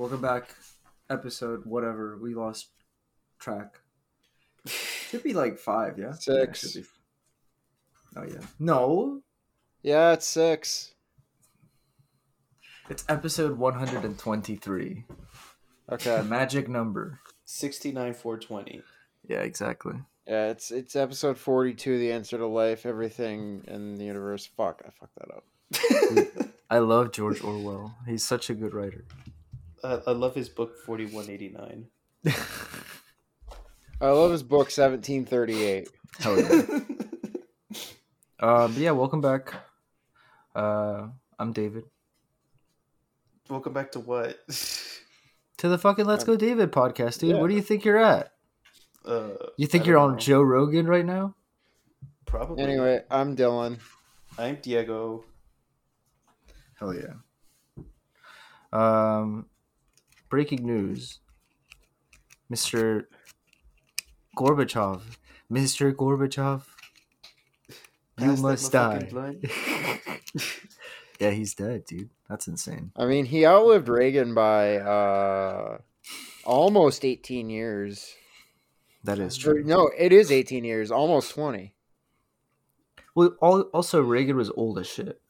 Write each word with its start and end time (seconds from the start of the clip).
Welcome 0.00 0.22
back. 0.22 0.54
Episode 1.10 1.66
whatever. 1.66 2.16
We 2.16 2.32
lost 2.34 2.68
track. 3.38 3.80
It 4.64 4.70
should 4.70 5.22
be 5.22 5.34
like 5.34 5.58
five, 5.58 5.98
yeah. 5.98 6.12
Six. 6.12 6.74
Yeah, 6.74 6.80
be. 6.80 6.88
Oh 8.16 8.22
yeah. 8.22 8.46
No, 8.58 9.20
Yeah, 9.82 10.12
it's 10.14 10.26
six. 10.26 10.94
it's 12.88 13.04
episode 13.10 13.58
one 13.58 13.74
hundred 13.74 14.06
and 14.06 14.18
twenty-three. 14.18 15.04
Okay. 15.92 16.16
The 16.16 16.24
magic 16.24 16.66
number. 16.66 17.20
69 17.44 18.14
420. 18.14 18.80
Yeah, 19.28 19.40
exactly. 19.40 19.96
Yeah, 20.26 20.46
it's 20.48 20.70
it's 20.70 20.96
episode 20.96 21.36
forty 21.36 21.74
two, 21.74 21.98
the 21.98 22.12
answer 22.12 22.38
to 22.38 22.46
life, 22.46 22.86
everything 22.86 23.64
in 23.68 23.96
the 23.96 24.06
universe. 24.06 24.46
Fuck, 24.46 24.80
I 24.86 24.92
fucked 24.98 25.18
that 25.18 26.38
up. 26.40 26.52
I 26.70 26.78
love 26.78 27.12
George 27.12 27.44
Orwell. 27.44 27.96
He's 28.06 28.24
such 28.24 28.48
a 28.48 28.54
good 28.54 28.72
writer. 28.72 29.04
I, 29.82 30.00
I 30.08 30.12
love 30.12 30.34
his 30.34 30.48
book 30.48 30.76
4189. 30.84 31.86
I 34.02 34.08
love 34.10 34.32
his 34.32 34.42
book 34.42 34.70
seventeen 34.70 35.26
thirty 35.26 35.62
eight. 35.62 35.90
Hell 36.18 36.40
yeah. 36.40 36.46
um, 38.40 38.72
but 38.72 38.78
yeah, 38.78 38.92
welcome 38.92 39.20
back. 39.20 39.52
Uh, 40.54 41.08
I'm 41.38 41.52
David. 41.52 41.84
Welcome 43.50 43.74
back 43.74 43.92
to 43.92 44.00
what? 44.00 44.38
To 45.58 45.68
the 45.68 45.76
fucking 45.76 46.06
Let's 46.06 46.24
Go 46.24 46.36
David 46.36 46.72
podcast, 46.72 47.18
dude. 47.18 47.32
Yeah. 47.32 47.40
Where 47.40 47.48
do 47.48 47.54
you 47.54 47.60
think 47.60 47.84
you're 47.84 47.98
at? 47.98 48.32
Uh, 49.04 49.30
You 49.58 49.66
think 49.66 49.84
you're 49.84 49.98
on 49.98 50.12
know. 50.12 50.18
Joe 50.18 50.40
Rogan 50.40 50.86
right 50.86 51.04
now? 51.04 51.34
Probably. 52.24 52.62
Anyway, 52.62 53.02
I'm 53.10 53.36
Dylan. 53.36 53.80
I'm 54.38 54.56
Diego. 54.62 55.24
Hell 56.78 56.94
yeah. 56.94 57.14
Um, 58.72 59.46
breaking 60.30 60.64
news. 60.64 61.18
Mr. 62.50 63.04
Gorbachev. 64.36 65.02
Mr. 65.52 65.92
Gorbachev. 65.92 66.62
You 68.18 68.26
Pass 68.26 68.40
must 68.40 68.72
die. 68.72 69.08
yeah, 71.20 71.30
he's 71.30 71.54
dead, 71.54 71.84
dude. 71.86 72.10
That's 72.28 72.46
insane. 72.46 72.92
I 72.96 73.06
mean, 73.06 73.24
he 73.26 73.46
outlived 73.46 73.88
Reagan 73.88 74.34
by 74.34 74.76
uh 74.76 75.78
almost 76.44 77.04
eighteen 77.04 77.50
years. 77.50 78.14
That 79.04 79.18
is 79.18 79.36
true. 79.36 79.64
no, 79.64 79.90
it 79.98 80.12
is 80.12 80.30
eighteen 80.30 80.64
years, 80.64 80.90
almost 80.90 81.32
twenty. 81.32 81.74
Well, 83.14 83.30
also 83.72 84.02
Reagan 84.02 84.36
was 84.36 84.50
old 84.50 84.78
as 84.78 84.86
shit. 84.86 85.20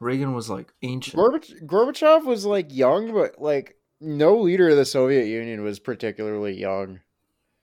Reagan 0.00 0.34
was 0.34 0.50
like 0.50 0.72
ancient. 0.82 1.20
Gorbach- 1.20 1.62
Gorbachev 1.66 2.24
was 2.24 2.44
like 2.44 2.74
young, 2.74 3.12
but 3.14 3.40
like 3.40 3.76
no 4.00 4.36
leader 4.38 4.68
of 4.70 4.76
the 4.76 4.84
Soviet 4.84 5.26
Union 5.26 5.62
was 5.62 5.78
particularly 5.78 6.58
young. 6.58 7.00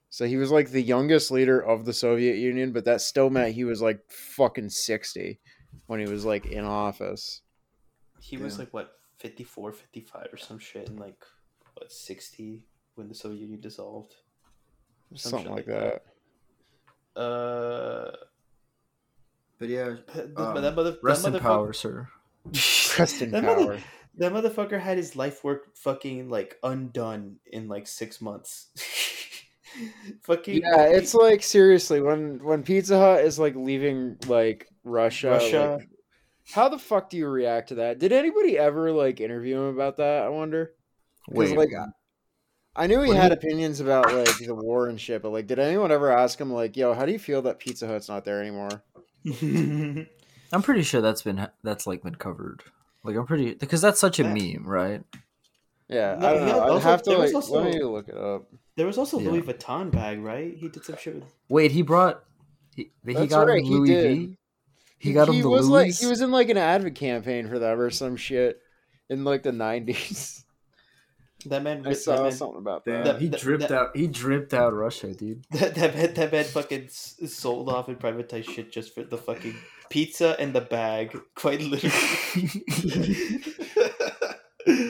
So 0.10 0.26
he 0.26 0.38
was 0.38 0.52
like 0.52 0.70
the 0.70 0.82
youngest 0.82 1.32
leader 1.32 1.60
of 1.60 1.86
the 1.86 1.94
Soviet 1.94 2.38
Union, 2.38 2.72
but 2.72 2.86
that 2.86 3.02
still 3.02 3.30
meant 3.30 3.54
he 3.56 3.64
was 3.66 3.82
like 3.82 4.00
fucking 4.10 4.70
60 4.70 5.40
when 5.88 6.00
he 6.00 6.08
was 6.08 6.26
like 6.26 6.46
in 6.46 6.64
office. 6.64 7.42
He 8.20 8.38
was 8.38 8.58
like, 8.58 8.74
what, 8.74 9.00
54, 9.18 9.72
55 9.74 10.28
or 10.32 10.38
some 10.38 10.60
shit, 10.60 10.90
and 10.90 11.00
like, 11.00 11.24
what, 11.76 11.92
60 11.92 12.64
when 12.96 13.08
the 13.08 13.16
Soviet 13.16 13.42
Union 13.42 13.60
dissolved? 13.60 14.16
Some 15.16 15.32
Something 15.32 15.52
like 15.54 15.68
like 15.68 16.02
that. 17.16 17.20
Uh, 17.20 18.12
but 19.60 19.70
yeah, 19.70 19.96
that, 20.14 20.38
um, 20.38 20.62
that 20.62 20.76
mother, 20.76 20.98
rest 21.02 21.24
that 21.24 21.30
in 21.30 21.34
motherfucker- 21.36 21.42
power, 21.42 21.74
sir. 21.74 22.10
Rest 22.98 23.22
in 23.22 23.32
that 23.32 23.44
power. 23.44 23.56
Mother, 23.56 23.80
that 24.18 24.32
motherfucker 24.34 24.80
had 24.80 24.98
his 24.98 25.16
life 25.16 25.44
work 25.44 25.76
fucking 25.76 26.30
like 26.30 26.58
undone 26.64 27.38
in 27.46 27.68
like 27.68 27.88
six 27.88 28.20
months. 28.22 28.68
fucking 30.24 30.62
Yeah, 30.62 30.84
it's 30.88 31.14
like 31.14 31.44
seriously 31.44 32.02
when 32.02 32.40
when 32.44 32.64
Pizza 32.64 32.98
Hut 32.98 33.24
is 33.24 33.38
like 33.40 33.56
leaving 33.56 34.18
like 34.28 34.68
Russia, 34.84 35.32
Russia. 35.32 35.78
like, 35.80 35.90
how 36.54 36.70
the 36.70 36.80
fuck 36.80 37.10
do 37.10 37.18
you 37.18 37.28
react 37.28 37.70
to 37.70 37.76
that? 37.76 38.00
Did 38.00 38.12
anybody 38.12 38.58
ever 38.58 38.92
like 38.92 39.20
interview 39.20 39.56
him 39.58 39.76
about 39.76 39.98
that? 39.98 40.24
I 40.24 40.30
wonder. 40.30 40.74
'Cause, 41.30 41.36
Wait, 41.52 41.58
like 41.58 41.70
I 42.76 42.88
knew 42.88 43.02
he 43.02 43.10
What 43.10 43.18
had 43.18 43.32
you- 43.32 43.38
opinions 43.38 43.80
about 43.82 44.14
like 44.14 44.38
the 44.38 44.56
war 44.56 44.88
and 44.88 45.00
shit, 45.02 45.22
but 45.22 45.32
like, 45.32 45.46
did 45.48 45.60
anyone 45.60 45.92
ever 45.92 46.10
ask 46.12 46.40
him 46.40 46.54
like, 46.54 46.78
"Yo, 46.78 46.94
how 46.94 47.06
do 47.06 47.12
you 47.12 47.20
feel 47.20 47.42
that 47.42 47.60
Pizza 47.60 47.86
Hut's 47.88 48.08
not 48.08 48.24
there 48.24 48.40
anymore?" 48.42 48.70
I'm 50.54 50.62
pretty 50.62 50.84
sure 50.84 51.02
that's 51.02 51.22
been 51.24 51.48
that's 51.64 51.86
like 51.86 52.02
been 52.04 52.16
covered. 52.16 52.64
Like 53.08 53.16
I'm 53.16 53.26
pretty 53.26 53.54
because 53.56 53.82
that's 53.82 54.00
such 54.00 54.20
a 54.20 54.24
Yeah. 54.24 54.34
meme, 54.34 54.64
right? 54.68 55.02
Yeah, 55.88 56.18
No, 56.20 56.28
I 56.28 56.34
don't 56.34 56.46
know. 56.48 56.60
had- 56.62 56.70
I'd 56.72 56.82
have 56.84 57.04
to 57.04 57.18
like 57.18 57.34
also- 57.34 57.54
let 57.62 57.74
me 57.74 57.82
look 57.82 58.10
it 58.10 58.18
up. 58.18 58.48
there 58.76 58.86
was 58.86 58.98
also 58.98 59.20
Yeah. 59.20 59.32
Louis 59.32 59.42
Vuitton 59.42 59.90
bag, 59.90 60.20
right? 60.20 60.54
He 60.56 60.68
did 60.68 60.84
some 60.84 60.98
shit 60.98 61.16
with. 61.16 61.24
Wait, 61.50 61.72
he 61.72 61.82
brought 61.82 62.24
he, 62.76 62.92
he 63.06 63.14
got 63.28 63.48
right, 63.48 63.60
him 63.60 63.66
he 63.66 63.72
Louis 63.72 63.88
did. 63.88 64.18
V. 64.18 64.38
He 65.00 65.14
got 65.14 65.30
him 65.30 65.42
the 65.42 65.48
was 65.50 65.70
Louis. 65.70 65.86
like 65.88 65.96
he 65.96 66.06
was 66.08 66.22
in 66.22 66.32
like 66.32 66.50
an 66.50 66.58
advocate 66.58 66.96
campaign 66.96 67.48
for 67.48 67.58
them 67.58 67.80
or 67.80 67.90
some 67.90 68.18
shit 68.18 68.60
in 69.10 69.24
like 69.24 69.44
the 69.44 69.52
nineties. 69.54 70.44
That 71.46 71.62
man. 71.64 71.86
I 71.88 71.94
saw 71.94 72.24
man, 72.24 72.32
something 72.32 72.58
about 72.58 72.84
that. 72.86 73.06
That- 73.06 73.22
he 73.22 73.28
that- 73.30 73.40
dripped 73.40 73.62
that- 73.70 73.72
out. 73.72 73.96
He 73.96 74.08
dripped 74.08 74.54
out 74.56 74.74
Russia, 74.74 75.14
dude. 75.14 75.44
That, 75.52 75.76
that 75.76 75.96
man, 75.96 76.14
that 76.16 76.32
man 76.32 76.44
fucking 76.44 76.90
sold 76.90 77.70
off 77.70 77.88
and 77.88 77.98
privatized 77.98 78.50
shit 78.50 78.72
just 78.72 78.94
for 78.94 79.04
the 79.04 79.18
fucking 79.20 79.56
pizza 79.90 80.36
in 80.42 80.54
the 80.54 80.62
bag, 80.62 81.18
quite 81.36 81.62
literally. 81.62 81.96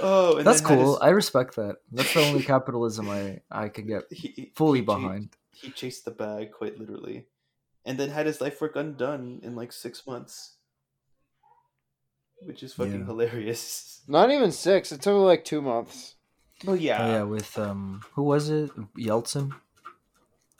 oh, 0.00 0.36
and 0.38 0.46
That's 0.46 0.60
cool. 0.60 0.92
his- 0.94 1.00
I 1.02 1.10
respect 1.10 1.56
that. 1.56 1.76
That's 1.90 2.12
the 2.14 2.20
only 2.24 2.42
capitalism 2.42 3.08
I 3.10 3.40
I 3.50 3.68
could 3.68 3.86
get 3.86 4.04
he, 4.10 4.52
fully 4.54 4.80
he 4.80 4.86
cha- 4.86 4.94
behind. 4.96 5.36
He 5.52 5.70
chased 5.70 6.04
the 6.04 6.10
bag 6.10 6.52
quite 6.52 6.78
literally, 6.78 7.26
and 7.84 7.98
then 7.98 8.10
had 8.10 8.26
his 8.26 8.40
life 8.40 8.60
work 8.60 8.74
undone 8.76 9.40
in 9.42 9.54
like 9.54 9.72
six 9.72 10.06
months, 10.06 10.54
which 12.40 12.62
is 12.62 12.72
fucking 12.74 13.00
Yeah. 13.00 13.06
hilarious. 13.06 14.00
Not 14.08 14.30
even 14.30 14.50
six. 14.52 14.90
It 14.92 15.02
took 15.02 15.16
like 15.22 15.44
two 15.44 15.62
months. 15.62 16.16
Well, 16.64 16.76
yeah. 16.76 17.02
Oh 17.04 17.10
yeah, 17.12 17.22
with 17.24 17.58
um, 17.58 18.02
who 18.14 18.22
was 18.22 18.48
it? 18.48 18.70
Yeltsin. 18.96 19.52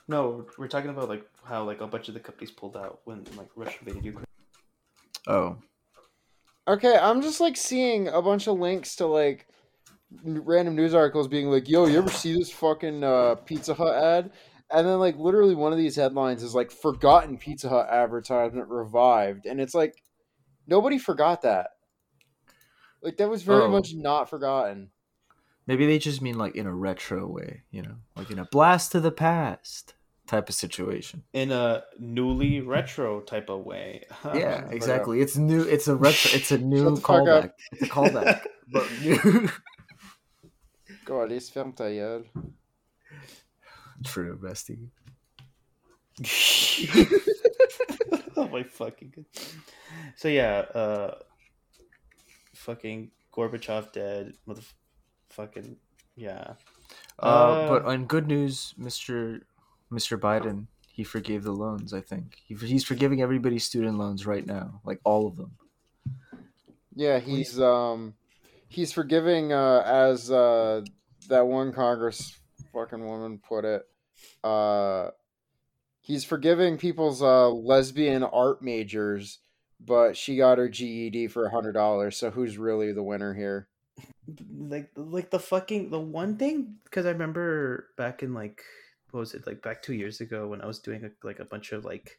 No, 0.09 0.47
we're 0.59 0.69
talking 0.69 0.91
about 0.91 1.09
like 1.09 1.25
how 1.45 1.65
like 1.65 1.81
a 1.81 1.87
bunch 1.87 2.09
of 2.09 2.15
the 2.15 2.21
companies 2.21 2.51
pulled 2.51 2.77
out 2.77 3.01
when 3.05 3.25
like 3.37 3.49
Russia 3.57 3.79
invaded 3.81 4.05
Ukraine. 4.05 4.27
Oh, 5.27 5.59
Okay, 6.69 6.97
I'm 6.97 7.23
just 7.23 7.41
like 7.41 7.57
seeing 7.57 8.07
a 8.09 8.23
bunch 8.23 8.47
of 8.47 8.59
links 8.59 8.95
to 8.97 9.07
like 9.07 9.49
random 10.25 10.77
news 10.77 10.95
articles 10.95 11.27
being 11.27 11.49
like, 11.51 11.69
"Yo, 11.69 11.87
you 11.87 11.99
ever 11.99 12.11
see 12.11 12.35
this 12.39 12.51
fucking 12.53 13.03
uh, 13.03 13.35
Pizza 13.47 13.75
Hut 13.75 13.97
ad?" 13.97 14.31
And 14.71 14.87
then 14.87 14.99
like 15.01 15.17
literally 15.17 15.55
one 15.57 15.73
of 15.73 15.79
these 15.79 15.97
headlines 15.97 16.43
is 16.43 16.55
like 16.55 16.71
"Forgotten 16.71 17.37
Pizza 17.39 17.69
Hut 17.69 17.89
advertisement 17.91 18.69
revived," 18.69 19.45
and 19.47 19.61
it's 19.61 19.75
like 19.75 19.95
nobody 20.69 20.99
forgot 20.99 21.43
that. 21.43 21.71
Like 23.03 23.17
that 23.17 23.29
was 23.29 23.43
very 23.43 23.65
Oh. 23.65 23.69
much 23.69 23.95
not 23.95 24.31
forgotten. 24.31 24.91
maybe 25.67 25.87
they 25.87 25.99
just 25.99 26.23
mean 26.23 26.39
like 26.39 26.55
in 26.55 26.67
a 26.67 26.75
retro 26.75 27.27
way, 27.27 27.63
you 27.73 27.83
know, 27.83 27.97
like 28.17 28.31
in 28.31 28.39
a 28.39 28.45
blast 28.45 28.93
to 28.93 29.01
the 29.01 29.11
past 29.13 29.95
type 30.33 30.49
of 30.49 30.55
situation. 30.55 31.23
in 31.35 31.53
a 31.53 31.85
newly 31.99 32.61
retro 32.63 33.21
type 33.21 33.51
of 33.51 33.65
way. 33.67 34.05
yeah, 34.35 34.65
exactly. 34.71 35.21
It's 35.21 35.37
new. 35.37 35.61
It's 35.63 35.89
a 35.89 35.95
retro. 35.95 36.31
It's 36.33 36.51
a 36.51 36.59
new 36.73 36.95
the 36.95 37.01
fuck 37.01 37.29
up. 37.29 37.45
callback. 37.45 37.53
It's 37.73 37.83
a 37.83 37.87
callback, 37.87 38.41
but 38.73 38.87
new. 39.05 39.51
God, 41.05 41.33
it's 41.33 41.51
ferme 41.51 41.73
ta 41.77 41.85
gueule. 41.85 42.25
True, 44.05 44.39
bestie. 44.41 44.89
oh 48.37 48.49
my 48.49 48.63
fucking 48.63 49.13
god. 49.15 49.27
So 50.17 50.29
yeah, 50.29 50.65
uh 50.75 51.15
fucking 52.55 53.11
Gorbachev 53.35 53.93
dead, 53.93 54.35
motherfucking 54.49 55.77
yeah. 56.17 56.55
Uh, 57.19 57.27
Uh, 57.27 57.69
but 57.69 57.85
on 57.85 58.05
good 58.07 58.27
news, 58.29 58.75
Mister 58.77 59.43
Mister 59.93 60.17
Biden, 60.19 60.67
he 60.91 61.05
forgave 61.05 61.45
the 61.45 61.53
loans. 61.53 61.93
I 61.93 62.01
think 62.01 62.39
he, 62.45 62.55
he's 62.55 62.85
forgiving 62.85 63.23
everybody's 63.23 63.65
student 63.65 63.99
loans 63.99 64.27
right 64.27 64.47
now, 64.47 64.81
like 64.85 65.01
all 65.05 65.27
of 65.27 65.37
them. 65.37 65.53
Yeah, 66.95 67.19
he's 67.21 67.61
um 67.61 68.15
he's 68.69 68.93
forgiving 68.93 69.53
uh 69.53 69.83
as 69.85 70.31
uh 70.31 70.83
that 71.29 71.47
one 71.47 71.73
Congress 71.73 72.39
fucking 72.73 73.05
woman 73.07 73.39
put 73.39 73.65
it. 73.65 73.87
Uh 74.43 75.11
he's 76.01 76.25
forgiving 76.25 76.79
people's 76.79 77.23
uh 77.23 77.51
lesbian 77.51 78.23
art 78.23 78.63
majors, 78.63 79.39
but 79.81 80.17
she 80.17 80.37
got 80.37 80.59
her 80.59 80.69
GED 80.69 81.29
for 81.29 81.45
a 81.45 81.51
hundred 81.51 81.73
dollars, 81.73 82.17
so 82.17 82.31
who's 82.31 82.59
really 82.59 82.93
the 82.93 83.03
winner 83.03 83.35
here? 83.35 83.69
Like 84.59 84.91
like 84.97 85.31
the 85.31 85.41
fucking 85.41 85.91
the 85.91 86.01
one 86.01 86.37
thing 86.37 86.77
because 86.85 87.07
I 87.07 87.11
remember 87.11 87.89
back 87.97 88.23
in 88.23 88.35
like 88.35 88.63
what 89.13 89.21
was 89.21 89.35
it 89.35 89.47
like 89.47 89.63
back 89.63 89.83
two 89.83 89.95
years 89.95 90.21
ago 90.21 90.49
when 90.49 90.61
I 90.61 90.67
was 90.67 90.79
doing 90.81 91.05
a, 91.05 91.11
like 91.27 91.39
a 91.39 91.45
bunch 91.45 91.73
of 91.73 91.85
like 91.85 92.19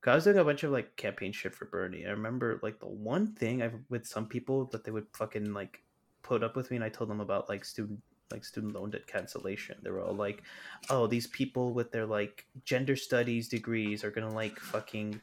'cause 0.00 0.12
I 0.12 0.14
was 0.14 0.24
doing 0.24 0.38
a 0.38 0.44
bunch 0.44 0.62
of 0.62 0.70
like 0.70 0.96
campaign 0.96 1.32
shit 1.32 1.54
for 1.54 1.66
Bernie. 1.66 2.06
I 2.06 2.10
remember 2.10 2.58
like 2.62 2.80
the 2.80 2.86
one 2.86 3.34
thing 3.34 3.62
I've 3.62 3.74
with 3.90 4.06
some 4.06 4.26
people 4.26 4.66
that 4.66 4.84
they 4.84 4.90
would 4.92 5.06
fucking 5.12 5.52
like 5.52 5.82
put 6.22 6.42
up 6.42 6.56
with 6.56 6.70
me 6.70 6.76
and 6.76 6.84
I 6.84 6.88
told 6.88 7.10
them 7.10 7.20
about 7.20 7.48
like 7.48 7.64
student 7.64 8.00
like 8.32 8.44
student 8.44 8.74
loan 8.74 8.90
debt 8.90 9.06
cancellation. 9.06 9.78
They 9.82 9.90
were 9.90 10.02
all 10.02 10.14
like, 10.14 10.42
"Oh, 10.90 11.06
these 11.06 11.28
people 11.28 11.72
with 11.72 11.92
their 11.92 12.06
like 12.06 12.46
gender 12.64 12.96
studies 12.96 13.48
degrees 13.48 14.02
are 14.02 14.10
gonna 14.10 14.34
like 14.34 14.58
fucking 14.58 15.20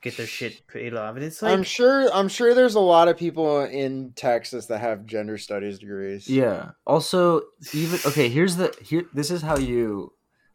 get 0.00 0.16
their 0.16 0.26
shit 0.26 0.66
paid 0.66 0.94
off," 0.94 1.16
and 1.16 1.24
it's 1.24 1.42
like, 1.42 1.52
I'm 1.52 1.62
sure. 1.62 2.10
I'm 2.12 2.28
sure 2.28 2.54
there's 2.54 2.74
a 2.74 2.80
lot 2.80 3.08
of 3.08 3.18
people 3.18 3.62
in 3.64 4.12
Texas 4.12 4.66
that 4.66 4.78
have 4.78 5.04
gender 5.06 5.36
studies 5.36 5.78
degrees. 5.78 6.26
Yeah. 6.28 6.70
Also, 6.86 7.42
even 7.74 7.98
okay. 8.06 8.28
Here's 8.30 8.56
the 8.56 8.74
here. 8.80 9.04
This 9.12 9.30
is 9.30 9.42
how 9.42 9.58
you 9.58 10.12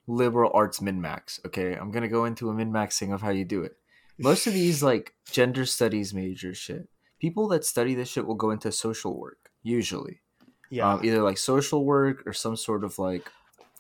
liberal 0.08 0.52
arts 0.54 0.82
min 0.82 1.02
max. 1.02 1.40
Okay, 1.46 1.76
I'm 1.76 1.92
gonna 1.92 2.08
go 2.08 2.26
into 2.26 2.50
a 2.50 2.54
min 2.54 2.72
maxing 2.72 3.14
of 3.14 3.22
how 3.22 3.30
you 3.30 3.46
do 3.46 3.64
it. 3.64 3.78
Most 4.18 4.48
of 4.48 4.54
these 4.54 4.84
like 4.92 5.14
gender 5.32 5.66
studies 5.66 6.14
major 6.14 6.54
shit. 6.54 6.90
People 7.20 7.48
that 7.50 7.64
study 7.66 7.96
this 7.96 8.10
shit 8.10 8.28
will 8.28 8.36
go 8.36 8.52
into 8.52 8.72
social 8.72 9.18
work 9.18 9.52
usually. 9.62 10.22
yeah, 10.70 10.94
um, 10.94 11.06
either 11.06 11.22
like 11.22 11.38
social 11.38 11.86
work 11.86 12.24
or 12.26 12.34
some 12.34 12.56
sort 12.56 12.84
of 12.84 13.00
like 13.00 13.32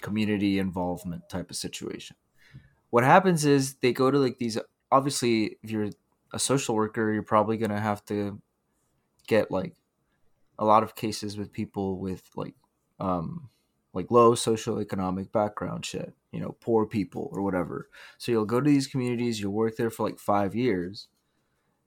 community 0.01 0.59
involvement 0.59 1.27
type 1.29 1.49
of 1.49 1.55
situation. 1.55 2.15
What 2.89 3.03
happens 3.03 3.45
is 3.45 3.75
they 3.75 3.93
go 3.93 4.11
to 4.11 4.17
like 4.17 4.37
these. 4.37 4.57
Obviously, 4.91 5.57
if 5.63 5.71
you're 5.71 5.89
a 6.31 6.39
social 6.39 6.75
worker, 6.75 7.11
you're 7.11 7.23
probably 7.23 7.57
gonna 7.57 7.81
have 7.81 8.05
to 8.05 8.41
get 9.27 9.51
like 9.51 9.75
a 10.59 10.65
lot 10.65 10.83
of 10.83 10.95
cases 10.95 11.37
with 11.37 11.51
people 11.51 11.97
with 11.97 12.23
like 12.35 12.55
um 12.99 13.49
like 13.93 14.09
low 14.09 14.33
socioeconomic 14.33 15.31
background 15.31 15.85
shit 15.85 16.13
you 16.33 16.39
know 16.39 16.57
poor 16.59 16.85
people 16.85 17.29
or 17.31 17.41
whatever. 17.41 17.87
So 18.17 18.31
you'll 18.31 18.45
go 18.45 18.59
to 18.59 18.69
these 18.69 18.87
communities 18.87 19.39
you'll 19.39 19.53
work 19.53 19.77
there 19.77 19.91
for 19.91 20.03
like 20.03 20.19
five 20.19 20.55
years 20.55 21.07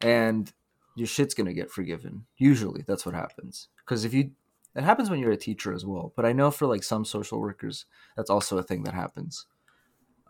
and 0.01 0.51
your 0.95 1.09
shit's 1.09 1.35
gonna 1.35 1.53
get 1.53 1.71
forgiven 1.71 2.25
usually. 2.39 2.83
That's 2.87 3.05
what 3.05 3.15
happens. 3.15 3.69
Because 3.85 4.05
if 4.05 4.15
you 4.15 4.31
it 4.75 4.85
happens 4.85 5.11
when 5.11 5.19
you're 5.19 5.33
a 5.33 5.37
teacher 5.39 5.73
as 5.73 5.87
well 5.87 6.13
but 6.17 6.27
i 6.27 6.33
know 6.33 6.51
for 6.51 6.67
like 6.67 6.83
some 6.83 7.03
social 7.05 7.41
workers 7.41 7.87
that's 8.15 8.29
also 8.31 8.57
a 8.57 8.63
thing 8.63 8.85
that 8.85 8.95
happens. 8.95 9.47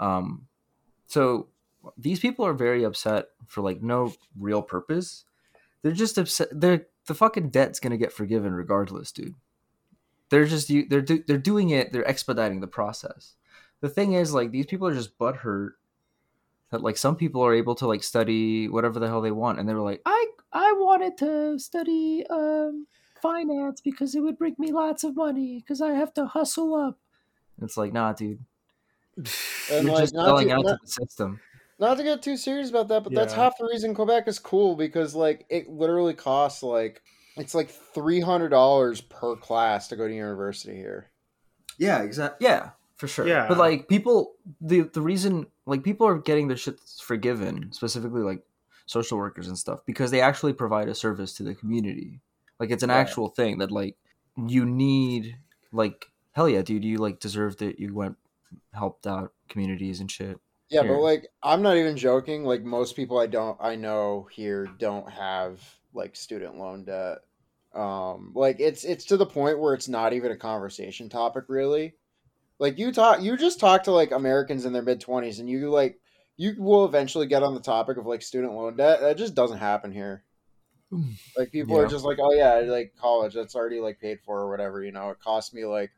Um 0.01 0.47
so 1.07 1.49
these 1.97 2.19
people 2.19 2.45
are 2.45 2.55
very 2.55 2.83
upset 2.83 3.27
for 3.47 3.61
like 3.61 3.81
no 3.81 4.13
real 4.37 4.63
purpose. 4.63 5.25
They're 5.83 5.93
just 5.93 6.19
upset 6.19 6.49
they're 6.51 6.87
the 7.07 7.15
fucking 7.15 7.51
debt's 7.51 7.81
gonna 7.81 7.99
get 7.99 8.13
forgiven 8.13 8.55
regardless 8.55 9.13
dude 9.13 9.35
they're 10.31 10.45
just 10.47 10.69
they're 10.69 11.01
do, 11.03 11.23
they're 11.27 11.39
doing 11.39 11.71
it 11.71 11.93
they're 11.93 12.09
expediting 12.09 12.61
the 12.61 12.67
process. 12.67 13.35
The 13.81 13.89
thing 13.89 14.15
is 14.15 14.33
like 14.35 14.51
these 14.51 14.67
people 14.67 14.87
are 14.89 14.95
just 14.95 15.19
butthurt 15.19 15.73
that 16.71 16.83
like 16.83 16.97
some 16.97 17.15
people 17.17 17.43
are 17.43 17.55
able 17.55 17.75
to 17.77 17.87
like 17.87 18.03
study 18.03 18.69
whatever 18.69 18.99
the 18.99 19.07
hell 19.07 19.21
they 19.21 19.31
want 19.31 19.59
and 19.61 19.69
they 19.69 19.75
were 19.75 19.81
like 19.81 20.03
i 20.05 20.27
i 20.53 20.73
wanted 20.79 21.17
to 21.17 21.59
study 21.61 22.25
um 22.29 22.87
finance 23.23 23.81
because 23.81 24.15
it 24.17 24.21
would 24.21 24.37
bring 24.37 24.57
me 24.59 24.73
lots 24.73 25.05
of 25.05 25.15
money 25.15 25.59
because 25.61 25.81
i 25.81 25.91
have 25.93 26.13
to 26.15 26.27
hustle 26.27 26.75
up. 26.75 26.99
It's 27.63 27.77
like 27.77 27.93
nah 27.93 28.13
dude. 28.13 28.41
And 29.17 29.29
you're 29.87 29.95
like, 29.95 30.03
just 30.03 30.15
not 30.15 30.27
selling 30.27 30.49
to- 30.49 30.55
out 30.55 30.65
not- 30.65 30.73
to 30.73 30.79
the 30.83 30.89
system. 30.91 31.41
not 31.79 31.97
to 31.99 32.03
get 32.03 32.23
too 32.23 32.37
serious 32.37 32.69
about 32.71 32.89
that, 32.89 33.05
but 33.05 33.15
that's 33.15 33.33
half 33.33 33.57
the 33.59 33.65
reason 33.67 33.95
Quebec 33.95 34.27
is 34.29 34.39
cool 34.39 34.77
because 34.77 35.15
like 35.15 35.47
it 35.49 35.69
literally 35.69 36.15
costs 36.15 36.63
like 36.63 37.03
it's 37.37 37.55
like 37.55 37.71
three 37.71 38.21
hundred 38.21 38.51
dollars 38.51 39.01
per 39.01 39.37
class 39.37 39.89
to 39.89 39.97
go 39.97 40.07
to 40.09 40.15
university 40.15 40.75
here. 40.77 41.11
Yeah, 41.79 42.03
exactly. 42.03 42.47
Yeah, 42.47 42.71
for 42.97 43.07
sure. 43.09 43.27
Yeah. 43.27 43.47
but 43.49 43.59
like 43.59 43.89
people, 43.89 44.35
the 44.61 44.83
the 44.83 45.01
reason 45.03 45.47
like 45.67 45.83
people 45.83 46.07
are 46.07 46.19
getting 46.19 46.49
their 46.49 46.57
shit 46.57 46.81
forgiven, 47.03 47.73
specifically 47.73 48.23
like 48.23 48.43
social 48.87 49.19
workers 49.19 49.49
and 49.49 49.59
stuff, 49.59 49.81
because 49.85 50.11
they 50.11 50.21
actually 50.21 50.53
provide 50.53 50.89
a 50.89 50.95
service 50.95 51.35
to 51.35 51.43
the 51.43 51.55
community. 51.55 52.21
Like 52.59 52.71
it's 52.71 52.83
an 52.83 52.89
Right. 52.91 53.01
actual 53.01 53.29
thing 53.29 53.59
that 53.59 53.71
like 53.71 53.97
you 54.37 54.65
need. 54.65 55.37
Like 55.73 56.07
hell 56.33 56.49
yeah, 56.49 56.63
dude, 56.63 56.85
you 56.85 56.99
like 56.99 57.21
deserved 57.21 57.61
it. 57.63 57.79
You 57.79 57.93
went 57.95 58.17
helped 58.73 59.07
out 59.07 59.33
communities 59.49 60.01
and 60.01 60.11
shit. 60.11 60.39
Yeah, 60.71 60.83
Here. 60.83 60.95
but 60.95 61.01
like 61.01 61.27
I'm 61.43 61.61
not 61.63 61.77
even 61.77 61.97
joking. 61.97 62.45
Like 62.45 62.63
most 62.63 62.97
people 62.97 63.19
I 63.19 63.27
don't 63.27 63.59
I 63.61 63.77
know 63.77 64.29
here 64.33 64.67
don't 64.79 65.11
have 65.11 65.61
like 65.97 66.17
student 66.17 66.57
loan 66.59 66.85
debt. 66.85 67.19
Um 67.75 68.33
like 68.35 68.61
it's 68.61 68.85
it's 68.85 69.07
to 69.07 69.17
the 69.17 69.27
point 69.27 69.59
where 69.61 69.75
it's 69.75 69.89
not 69.89 70.13
even 70.13 70.33
a 70.33 70.37
conversation 70.37 71.09
topic 71.09 71.45
really. 71.49 71.97
Like 72.59 72.79
you 72.79 72.93
talk 72.93 73.23
you 73.23 73.37
just 73.37 73.61
talk 73.61 73.85
to 73.85 73.93
like 73.93 74.13
Americans 74.13 74.65
in 74.67 74.73
their 74.73 74.83
mid 74.83 75.01
20s 75.01 75.41
and 75.41 75.49
you 75.51 75.71
like 75.71 76.01
you 76.37 76.55
will 76.59 76.85
eventually 76.87 77.27
get 77.27 77.43
on 77.43 77.55
the 77.55 77.61
topic 77.61 77.97
of 77.99 78.07
like 78.07 78.23
student 78.23 78.55
loan 78.55 78.77
debt. 78.77 79.01
That 79.01 79.19
just 79.19 79.35
doesn't 79.35 79.59
happen 79.59 79.93
here. 79.93 80.25
Like 81.37 81.53
people 81.53 81.77
Yeah. 81.77 81.83
are 81.83 81.87
just 81.87 82.05
like, 82.05 82.19
"Oh 82.21 82.33
yeah, 82.33 82.55
like 82.71 82.95
college 82.97 83.35
that's 83.35 83.55
already 83.55 83.81
like 83.81 84.01
paid 84.01 84.21
for 84.23 84.41
or 84.41 84.51
whatever, 84.51 84.83
you 84.83 84.93
know. 84.93 85.11
It 85.11 85.21
cost 85.21 85.53
me 85.55 85.65
like 85.65 85.93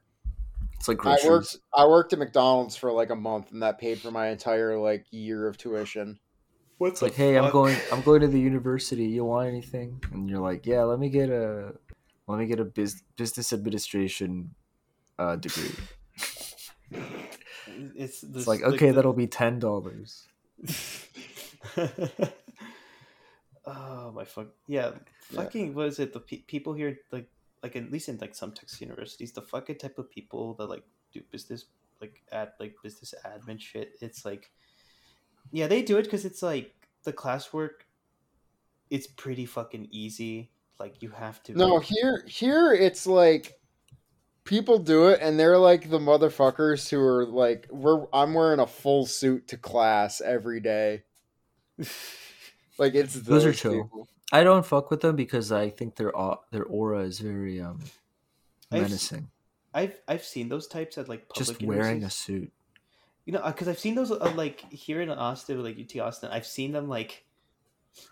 It's 0.79 0.89
like 0.89 1.05
I 1.05 1.19
worked 1.25 1.57
I 1.75 1.87
worked 1.87 2.13
at 2.13 2.19
McDonald's 2.19 2.77
for 2.77 2.93
like 2.93 3.11
a 3.11 3.17
month 3.17 3.51
and 3.53 3.63
that 3.63 3.79
paid 3.79 4.01
for 4.01 4.11
my 4.11 4.29
entire 4.29 4.79
like 4.79 5.07
year 5.11 5.47
of 5.49 5.57
tuition. 5.57 6.21
What's 6.79 7.03
like, 7.03 7.15
hey, 7.15 7.37
I'm 7.37 7.51
going, 7.51 7.77
I'm 7.93 8.01
going 8.03 8.21
to 8.23 8.29
the 8.29 8.41
university. 8.53 9.05
You 9.07 9.25
want 9.25 9.49
anything? 9.49 10.03
And 10.13 10.29
you're 10.31 10.41
like, 10.41 10.67
yeah, 10.67 10.83
let 10.83 10.99
me 10.99 11.11
get 11.11 11.29
a, 11.31 11.75
let 12.27 12.39
me 12.39 12.47
get 12.47 12.61
a 12.61 12.65
biz, 12.65 13.03
business 13.17 13.53
administration 13.53 14.55
uh, 15.19 15.37
degree. 15.37 15.71
It's, 17.95 18.25
It's 18.25 18.49
like, 18.49 18.63
okay, 18.63 18.91
that'll 18.91 19.13
be 19.13 19.29
ten 19.29 19.61
dollars. 19.61 20.27
oh 23.67 24.11
my 24.13 24.25
fuck 24.25 24.49
yeah 24.67 24.93
Yeah. 25.31 25.43
fucking 25.43 25.75
what 25.75 25.87
is 25.87 25.99
it 25.99 26.13
the 26.13 26.21
pe- 26.21 26.43
people 26.49 26.73
here 26.75 26.99
like 27.13 27.29
like 27.63 27.77
at 27.77 27.91
least 27.93 28.09
in 28.09 28.19
like 28.19 28.35
some 28.35 28.53
Texas 28.53 28.81
universities 28.81 29.33
the 29.33 29.43
fucking 29.43 29.77
type 29.79 29.99
of 29.99 30.11
people 30.11 30.55
that 30.55 30.67
like 30.67 30.83
do 31.13 31.21
business 31.31 31.67
like 32.01 32.23
at 32.33 32.55
like 32.59 32.75
business 32.83 33.15
admin 33.25 33.61
shit 33.61 33.93
it's 34.01 34.25
like 34.25 34.51
yeah 35.53 35.67
they 35.67 35.83
do 35.83 35.97
it 35.99 36.03
because 36.05 36.25
it's 36.25 36.43
like 36.43 36.75
the 37.05 37.13
classwork 37.13 37.83
it's 38.91 39.07
pretty 39.07 39.47
fucking 39.47 39.89
easy 39.91 40.51
like 40.81 41.03
you 41.03 41.11
have 41.11 41.43
to 41.45 41.53
No, 41.53 41.75
like- 41.77 41.87
here 41.87 42.25
here 42.27 42.73
it's 42.73 43.07
like 43.07 43.59
people 44.45 44.79
do 44.79 45.09
it 45.09 45.21
and 45.21 45.39
they're 45.39 45.59
like 45.59 45.91
the 45.91 45.99
motherfuckers 45.99 46.89
who 46.89 47.01
are 47.01 47.27
like 47.27 47.67
we're 47.71 48.07
I'm 48.13 48.33
wearing 48.35 48.61
a 48.61 48.67
full 48.67 49.05
suit 49.07 49.49
to 49.49 49.57
class 49.59 50.21
every 50.21 50.61
day. 50.61 51.03
Like 52.79 52.95
it's 52.95 53.15
Those 53.15 53.45
are 53.45 53.49
those 53.49 53.61
chill. 53.61 53.73
people. 53.73 54.09
I 54.31 54.45
don't 54.45 54.65
fuck 54.65 54.91
with 54.91 55.01
them 55.01 55.17
because 55.17 55.51
I 55.51 55.69
think 55.69 55.97
their 55.97 56.13
their 56.53 56.65
aura 56.65 57.01
is 57.01 57.19
very 57.19 57.61
um 57.61 57.81
I've- 58.71 58.83
menacing. 58.83 59.29
I've 59.75 60.01
I've 60.07 60.25
seen 60.25 60.49
those 60.49 60.67
types 60.69 60.97
at 60.97 61.09
like 61.09 61.29
public 61.29 61.49
Just 61.59 61.63
wearing 61.63 62.05
a 62.05 62.11
suit. 62.11 62.53
You 63.29 63.35
know, 63.35 63.43
because 63.45 63.69
I've 63.69 63.79
seen 63.79 63.95
those 63.95 64.11
uh, 64.11 64.33
like 64.37 64.65
here 64.73 65.03
in 65.03 65.11
Austin, 65.11 65.63
like 65.63 65.77
UT 65.79 66.01
Austin. 66.01 66.31
I've 66.33 66.47
seen 66.47 66.73
them 66.73 66.89
like, 66.89 67.27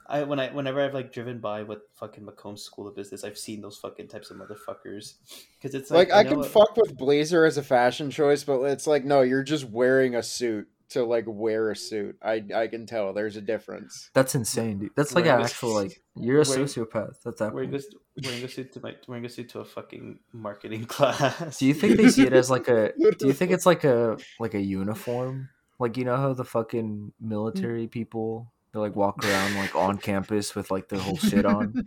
I 0.07 0.25
when 0.25 0.39
I 0.39 0.51
whenever 0.51 0.83
I've 0.85 0.93
like 0.93 1.11
driven 1.11 1.39
by 1.39 1.63
with 1.63 1.79
fucking 1.95 2.23
McCombs 2.23 2.59
School 2.59 2.87
of 2.87 2.95
Business, 2.95 3.25
I've 3.25 3.39
seen 3.39 3.63
those 3.63 3.79
fucking 3.79 4.09
types 4.09 4.31
of 4.31 4.37
motherfuckers. 4.37 5.15
Because 5.57 5.75
it's 5.75 5.91
Like, 5.91 6.11
like, 6.11 6.19
I 6.19 6.23
know 6.25 6.29
can 6.29 6.39
what- 6.41 6.51
fuck 6.51 6.77
with 6.77 6.99
blazer 6.99 7.47
as 7.47 7.57
a 7.57 7.63
fashion 7.63 8.11
choice, 8.11 8.45
but 8.45 8.61
it's 8.65 8.87
like 8.87 9.07
no, 9.07 9.23
you're 9.23 9.43
just 9.43 9.65
wearing 9.65 10.15
a 10.15 10.23
suit 10.23 10.69
to 10.90 11.05
like 11.05 11.25
wear 11.26 11.71
a 11.71 11.76
suit. 11.76 12.16
I 12.23 12.45
I 12.55 12.66
can 12.69 12.87
tell 12.87 13.12
there's 13.12 13.37
a 13.37 13.40
difference. 13.40 14.11
That's 14.14 14.35
insane, 14.35 14.78
dude. 14.78 14.90
That's 14.97 15.14
like 15.14 15.25
Wearing 15.25 15.40
an 15.40 15.47
a- 15.47 15.49
actual 15.50 15.75
like 15.75 16.02
you're 16.14 16.43
a 16.43 16.45
wearing- 16.49 16.64
sociopath 16.64 17.26
at 17.26 17.38
that 17.38 17.52
wearing 17.52 17.71
point. 17.71 17.85
a 17.85 18.28
wearing 18.28 18.45
a 18.45 18.49
suit 18.49 18.73
to 18.73 18.81
my 18.81 18.95
wearing 19.09 19.25
a 19.25 19.28
suit 19.28 19.49
to 19.50 19.61
a 19.61 19.64
fucking 19.64 20.19
marketing 20.33 20.85
class. 20.88 21.59
Do 21.59 21.66
you 21.66 21.75
think 21.75 21.97
they 21.97 22.09
see 22.09 22.26
it 22.26 22.33
as 22.33 22.50
like 22.50 22.69
a? 22.69 22.93
Do 23.19 23.26
you 23.26 23.33
think 23.33 23.50
it's 23.50 23.66
like 23.66 23.85
a 23.85 24.19
like 24.38 24.55
a 24.55 24.61
uniform? 24.61 25.49
Like 25.78 25.97
you 25.97 26.05
know 26.05 26.16
how 26.16 26.33
the 26.33 26.45
fucking 26.45 27.12
military 27.21 27.87
mm. 27.87 27.90
people 27.90 28.52
they 28.76 28.81
like 28.81 28.97
walk 28.97 29.25
around 29.25 29.57
like 29.57 29.75
on 29.75 29.99
campus 29.99 30.55
with 30.55 30.71
like 30.71 30.88
their 30.88 31.00
whole 31.00 31.16
shit 31.16 31.47
on. 31.47 31.73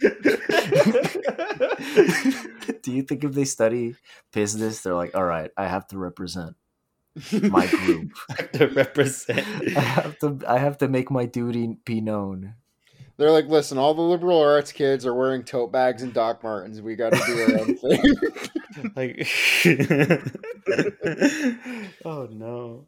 Do 2.82 2.91
you 2.91 3.03
think 3.03 3.24
if 3.24 3.34
they 3.34 3.46
study 3.46 3.96
business, 4.34 4.82
they're 4.82 4.96
like, 4.96 5.15
all 5.15 5.24
right, 5.24 5.51
I 5.58 5.68
have 5.68 5.88
to 5.88 5.98
represent 5.98 6.56
my 7.34 7.68
group. 7.68 8.12
to 8.54 8.68
represent? 8.68 9.46
I 9.75 9.80
have 9.80 10.18
to 10.20 10.39
I 10.48 10.60
have 10.60 10.78
to 10.80 10.88
make 10.88 11.12
my 11.12 11.25
duty 11.25 11.78
be 11.86 12.01
known. 12.01 12.56
They're 13.18 13.32
like, 13.32 13.48
listen, 13.48 13.78
all 13.78 13.94
the 13.94 14.01
liberal 14.01 14.39
arts 14.39 14.72
kids 14.72 15.06
are 15.06 15.13
wearing 15.13 15.44
tote 15.44 15.74
bags 15.74 16.04
and 16.04 16.13
Doc 16.13 16.42
Martens. 16.42 16.82
We 16.82 16.96
got 16.96 17.12
to 17.12 17.22
do 17.25 17.42
our 17.42 17.60
own 17.60 17.75
thing. 17.75 18.01
like, 18.96 19.28
oh 22.06 22.30
no. 22.32 22.86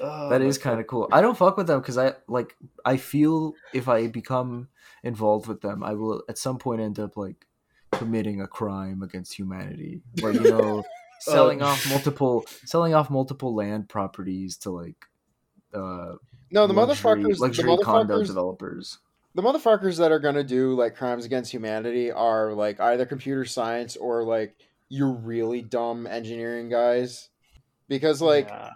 Oh, 0.00 0.30
that 0.30 0.42
is 0.42 0.58
kind 0.58 0.80
of 0.80 0.88
cool. 0.88 1.08
I 1.12 1.20
don't 1.20 1.38
fuck 1.38 1.56
with 1.56 1.68
them 1.68 1.78
because 1.80 1.96
I 1.96 2.14
like 2.26 2.56
I 2.84 2.96
feel 2.96 3.54
if 3.72 3.88
I 3.88 4.08
become 4.08 4.66
involved 5.04 5.46
with 5.46 5.60
them, 5.60 5.84
I 5.84 5.92
will 5.92 6.24
at 6.28 6.36
some 6.36 6.58
point 6.58 6.80
end 6.80 6.98
up 6.98 7.16
like 7.16 7.46
committing 7.92 8.40
a 8.40 8.48
crime 8.48 9.02
against 9.02 9.34
humanity, 9.34 10.00
or 10.24 10.32
you 10.32 10.40
know, 10.40 10.82
selling 11.20 11.62
off 11.62 11.88
multiple 11.88 12.44
selling 12.64 12.94
off 12.94 13.10
multiple 13.10 13.54
land 13.54 13.88
properties 13.88 14.56
to 14.58 14.70
like 14.70 14.96
uh 15.74 16.14
No, 16.50 16.66
the 16.66 16.72
luxury, 16.72 17.22
motherfuckers, 17.24 17.38
luxury 17.38 17.76
the 17.76 17.82
condo 17.84 18.18
motherfuckers, 18.20 18.26
developers. 18.26 18.98
the 19.34 19.42
motherfuckers 19.42 19.98
that 19.98 20.10
are 20.12 20.18
gonna 20.18 20.42
do 20.44 20.74
like 20.74 20.96
crimes 20.96 21.24
against 21.24 21.52
humanity 21.52 22.10
are 22.10 22.52
like 22.52 22.80
either 22.80 23.06
computer 23.06 23.44
science 23.44 23.96
or 23.96 24.24
like 24.24 24.56
you're 24.88 25.12
really 25.12 25.62
dumb 25.62 26.06
engineering 26.06 26.68
guys. 26.68 27.28
Because 27.88 28.20
like 28.20 28.48
Yeah. 28.48 28.70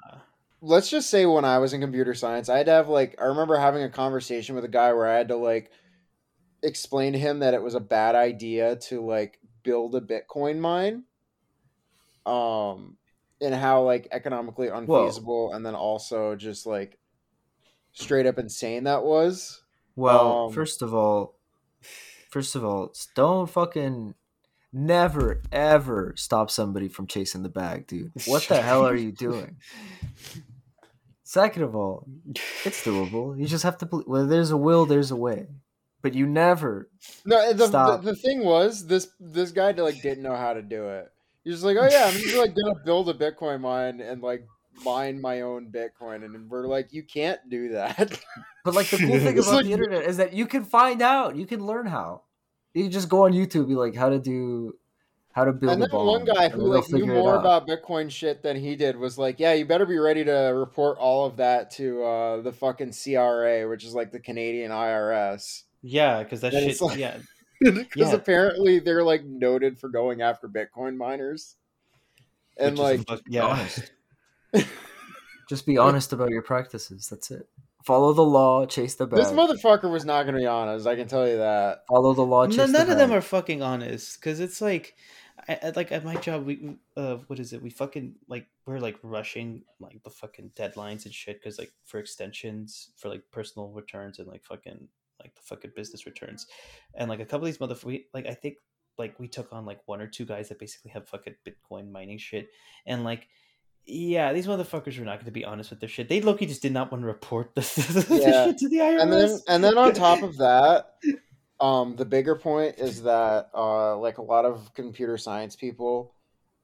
let's 0.61 0.89
just 0.91 1.11
say 1.11 1.27
when 1.27 1.45
I 1.45 1.59
was 1.59 1.73
in 1.73 1.81
computer 1.81 2.15
science, 2.15 2.49
I 2.49 2.59
had 2.59 2.67
to 2.67 2.73
have 2.73 2.89
like 2.89 3.17
I 3.21 3.25
remember 3.25 3.57
having 3.57 3.83
a 3.83 3.89
conversation 3.91 4.55
with 4.55 4.65
a 4.65 4.69
guy 4.69 4.93
where 4.93 5.07
I 5.07 5.17
had 5.17 5.29
to 5.29 5.37
like 5.37 5.71
explain 6.63 7.13
to 7.13 7.19
him 7.19 7.41
that 7.41 7.55
it 7.55 7.63
was 7.63 7.75
a 7.75 7.81
bad 7.81 8.15
idea 8.15 8.77
to 8.77 9.05
like 9.05 9.39
build 9.63 9.95
a 9.95 10.01
Bitcoin 10.01 10.59
mine. 10.59 11.05
Um 12.27 12.97
and 13.41 13.55
how 13.55 13.83
like 13.83 14.09
economically 14.13 14.69
unfeasible 14.69 15.53
and 15.53 15.65
then 15.65 15.75
also 15.75 16.35
just 16.37 16.67
like 16.67 16.99
straight 17.93 18.27
up 18.27 18.39
insane 18.39 18.85
that 18.85 19.05
was. 19.05 19.63
Well, 19.97 20.47
Um, 20.47 20.53
first 20.53 20.83
of 20.83 20.95
all, 20.95 21.39
first 22.31 22.57
of 22.57 22.65
all, 22.65 22.93
don't 23.15 23.49
fucking 23.49 24.15
never 24.73 25.41
ever 25.53 26.15
stop 26.17 26.51
somebody 26.51 26.89
from 26.89 27.07
chasing 27.07 27.43
the 27.43 27.49
bag, 27.49 27.87
dude. 27.87 28.13
What 28.27 28.43
the 28.49 28.61
hell 28.61 28.87
are 28.87 28.97
you 28.97 29.13
doing? 29.13 29.57
Second 31.23 31.63
of 31.63 31.75
all, 31.75 32.07
it's 32.65 32.85
doable. 32.85 33.39
You 33.39 33.47
just 33.47 33.65
have 33.65 33.79
to. 33.79 33.87
Believe, 33.87 34.07
Where 34.07 34.27
there's 34.27 34.51
a 34.51 34.57
will, 34.57 34.85
there's 34.87 35.11
a 35.11 35.17
way. 35.17 35.49
But 36.03 36.15
you 36.15 36.27
never. 36.27 36.91
No, 37.25 37.53
the, 37.53 37.67
the, 37.67 37.97
the 38.03 38.15
thing 38.15 38.45
was 38.45 38.87
this 38.87 39.09
this 39.19 39.51
guy 39.51 39.73
like 39.73 40.03
didn't 40.03 40.23
know 40.23 40.37
how 40.37 40.53
to 40.53 40.61
do 40.63 40.89
it. 40.89 41.11
He 41.45 41.51
just 41.51 41.63
like, 41.63 41.77
"Oh 41.79 41.89
yeah, 41.91 42.07
I'm 42.07 42.15
just 42.15 42.37
like 42.37 42.55
gonna 42.55 42.75
build 42.85 43.09
a 43.11 43.15
Bitcoin 43.15 43.61
mine 43.61 44.01
and 44.01 44.23
like 44.23 44.47
mine 44.85 45.21
my 45.21 45.43
own 45.43 45.71
Bitcoin," 45.71 46.25
and 46.25 46.51
we're 46.51 46.67
like, 46.67 46.93
"You 46.93 47.03
can't 47.03 47.41
do 47.49 47.71
that." 47.71 48.19
But 48.65 48.73
like 48.75 48.89
the 48.89 48.97
cool 48.97 49.19
thing 49.19 49.39
about 49.39 49.53
like- 49.57 49.67
the 49.67 49.73
internet 49.73 50.05
is 50.05 50.17
that 50.17 50.33
you 50.33 50.47
can 50.47 50.65
find 50.65 51.03
out. 51.03 51.37
You 51.37 51.45
can 51.47 51.67
learn 51.67 51.85
how. 51.87 52.23
You 52.73 52.85
can 52.85 52.93
just 52.93 53.11
go 53.11 53.27
on 53.27 53.33
YouTube, 53.33 53.69
be 53.69 53.75
like, 53.75 53.95
how 53.95 54.09
to 54.09 54.19
do, 54.19 54.75
how 55.33 55.45
to 55.45 55.53
build 55.53 55.75
and 55.75 55.83
a 55.83 55.87
then 55.87 55.91
bomb. 55.91 56.07
one 56.07 56.25
guy 56.25 56.49
who 56.49 56.63
like 56.75 56.89
knew 56.91 57.05
more 57.05 57.35
about 57.37 57.69
Bitcoin 57.69 58.11
shit 58.11 58.43
than 58.43 58.57
he 58.57 58.75
did 58.75 58.97
was 58.97 59.19
like, 59.19 59.39
"Yeah, 59.39 59.53
you 59.53 59.67
better 59.67 59.85
be 59.85 59.99
ready 59.99 60.25
to 60.25 60.33
report 60.57 60.97
all 60.97 61.27
of 61.27 61.37
that 61.37 61.73
to 61.73 62.03
uh, 62.05 62.41
the 62.41 62.53
fucking 62.53 62.95
CRA, 62.95 63.69
which 63.69 63.85
is 63.85 63.93
like 63.95 64.11
the 64.13 64.19
Canadian 64.21 64.71
IRS." 64.71 65.65
Yeah, 65.83 66.23
because 66.23 66.41
that 66.41 66.53
Then 66.53 66.71
shit. 66.71 66.81
like- 66.81 66.99
yeah, 66.99 67.19
because 67.61 67.87
Yeah. 67.97 68.13
apparently 68.15 68.79
they're 68.79 69.05
like 69.05 69.25
noted 69.25 69.79
for 69.79 69.89
going 69.89 70.23
after 70.23 70.49
Bitcoin 70.49 70.97
miners. 70.97 71.57
And 72.57 72.73
which 72.73 72.79
like, 72.81 73.07
fuck- 73.09 73.23
yeah, 73.29 73.45
honest. 73.47 73.93
just 75.49 75.67
be 75.67 75.79
honest 75.79 76.13
about 76.13 76.31
your 76.31 76.43
practices. 76.43 77.09
That's 77.09 77.31
it. 77.31 77.49
Follow 77.85 78.13
the 78.15 78.23
law, 78.23 78.65
chase 78.65 78.95
the 78.95 79.07
bag. 79.07 79.19
this 79.19 79.31
motherfucker 79.33 79.91
was 79.91 80.05
not 80.07 80.23
going 80.23 80.35
to 80.35 80.41
be 80.41 80.47
honest. 80.47 80.87
I 80.87 80.97
can 80.97 81.07
tell 81.07 81.29
you 81.29 81.37
that. 81.39 81.85
Follow 81.89 82.15
the 82.15 82.23
law, 82.25 82.47
chase 82.47 82.57
No, 82.57 82.67
the 82.67 82.73
none 82.73 82.91
of 82.91 82.97
them 82.97 83.13
are 83.13 83.21
fucking 83.21 83.61
honest 83.61 84.19
because 84.19 84.41
it's 84.41 84.63
like, 84.63 84.95
I, 85.49 85.59
I- 85.63 85.73
like 85.77 85.93
at 85.93 86.03
my 86.05 86.15
job, 86.17 86.47
we 86.47 86.77
uh, 86.97 87.17
what 87.27 87.39
is 87.39 87.53
it? 87.53 87.61
We 87.61 87.69
fucking 87.69 88.15
like 88.29 88.47
we're 88.65 88.79
like 88.79 88.97
rushing 89.03 89.65
like 89.81 90.03
the 90.03 90.09
fucking 90.11 90.53
deadlines 90.57 91.05
and 91.05 91.13
shit 91.13 91.39
because 91.41 91.59
like 91.59 91.73
for 91.85 91.99
extensions 91.99 92.91
for 92.97 93.11
like 93.11 93.25
personal 93.31 93.69
returns 93.69 94.19
and 94.19 94.29
like 94.29 94.45
fucking 94.45 94.89
like 95.25 95.35
the 95.35 95.43
fucking 95.43 95.73
business 95.75 96.07
returns, 96.07 96.47
and 96.95 97.09
like 97.09 97.21
a 97.21 97.25
couple 97.25 97.47
of 97.49 97.53
these 97.53 97.59
motherfuckers, 97.59 98.05
like 98.13 98.27
I 98.27 98.35
think 98.35 98.57
like 98.99 99.19
we 99.19 99.27
took 99.27 99.53
on 99.53 99.65
like 99.67 99.81
one 99.87 100.01
or 100.01 100.07
two 100.07 100.25
guys 100.25 100.51
that 100.51 100.59
basically 100.61 100.91
have 100.93 101.09
fucking 101.09 101.35
Bitcoin 101.47 101.91
mining 101.91 102.19
shit, 102.19 102.49
and 102.87 103.05
like. 103.05 103.29
Yeah, 103.87 104.33
these 104.33 104.47
motherfuckers 104.47 104.99
were 104.99 105.05
not 105.05 105.17
going 105.17 105.27
to 105.27 105.31
be 105.31 105.45
honest 105.45 105.69
with 105.69 105.79
their 105.79 105.91
shit. 105.91 106.09
They 106.09 106.23
Loki 106.23 106.47
just 106.47 106.63
did 106.63 106.73
not 106.73 106.91
want 106.91 107.03
to 107.03 107.07
report 107.07 107.55
the, 107.55 107.61
the 108.09 108.19
Yeah. 108.19 108.47
shit 108.47 108.57
to 108.61 108.69
the 108.71 108.79
IRS. 108.79 109.03
And 109.03 109.13
then 109.13 109.39
and 109.47 109.63
then 109.63 109.77
on 109.77 109.93
top 109.93 110.23
of 110.23 110.39
that, 110.39 110.95
um, 111.61 111.95
the 111.95 112.07
bigger 112.07 112.35
point 112.35 112.77
is 112.79 113.03
that 113.03 113.51
uh, 113.55 113.99
like 113.99 114.17
a 114.17 114.23
lot 114.23 114.47
of 114.47 114.73
computer 114.73 115.19
science 115.19 115.55
people, 115.55 116.15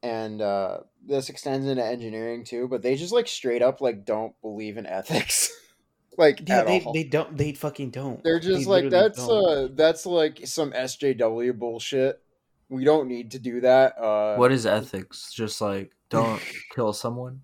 and 0.03 0.41
uh, 0.41 0.79
this 1.07 1.29
extends 1.29 1.67
into 1.67 1.85
engineering 1.85 2.43
too, 2.43 2.69
but 2.69 2.81
they 2.81 2.97
just 2.97 3.13
like 3.13 3.29
straight 3.29 3.61
up 3.61 3.83
like 3.83 4.07
don't 4.07 4.33
believe 4.41 4.79
in 4.79 4.87
ethics, 4.87 5.51
like 6.19 6.49
yeah, 6.49 6.61
at 6.61 6.67
they, 6.67 6.81
all. 6.83 6.93
they 6.93 7.05
don't. 7.05 7.37
They 7.37 7.53
fucking 7.53 7.91
don't. 7.91 8.23
They're 8.25 8.41
just 8.41 8.61
They 8.61 8.67
like 8.67 8.91
that's 8.91 9.19
don't. 9.27 9.47
uh 9.47 9.69
that's 9.75 10.07
like 10.07 10.41
some 10.47 10.73
SJW 10.73 11.59
bullshit. 11.59 12.21
We 12.69 12.85
don't 12.85 13.09
need 13.09 13.33
to 13.33 13.39
do 13.39 13.61
that. 13.63 13.99
Uh, 13.99 14.37
What 14.37 14.53
is 14.53 14.67
ethics? 14.67 15.33
Just 15.33 15.61
like 15.61 15.93
don't 16.11 16.41
kill 16.75 16.93
someone. 16.93 17.43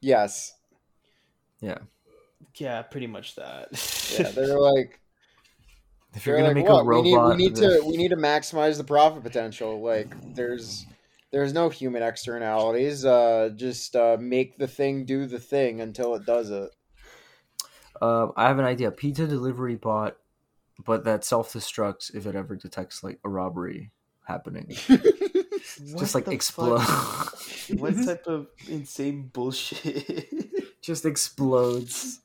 Yes. 0.00 0.54
yeah, 1.60 1.78
Yeah, 2.56 2.82
pretty 2.82 3.06
much 3.06 3.34
that. 3.36 3.68
Yeah, 4.18 4.30
they're 4.34 4.58
like 4.58 4.98
If 6.14 6.26
you're 6.26 6.36
gonna 6.36 6.48
like, 6.48 6.56
make 6.56 6.68
"What? 6.68 6.80
a 6.80 6.84
robot, 6.84 7.04
we 7.04 7.10
need 7.10 7.18
we 7.36 7.36
need 7.36 7.56
to 7.56 7.82
we 7.86 7.96
need 7.96 8.08
to 8.10 8.16
maximize 8.16 8.76
the 8.78 8.84
profit 8.84 9.22
potential. 9.22 9.80
Like 9.82 10.14
there's 10.34 10.86
there's 11.32 11.52
no 11.52 11.68
human 11.68 12.02
externalities. 12.02 13.04
Uh, 13.04 13.50
just 13.54 13.94
uh, 13.94 14.16
make 14.18 14.58
the 14.58 14.66
thing 14.66 15.04
do 15.04 15.26
the 15.26 15.38
thing 15.38 15.80
until 15.80 16.14
it 16.16 16.24
does 16.26 16.50
it. 16.50 16.70
Um, 18.00 18.32
I 18.36 18.48
have 18.48 18.58
an 18.58 18.64
idea. 18.64 18.90
Pizza 18.90 19.26
delivery 19.26 19.76
bot, 19.76 20.16
but 20.84 21.04
that 21.04 21.24
self 21.24 21.52
destructs 21.52 22.14
if 22.14 22.26
it 22.26 22.34
ever 22.34 22.56
detects 22.56 23.02
like 23.02 23.18
a 23.24 23.28
robbery 23.28 23.90
happening. 24.24 24.68
just 25.98 26.14
like 26.14 26.28
explode. 26.28 26.80
what 27.76 27.94
type 28.04 28.26
of 28.26 28.48
insane 28.68 29.30
bullshit? 29.32 30.28
just 30.82 31.04
explodes. 31.04 32.20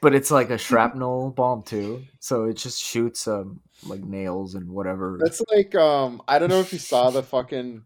But 0.00 0.14
it's 0.14 0.30
like 0.30 0.50
a 0.50 0.58
shrapnel 0.58 1.30
bomb 1.30 1.62
too, 1.62 2.04
so 2.18 2.44
it 2.44 2.54
just 2.54 2.82
shoots 2.82 3.26
um 3.26 3.60
like 3.86 4.02
nails 4.02 4.54
and 4.54 4.70
whatever. 4.70 5.18
That's 5.20 5.42
like 5.50 5.74
um 5.74 6.22
I 6.28 6.38
don't 6.38 6.50
know 6.50 6.60
if 6.60 6.72
you 6.72 6.78
saw 6.78 7.10
the 7.10 7.22
fucking 7.22 7.84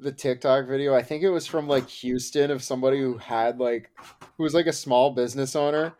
the 0.00 0.12
TikTok 0.12 0.66
video. 0.66 0.94
I 0.94 1.02
think 1.02 1.22
it 1.22 1.30
was 1.30 1.46
from 1.46 1.66
like 1.66 1.88
Houston 1.88 2.50
of 2.50 2.62
somebody 2.62 3.00
who 3.00 3.16
had 3.16 3.58
like 3.58 3.90
who 4.36 4.42
was 4.42 4.54
like 4.54 4.66
a 4.66 4.72
small 4.72 5.10
business 5.10 5.56
owner. 5.56 5.94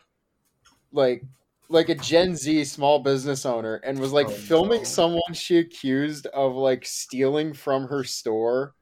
Like 0.95 1.25
like 1.69 1.91
a 1.91 1.95
Gen 1.95 2.37
Z 2.37 2.65
small 2.65 3.01
business 3.01 3.45
owner 3.45 3.77
and 3.85 3.99
was 3.99 4.13
like 4.13 4.29
Oh, 4.29 4.31
filming 4.31 4.81
no. 4.81 4.85
someone 4.85 5.35
she 5.35 5.59
accused 5.59 6.27
of 6.29 6.55
like 6.55 6.87
stealing 6.87 7.53
from 7.53 7.89
her 7.89 8.05
store 8.05 8.75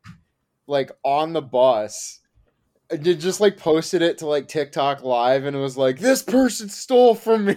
like 0.69 0.93
on 1.05 1.33
the 1.33 1.43
bus. 1.43 2.21
And 2.91 3.05
ju- 3.05 3.15
just 3.15 3.41
like 3.41 3.57
posted 3.57 4.03
it 4.03 4.19
to 4.19 4.27
like 4.27 4.49
TikTok 4.49 5.03
live 5.03 5.45
and 5.45 5.57
it 5.57 5.61
was 5.61 5.77
like 5.79 5.99
this 5.99 6.23
person 6.23 6.69
stole 6.69 7.15
from 7.17 7.47
me. 7.47 7.57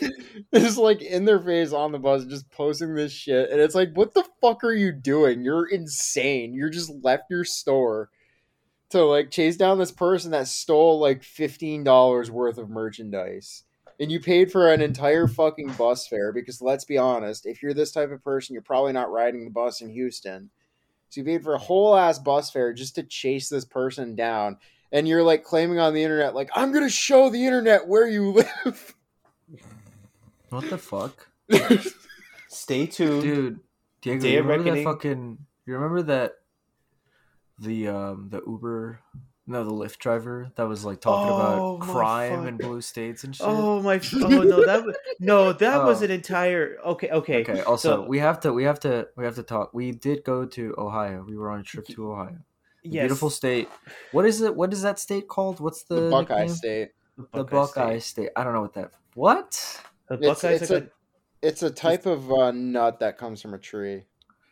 is 0.52 0.78
like 0.78 1.02
in 1.02 1.24
their 1.24 1.38
face 1.40 1.72
on 1.72 1.92
the 1.92 1.98
bus 1.98 2.24
just 2.24 2.50
posting 2.50 2.94
this 2.94 3.12
shit 3.12 3.50
and 3.50 3.60
it's 3.60 3.74
like 3.74 3.90
what 3.92 4.14
the 4.14 4.24
fuck 4.40 4.64
are 4.64 4.72
you 4.72 4.90
doing 4.90 5.42
you're 5.42 5.66
insane 5.66 6.54
you're 6.54 6.70
just 6.70 6.90
left 7.02 7.24
your 7.30 7.44
store 7.44 8.08
to 8.90 9.04
like 9.04 9.30
chase 9.30 9.56
down 9.56 9.78
this 9.78 9.92
person 9.92 10.30
that 10.32 10.48
stole 10.48 10.98
like 10.98 11.22
$15 11.22 12.30
worth 12.30 12.58
of 12.58 12.68
merchandise 12.70 13.64
and 13.98 14.10
you 14.10 14.18
paid 14.20 14.50
for 14.50 14.72
an 14.72 14.80
entire 14.80 15.26
fucking 15.28 15.72
bus 15.72 16.06
fare 16.06 16.32
because 16.32 16.60
let's 16.62 16.84
be 16.84 16.98
honest 16.98 17.46
if 17.46 17.62
you're 17.62 17.74
this 17.74 17.92
type 17.92 18.10
of 18.10 18.22
person 18.24 18.52
you're 18.52 18.62
probably 18.62 18.92
not 18.92 19.10
riding 19.10 19.44
the 19.44 19.50
bus 19.50 19.80
in 19.80 19.90
houston 19.90 20.50
so 21.08 21.20
you 21.20 21.24
paid 21.24 21.42
for 21.42 21.54
a 21.54 21.58
whole 21.58 21.96
ass 21.96 22.18
bus 22.18 22.50
fare 22.50 22.72
just 22.72 22.94
to 22.94 23.02
chase 23.02 23.48
this 23.48 23.64
person 23.64 24.14
down 24.14 24.56
and 24.92 25.06
you're 25.06 25.22
like 25.22 25.44
claiming 25.44 25.78
on 25.78 25.94
the 25.94 26.02
internet 26.02 26.34
like 26.34 26.50
i'm 26.54 26.72
gonna 26.72 26.88
show 26.88 27.30
the 27.30 27.44
internet 27.46 27.86
where 27.86 28.08
you 28.08 28.32
live 28.32 28.94
what 30.50 30.68
the 30.68 30.78
fuck, 30.78 31.28
Stay 32.48 32.86
tuned. 32.86 33.22
dude? 33.22 33.60
Diego, 34.02 34.20
Day 34.22 34.32
you 34.32 34.38
of 34.40 34.46
remember 34.46 34.64
that 34.64 34.70
reckoning. 34.70 34.84
fucking? 34.84 35.38
You 35.66 35.74
remember 35.74 36.02
that 36.02 36.32
the 37.60 37.88
um 37.88 38.28
the 38.30 38.42
Uber, 38.46 39.00
no, 39.46 39.64
the 39.64 39.70
Lyft 39.70 39.98
driver 39.98 40.50
that 40.56 40.66
was 40.68 40.84
like 40.84 41.00
talking 41.00 41.30
Oh, 41.32 41.76
about 41.76 41.80
crime 41.80 42.38
fuck. 42.40 42.48
in 42.48 42.56
blue 42.56 42.80
states 42.80 43.24
and 43.24 43.34
shit. 43.36 43.46
Oh 43.46 43.80
my! 43.82 44.00
Oh 44.14 44.28
no, 44.28 44.64
that 44.66 44.84
was, 44.84 44.96
no, 45.18 45.52
that 45.52 45.84
was 45.84 46.00
Oh. 46.02 46.04
an 46.06 46.10
entire. 46.10 46.76
Okay, 46.84 47.10
okay. 47.10 47.40
Okay. 47.42 47.60
Also, 47.62 48.02
so- 48.02 48.08
we 48.08 48.18
have 48.18 48.40
to 48.40 48.52
we 48.52 48.64
have 48.64 48.80
to 48.80 49.08
we 49.16 49.24
have 49.24 49.34
to 49.36 49.42
talk. 49.42 49.74
We 49.74 49.92
did 49.92 50.24
go 50.24 50.44
to 50.46 50.74
Ohio. 50.78 51.24
We 51.28 51.36
were 51.36 51.50
on 51.50 51.60
a 51.60 51.62
trip 51.62 51.86
to 51.88 52.12
Ohio. 52.12 52.38
Yes, 52.82 53.02
Beautiful 53.02 53.28
state. 53.28 53.68
What 54.12 54.24
is 54.24 54.40
it? 54.40 54.56
What 54.56 54.72
is 54.72 54.80
that 54.82 54.98
state 54.98 55.28
called? 55.28 55.60
What's 55.60 55.82
the, 55.82 55.96
the 55.96 56.10
Buckeye 56.10 56.34
nickname? 56.38 56.54
State. 56.56 56.88
The 57.34 57.44
Buckeye 57.44 57.98
State. 57.98 58.24
state. 58.24 58.30
I 58.36 58.42
don't 58.44 58.54
know 58.54 58.62
what 58.62 58.72
that. 58.72 58.92
What? 59.14 59.82
The 60.08 60.14
It's, 60.14 60.26
Buckeyes 60.26 60.62
it's 60.62 60.70
are 60.70 60.76
a 60.76 60.80
good. 60.80 60.90
it's 61.42 61.62
a 61.62 61.70
type 61.70 62.06
of 62.06 62.32
uh, 62.32 62.52
nut 62.52 63.00
that 63.00 63.18
comes 63.18 63.42
from 63.42 63.52
a 63.52 63.58
tree. 63.58 64.04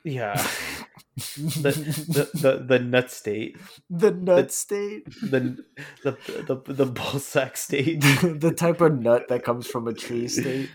Yeah, 0.04 0.34
the, 1.16 1.72
the 2.08 2.30
the 2.34 2.64
the 2.64 2.78
nut 2.78 3.10
state, 3.10 3.56
the 3.90 4.10
nut 4.10 4.52
state. 4.52 5.04
the 5.22 5.64
the 6.02 6.16
the 6.46 6.72
the 6.72 6.86
ball 6.86 7.18
sack 7.18 7.56
state. 7.56 8.00
the 8.22 8.52
type 8.56 8.80
of 8.80 9.00
nut 9.00 9.28
that 9.28 9.44
comes 9.44 9.66
from 9.66 9.88
a 9.88 9.94
tree 9.94 10.28
state. 10.28 10.70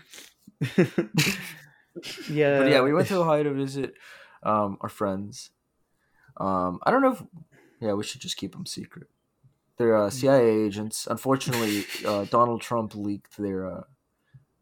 yeah, 2.30 2.58
But 2.58 2.68
yeah, 2.68 2.80
we 2.82 2.92
went 2.92 3.08
to 3.08 3.16
Ohio 3.18 3.42
to 3.42 3.52
visit 3.52 3.94
um, 4.42 4.78
our 4.80 4.88
friends. 4.88 5.50
Um, 6.36 6.78
I 6.82 6.90
don't 6.90 7.02
know 7.02 7.12
if 7.12 7.22
yeah, 7.80 7.92
we 7.92 8.04
should 8.04 8.20
just 8.20 8.36
keep 8.36 8.52
them 8.52 8.66
secret. 8.66 9.08
They're 9.76 9.96
uh, 9.96 10.10
CIA 10.10 10.66
agents. 10.66 11.06
Unfortunately, 11.10 11.84
uh, 12.06 12.26
Donald 12.26 12.60
Trump 12.60 12.94
leaked 12.94 13.36
their 13.36 13.66
uh, 13.66 13.82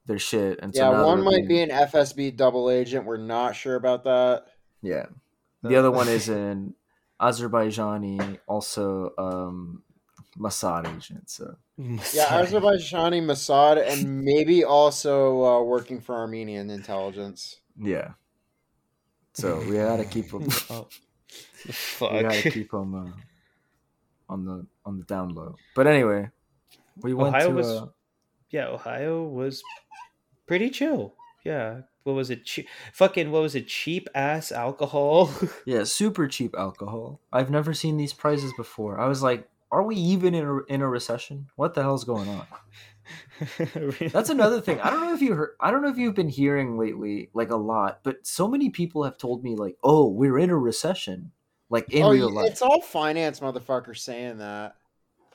their 0.07 0.19
shit. 0.19 0.59
And 0.63 0.75
so 0.75 0.91
Yeah, 0.91 1.03
one 1.05 1.19
they're 1.19 1.25
might 1.25 1.49
be 1.49 1.61
an 1.61 1.71
FSB 1.71 2.37
double 2.37 2.71
agent. 2.71 3.05
We're 3.05 3.19
not 3.19 3.55
sure 3.55 3.77
about 3.77 4.05
that. 4.05 4.47
Yeah. 4.83 5.07
The 5.63 5.77
other 5.77 5.91
one 6.01 6.09
is 6.09 6.29
an 6.29 6.75
Azerbaijani, 7.21 8.39
also 8.47 9.13
um, 9.19 9.83
Mossad 10.39 10.87
agent. 10.97 11.31
So 11.31 11.57
Yeah, 11.79 12.43
Azerbaijani, 12.43 13.23
Mossad, 13.23 13.77
and 13.87 14.25
maybe 14.25 14.65
also 14.65 15.45
uh, 15.45 15.63
working 15.63 16.01
for 16.01 16.15
Armenian 16.17 16.71
intelligence. 16.71 17.61
yeah. 17.79 18.13
So 19.35 19.61
we 19.61 19.77
gotta 19.77 20.05
keep 20.05 20.31
them. 20.31 20.49
Oh, 20.71 20.89
we 21.67 21.73
fuck. 21.73 22.11
gotta 22.23 22.51
keep 22.51 22.71
them 22.71 22.95
uh, 22.95 24.33
on 24.33 24.45
the 24.45 24.67
on 24.85 24.99
the 24.99 25.05
down 25.05 25.31
low. 25.35 25.57
But 25.75 25.87
anyway, 25.87 26.29
we 27.01 27.15
went 27.15 27.35
Ohio 27.35 27.49
to. 27.49 27.55
was- 27.55 27.67
uh, 27.71 27.87
yeah, 28.51 28.67
Ohio 28.69 29.23
was 29.23 29.63
pretty 30.47 30.69
chill. 30.69 31.15
Yeah, 31.45 31.83
what 32.05 32.15
was 32.15 32.31
it? 32.31 32.45
Che- 32.45 32.67
fucking 32.93 33.31
what 33.31 33.43
was 33.43 33.55
it? 33.55 33.69
Cheap 33.69 34.09
ass 34.15 34.53
alcohol. 34.53 35.31
Yeah, 35.65 35.85
super 35.85 36.27
cheap 36.27 36.55
alcohol. 36.57 37.21
I've 37.33 37.51
never 37.51 37.73
seen 37.73 37.97
these 37.97 38.13
prices 38.13 38.53
before. 38.57 38.99
I 38.99 39.07
was 39.07 39.23
like, 39.23 39.49
are 39.71 39.83
we 39.83 39.97
even 39.97 40.35
in 40.35 40.45
a, 40.45 40.59
in 40.65 40.83
a 40.83 40.89
recession? 40.89 41.49
What 41.57 41.75
the 41.75 41.83
hell's 41.83 42.05
going 42.05 42.29
on? 42.29 42.47
That's 44.13 44.31
another 44.31 44.61
thing. 44.61 44.81
I 44.81 44.91
don't 44.91 45.03
know 45.03 45.15
if 45.15 45.23
you 45.23 45.35
heard 45.35 45.51
I 45.61 45.71
don't 45.71 45.83
know 45.83 45.89
if 45.89 45.99
you've 45.99 46.15
been 46.15 46.29
hearing 46.29 46.79
lately 46.79 47.31
like 47.35 47.51
a 47.51 47.57
lot, 47.57 48.01
but 48.03 48.27
so 48.27 48.49
many 48.49 48.71
people 48.71 49.05
have 49.05 49.19
told 49.19 49.43
me 49.43 49.57
like, 49.57 49.77
"Oh, 49.83 50.09
we're 50.09 50.39
in 50.39 50.51
a 50.51 50.57
recession." 50.57 51.33
Like 51.69 51.91
in 51.91 52.03
oh, 52.03 52.11
real 52.11 52.31
life. 52.31 52.51
it's 52.51 52.61
all 52.61 52.83
finance 52.83 53.41
motherfuckers 53.41 53.99
saying 53.99 54.39
that. 54.39 54.77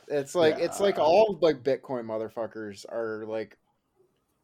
It's 0.07 0.36
like 0.36 0.59
it's 0.59 0.79
like 0.79 1.00
all 1.00 1.38
like 1.41 1.63
Bitcoin 1.63 2.05
motherfuckers 2.05 2.86
are 2.89 3.25
like, 3.27 3.57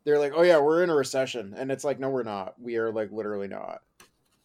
they're 0.03 0.19
like, 0.19 0.33
oh 0.35 0.41
yeah, 0.41 0.59
we're 0.59 0.83
in 0.83 0.89
a 0.89 0.95
recession, 0.95 1.53
and 1.57 1.71
it's 1.71 1.83
like, 1.83 1.99
no, 1.99 2.09
we're 2.09 2.23
not. 2.23 2.55
We 2.61 2.77
are 2.77 2.91
like 2.91 3.11
literally 3.11 3.47
not. 3.47 3.81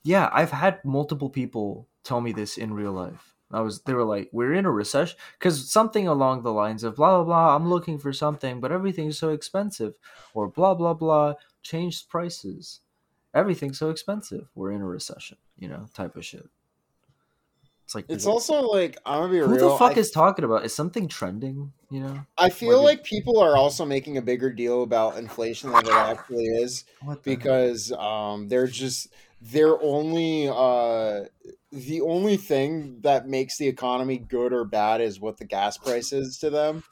Yeah, 0.03 0.31
I've 0.33 0.53
had 0.53 0.85
multiple 0.85 1.31
people 1.31 1.89
tell 2.05 2.21
me 2.21 2.33
this 2.33 2.57
in 2.57 2.73
real 2.73 2.93
life. 2.93 3.35
I 3.51 3.61
was 3.61 3.83
they 3.83 3.95
were 3.95 4.05
like, 4.05 4.29
"We're 4.31 4.53
in 4.53 4.67
a 4.67 4.71
recession" 4.71 5.17
cuz 5.39 5.71
something 5.71 6.07
along 6.07 6.43
the 6.43 6.53
lines 6.53 6.85
of 6.85 6.97
blah 6.97 7.17
blah 7.17 7.25
blah, 7.25 7.57
I'm 7.57 7.69
looking 7.69 7.99
for 7.99 8.13
something, 8.13 8.61
but 8.61 8.73
everything's 8.73 9.19
so 9.19 9.31
expensive 9.31 9.95
or 10.35 10.49
blah 10.49 10.75
blah 10.75 10.95
blah, 10.95 11.35
changed 11.63 12.09
prices. 12.09 12.81
Everything's 13.35 13.79
so 13.79 13.91
expensive. 13.91 14.49
We're 14.55 14.73
in 14.73 14.83
a 14.83 14.87
recession, 14.87 15.39
you 15.59 15.69
know, 15.69 15.87
type 15.95 16.17
of 16.17 16.25
shit. 16.25 16.49
It's 17.85 17.95
like 17.95 18.05
It's 18.09 18.27
also 18.27 18.61
like 18.61 18.99
I'm 19.07 19.23
gonna 19.23 19.33
be 19.33 19.39
who 19.39 19.47
real. 19.47 19.51
Who 19.53 19.71
the 19.71 19.79
fuck 19.79 19.97
I, 19.97 20.01
is 20.01 20.11
talking 20.11 20.45
about? 20.45 20.67
Is 20.67 20.75
something 20.75 21.09
trending, 21.09 21.73
you 21.91 22.01
know? 22.01 22.27
I 22.37 22.51
feel 22.51 22.83
like- 22.83 22.99
like 22.99 23.05
people 23.05 23.39
are 23.41 23.57
also 23.57 23.85
making 23.85 24.17
a 24.19 24.23
bigger 24.23 24.51
deal 24.53 24.83
about 24.83 25.17
inflation 25.19 25.71
than 25.73 25.87
it 25.87 25.93
actually 25.93 26.45
is. 26.47 26.85
Because 27.23 27.93
um 27.93 28.49
they're 28.49 28.67
just 28.67 29.09
they're 29.41 29.81
only 29.83 30.49
uh 30.49 31.25
the 31.73 32.01
only 32.01 32.37
thing 32.37 33.01
that 33.03 33.29
makes 33.29 33.59
the 33.59 33.69
economy 33.69 34.19
good 34.19 34.53
or 34.53 34.65
bad 34.65 35.01
is 35.01 35.21
what 35.21 35.37
the 35.39 35.45
gas 35.45 35.77
price 35.79 36.13
is 36.13 36.39
to 36.39 36.51
them. 36.51 36.83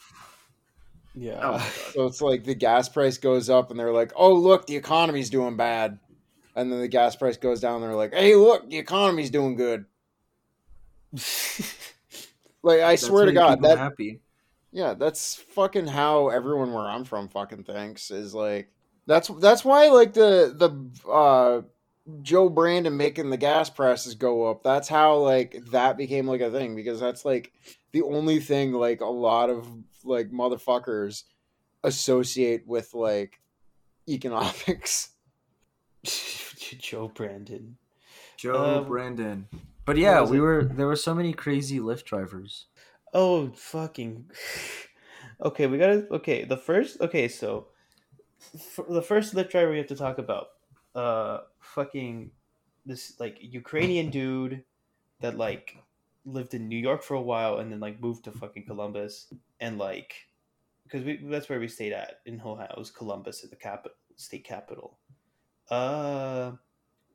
yeah. 1.15 1.41
Oh. 1.43 1.73
So 1.93 2.05
it's 2.07 2.21
like 2.21 2.45
the 2.45 2.55
gas 2.55 2.89
price 2.89 3.17
goes 3.19 3.49
up 3.49 3.71
and 3.71 3.81
they're 3.81 3.93
like, 3.93 4.13
"Oh, 4.17 4.35
look, 4.35 4.67
the 4.67 4.77
economy's 4.77 5.31
doing 5.31 5.57
bad." 5.57 5.99
And 6.55 6.71
then 6.73 6.81
the 6.81 6.89
gas 6.89 7.17
price 7.17 7.37
goes 7.39 7.61
down 7.61 7.77
and 7.77 7.85
they're 7.85 7.95
like, 7.97 8.13
"Hey, 8.15 8.35
look, 8.35 8.69
the 8.69 8.79
economy's 8.79 9.31
doing 9.31 9.57
good." 9.57 9.87
Like 12.63 12.81
I 12.81 12.93
That's 12.93 13.07
swear 13.07 13.27
to 13.27 13.33
god, 13.33 13.57
people 13.57 13.69
that 13.69 13.79
happy. 13.79 14.21
Yeah, 14.73 14.95
that's 14.95 15.35
fucking 15.35 15.87
how 15.87 16.29
everyone 16.29 16.73
where 16.73 16.85
I'm 16.85 17.05
from 17.05 17.29
fucking 17.29 17.65
thinks 17.65 18.11
is 18.11 18.35
like 18.35 18.71
that's 19.07 19.29
that's 19.41 19.65
why 19.65 19.89
like 19.89 20.13
the 20.13 20.55
the 20.57 21.11
uh 21.11 21.63
Joe 22.23 22.49
Brandon 22.49 22.97
making 22.97 23.31
the 23.31 23.37
gas 23.37 23.69
prices 23.71 24.15
go 24.15 24.47
up. 24.51 24.63
That's 24.63 24.89
how 24.89 25.17
like 25.19 25.63
that 25.71 25.97
became 25.97 26.27
like 26.27 26.41
a 26.41 26.51
thing 26.51 26.77
because 26.77 27.01
that's 27.01 27.25
like 27.25 27.53
the 27.93 28.03
only 28.03 28.39
thing 28.41 28.73
like 28.73 29.01
a 29.01 29.07
lot 29.07 29.51
of 29.51 29.67
like 30.05 30.31
motherfuckers 30.31 31.25
associate 31.83 32.67
with 32.67 32.95
like 32.95 33.41
economics. 34.09 35.11
Joe 36.79 37.09
Brandon. 37.09 37.77
Joe 38.37 38.79
Um, 38.81 38.87
Brandon. 38.87 39.49
But 39.85 39.97
yeah, 39.97 40.23
we 40.23 40.39
it? 40.39 40.41
were 40.41 40.65
there 40.65 40.87
were 40.87 40.97
so 40.97 41.15
many 41.15 41.33
crazy 41.33 41.79
Lyft 41.79 42.05
drivers. 42.05 42.67
Oh 43.17 43.49
fucking. 43.49 44.31
Okay, 45.41 45.67
we 45.67 45.79
gotta. 45.79 46.07
Okay, 46.11 46.45
the 46.45 46.57
first. 46.59 47.01
Okay, 47.01 47.29
so 47.29 47.69
the 48.91 49.01
first 49.01 49.35
Lyft 49.35 49.51
driver 49.51 49.71
we 49.71 49.79
have 49.79 49.87
to 49.87 49.97
talk 49.97 50.19
about. 50.19 50.49
Uh, 50.95 51.41
fucking 51.61 52.31
this 52.85 53.19
like 53.19 53.39
Ukrainian 53.41 54.11
dude 54.11 54.65
that 55.21 55.39
like 55.39 55.79
lived 56.27 56.53
in 56.53 56.69
New 56.69 56.79
York 56.79 57.03
for 57.03 57.15
a 57.15 57.23
while 57.23 57.59
and 57.59 57.73
then 57.73 57.81
like 57.81 58.03
moved 58.03 58.25
to 58.25 58.33
fucking 58.33 58.67
Columbus 58.67 59.33
and 59.61 59.79
like 59.79 60.29
because 60.85 61.03
we 61.03 61.17
that's 61.17 61.49
where 61.49 61.61
we 61.61 61.69
stayed 61.69 61.95
at 61.95 62.21
in 62.27 62.39
Ohio. 62.45 62.75
Was 62.77 62.91
Columbus 62.91 63.43
at 63.45 63.49
the 63.49 63.57
capital 63.57 63.97
state 64.17 64.45
capital. 64.45 64.99
Uh, 65.71 66.53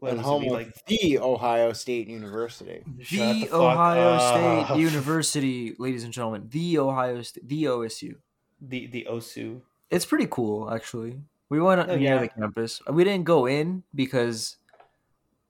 and 0.02 0.20
home 0.20 0.46
of 0.46 0.52
like 0.52 0.74
the 0.88 1.20
Ohio 1.20 1.74
State 1.74 2.08
University. 2.08 2.84
The, 2.86 3.04
the 3.34 3.46
fuck 3.46 3.54
Ohio 3.54 4.10
up. 4.14 4.68
State 4.68 4.80
University, 4.80 5.76
ladies 5.78 6.04
and 6.04 6.12
gentlemen. 6.14 6.48
The 6.50 6.80
Ohio 6.80 7.22
State, 7.22 7.48
the 7.48 7.64
OSU. 7.66 8.16
the 8.62 8.88
the 8.88 9.08
OSU. 9.10 9.62
It's 9.90 10.06
pretty 10.06 10.28
cool, 10.30 10.72
actually. 10.72 11.20
We 11.50 11.60
went 11.60 11.82
Oh, 11.82 11.96
near 11.96 12.16
yeah. 12.16 12.20
the 12.20 12.30
campus. 12.30 12.82
We 12.90 13.04
didn't 13.04 13.26
go 13.26 13.46
in 13.46 13.84
because 13.94 14.58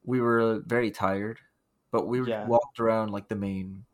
we 0.04 0.20
were 0.20 0.62
very 0.66 0.90
tired, 0.92 1.40
but 1.92 2.08
we 2.08 2.22
Yeah. 2.28 2.48
walked 2.48 2.80
around 2.80 3.12
like 3.12 3.28
the 3.28 3.36
main 3.36 3.86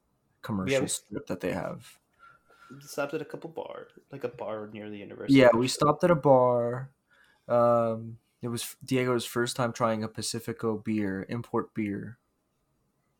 commercial 0.41 0.81
we- 0.81 0.87
strip 0.87 1.27
that 1.27 1.41
they 1.41 1.51
have. 1.51 1.85
stopped 2.79 3.13
at 3.13 3.21
a 3.21 3.25
couple 3.25 3.49
bar, 3.49 3.87
like 4.11 4.23
a 4.23 4.29
bar 4.29 4.69
near 4.73 4.89
the 4.89 4.97
university. 4.97 5.37
Yeah, 5.39 5.49
we 5.53 5.67
stopped 5.67 6.03
at 6.03 6.11
a 6.11 6.15
bar. 6.15 6.89
Um, 7.47 8.17
it 8.41 8.47
was 8.49 8.75
Diego's 8.83 9.25
first 9.25 9.55
time 9.55 9.73
trying 9.73 10.03
a 10.03 10.07
Pacifico 10.07 10.77
beer, 10.77 11.25
import 11.29 11.73
beer. 11.73 12.17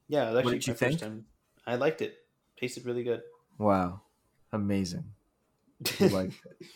Yeah, 0.08 0.30
it 0.30 0.30
was 0.32 0.40
actually 0.40 0.60
did 0.60 0.68
you 0.68 0.74
think? 0.74 1.00
time. 1.00 1.26
I 1.66 1.76
liked 1.76 2.02
it. 2.02 2.18
Tasted 2.60 2.86
really 2.86 3.04
good. 3.04 3.22
Wow, 3.58 4.02
amazing. 4.52 5.06
We 6.00 6.10
liked 6.10 6.34
it. 6.46 6.68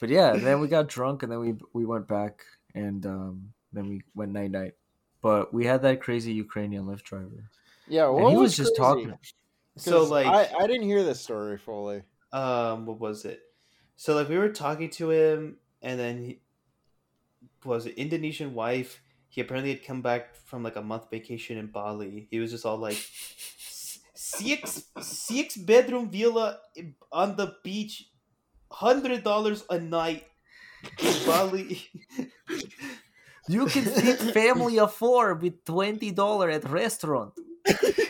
But 0.00 0.08
yeah, 0.10 0.36
then 0.36 0.60
we 0.60 0.68
got 0.68 0.88
drunk 0.88 1.22
and 1.22 1.32
then 1.32 1.40
we 1.40 1.54
we 1.72 1.84
went 1.84 2.06
back 2.06 2.44
and 2.74 3.04
um, 3.06 3.52
then 3.72 3.88
we 3.88 4.02
went 4.14 4.32
night 4.32 4.50
night. 4.50 4.74
But 5.20 5.52
we 5.52 5.66
had 5.66 5.82
that 5.82 6.00
crazy 6.00 6.32
Ukrainian 6.32 6.84
Lyft 6.84 7.02
driver, 7.02 7.50
Yeah, 7.88 8.08
and 8.08 8.28
he 8.28 8.36
was 8.36 8.42
was 8.42 8.56
just 8.56 8.76
crazy? 8.76 9.06
talking. 9.10 9.18
So 9.76 10.04
like, 10.04 10.26
I, 10.26 10.48
I 10.58 10.66
didn't 10.66 10.84
hear 10.86 11.02
this 11.02 11.20
story 11.20 11.58
fully. 11.58 12.02
um, 12.32 12.86
what 12.86 13.00
was 13.00 13.24
it? 13.24 13.40
So 13.96 14.14
like, 14.14 14.28
we 14.28 14.38
were 14.38 14.50
talking 14.50 14.90
to 14.90 15.10
him, 15.10 15.56
and 15.82 15.98
then 15.98 16.18
he 16.24 16.40
was 17.64 17.86
it 17.86 17.94
Indonesian 17.96 18.54
wife. 18.54 19.00
He 19.28 19.40
apparently 19.40 19.74
had 19.74 19.84
come 19.84 20.02
back 20.02 20.34
from 20.34 20.62
like 20.62 20.76
a 20.76 20.82
month 20.82 21.10
vacation 21.10 21.58
in 21.58 21.66
Bali. 21.66 22.28
He 22.30 22.38
was 22.38 22.50
just 22.50 22.64
all 22.64 22.78
like, 22.78 22.98
six 24.14 24.84
six 25.00 25.56
bedroom 25.56 26.10
villa 26.10 26.58
on 27.12 27.36
the 27.36 27.54
beach, 27.62 28.10
hundred 28.70 29.24
dollars 29.24 29.64
a 29.70 29.78
night 29.78 30.24
in 30.98 31.14
Bali. 31.26 31.82
You 33.48 33.66
can 33.66 33.84
feed 33.84 34.18
family 34.34 34.78
of 34.78 34.92
four 34.92 35.34
with 35.34 35.64
twenty 35.64 36.10
dollar 36.10 36.50
at 36.50 36.68
restaurant. 36.68 37.32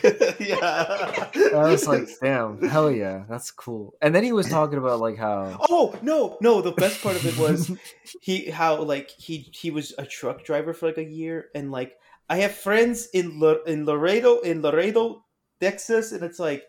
yeah. 0.39 1.29
I 1.55 1.69
was 1.69 1.87
like, 1.87 2.07
damn, 2.21 2.61
hell 2.61 2.91
yeah, 2.91 3.23
that's 3.29 3.51
cool. 3.51 3.93
And 4.01 4.13
then 4.13 4.23
he 4.23 4.31
was 4.31 4.49
talking 4.49 4.77
about 4.77 4.99
like 4.99 5.17
how 5.17 5.59
Oh 5.69 5.97
no, 6.01 6.37
no! 6.41 6.61
The 6.61 6.71
best 6.71 7.01
part 7.01 7.15
of 7.15 7.25
it 7.25 7.37
was 7.37 7.71
he 8.21 8.49
how 8.49 8.81
like 8.81 9.09
he 9.09 9.49
he 9.53 9.71
was 9.71 9.93
a 9.97 10.05
truck 10.05 10.43
driver 10.43 10.73
for 10.73 10.87
like 10.87 10.97
a 10.97 11.03
year, 11.03 11.49
and 11.55 11.71
like 11.71 11.95
I 12.29 12.37
have 12.37 12.53
friends 12.53 13.07
in 13.13 13.41
in 13.65 13.85
Laredo 13.85 14.39
in 14.39 14.61
Laredo, 14.61 15.25
Texas, 15.59 16.11
and 16.11 16.23
it's 16.23 16.39
like, 16.39 16.63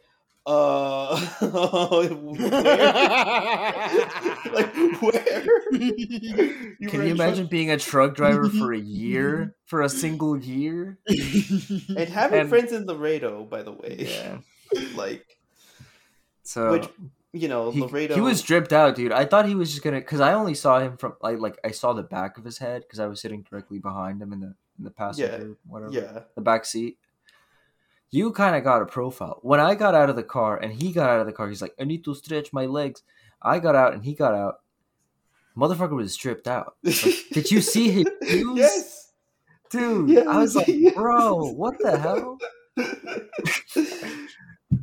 uh, 0.46 1.20
where? 1.40 2.50
like 4.52 4.74
where? 5.02 5.46
You 6.80 6.88
Can 6.88 7.02
you 7.06 7.12
imagine 7.12 7.44
truck- 7.44 7.50
being 7.50 7.70
a 7.70 7.76
truck 7.76 8.14
driver 8.14 8.48
for 8.48 8.72
a 8.72 8.78
year? 8.78 9.54
For 9.66 9.82
a 9.82 9.88
single 9.88 10.36
year? 10.38 10.98
and 11.08 12.08
having 12.08 12.40
and- 12.40 12.48
friends 12.48 12.72
in 12.72 12.86
Laredo? 12.86 13.44
By 13.44 13.62
the 13.62 13.72
way, 13.72 14.06
Yeah. 14.08 14.38
like 14.96 15.38
So 16.42 16.72
which 16.72 16.88
you 17.32 17.48
know 17.48 17.70
he, 17.70 17.80
Laredo. 17.82 18.14
he 18.14 18.20
was 18.20 18.42
dripped 18.42 18.72
out, 18.72 18.96
dude. 18.96 19.12
I 19.12 19.24
thought 19.26 19.46
he 19.46 19.54
was 19.54 19.70
just 19.70 19.82
gonna 19.84 20.00
because 20.00 20.20
I 20.20 20.32
only 20.32 20.54
saw 20.54 20.80
him 20.80 20.96
from 20.96 21.14
like 21.22 21.38
like 21.38 21.58
I 21.64 21.70
saw 21.70 21.92
the 21.92 22.02
back 22.02 22.38
of 22.38 22.44
his 22.44 22.58
head 22.58 22.82
because 22.82 22.98
I 22.98 23.06
was 23.06 23.20
sitting 23.20 23.42
directly 23.48 23.78
behind 23.78 24.20
him 24.20 24.32
in 24.32 24.40
the 24.40 24.54
in 24.78 24.84
the 24.84 24.90
passenger 24.90 25.56
whatever 25.66 25.92
yeah. 25.92 26.20
the 26.34 26.40
back 26.40 26.64
seat. 26.64 26.98
You 28.10 28.32
kind 28.32 28.56
of 28.56 28.64
got 28.64 28.82
a 28.82 28.86
profile. 28.86 29.38
When 29.42 29.60
I 29.60 29.74
got 29.74 29.94
out 29.94 30.10
of 30.10 30.16
the 30.16 30.22
car 30.24 30.56
and 30.56 30.72
he 30.72 30.92
got 30.92 31.08
out 31.10 31.20
of 31.20 31.26
the 31.26 31.32
car, 31.32 31.48
he's 31.48 31.62
like, 31.62 31.74
"I 31.80 31.84
need 31.84 32.04
to 32.04 32.14
stretch 32.14 32.52
my 32.52 32.66
legs." 32.66 33.02
I 33.42 33.58
got 33.58 33.74
out 33.74 33.94
and 33.94 34.04
he 34.04 34.14
got 34.14 34.34
out. 34.34 34.56
Motherfucker 35.56 35.96
was 35.96 36.12
stripped 36.12 36.46
out. 36.48 36.74
did 36.82 37.50
you 37.50 37.60
see 37.60 37.90
his 37.90 38.06
shoes? 38.28 38.58
Yes. 38.58 39.12
Dude, 39.70 40.10
Yes, 40.10 40.26
I 40.26 40.38
was 40.38 40.56
like, 40.56 40.94
bro, 40.94 41.52
what 41.52 41.78
the 41.78 41.96
hell? 41.98 42.38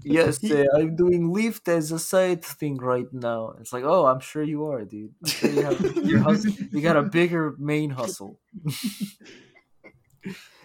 Yes, 0.03 0.39
I'm 0.75 0.95
doing 0.95 1.33
Lyft 1.33 1.67
as 1.67 1.91
a 1.91 1.99
side 1.99 2.43
thing 2.43 2.77
right 2.77 3.11
now. 3.11 3.55
It's 3.59 3.73
like, 3.73 3.83
oh, 3.83 4.05
I'm 4.05 4.19
sure 4.19 4.43
you 4.43 4.65
are, 4.67 4.85
dude. 4.85 5.13
I'm 5.23 5.29
sure 5.29 5.49
you 5.49 5.61
have 5.63 5.77
hustle. 6.23 6.53
You 6.71 6.81
got 6.81 6.95
a 6.95 7.03
bigger 7.03 7.55
main 7.57 7.89
hustle. 7.89 8.39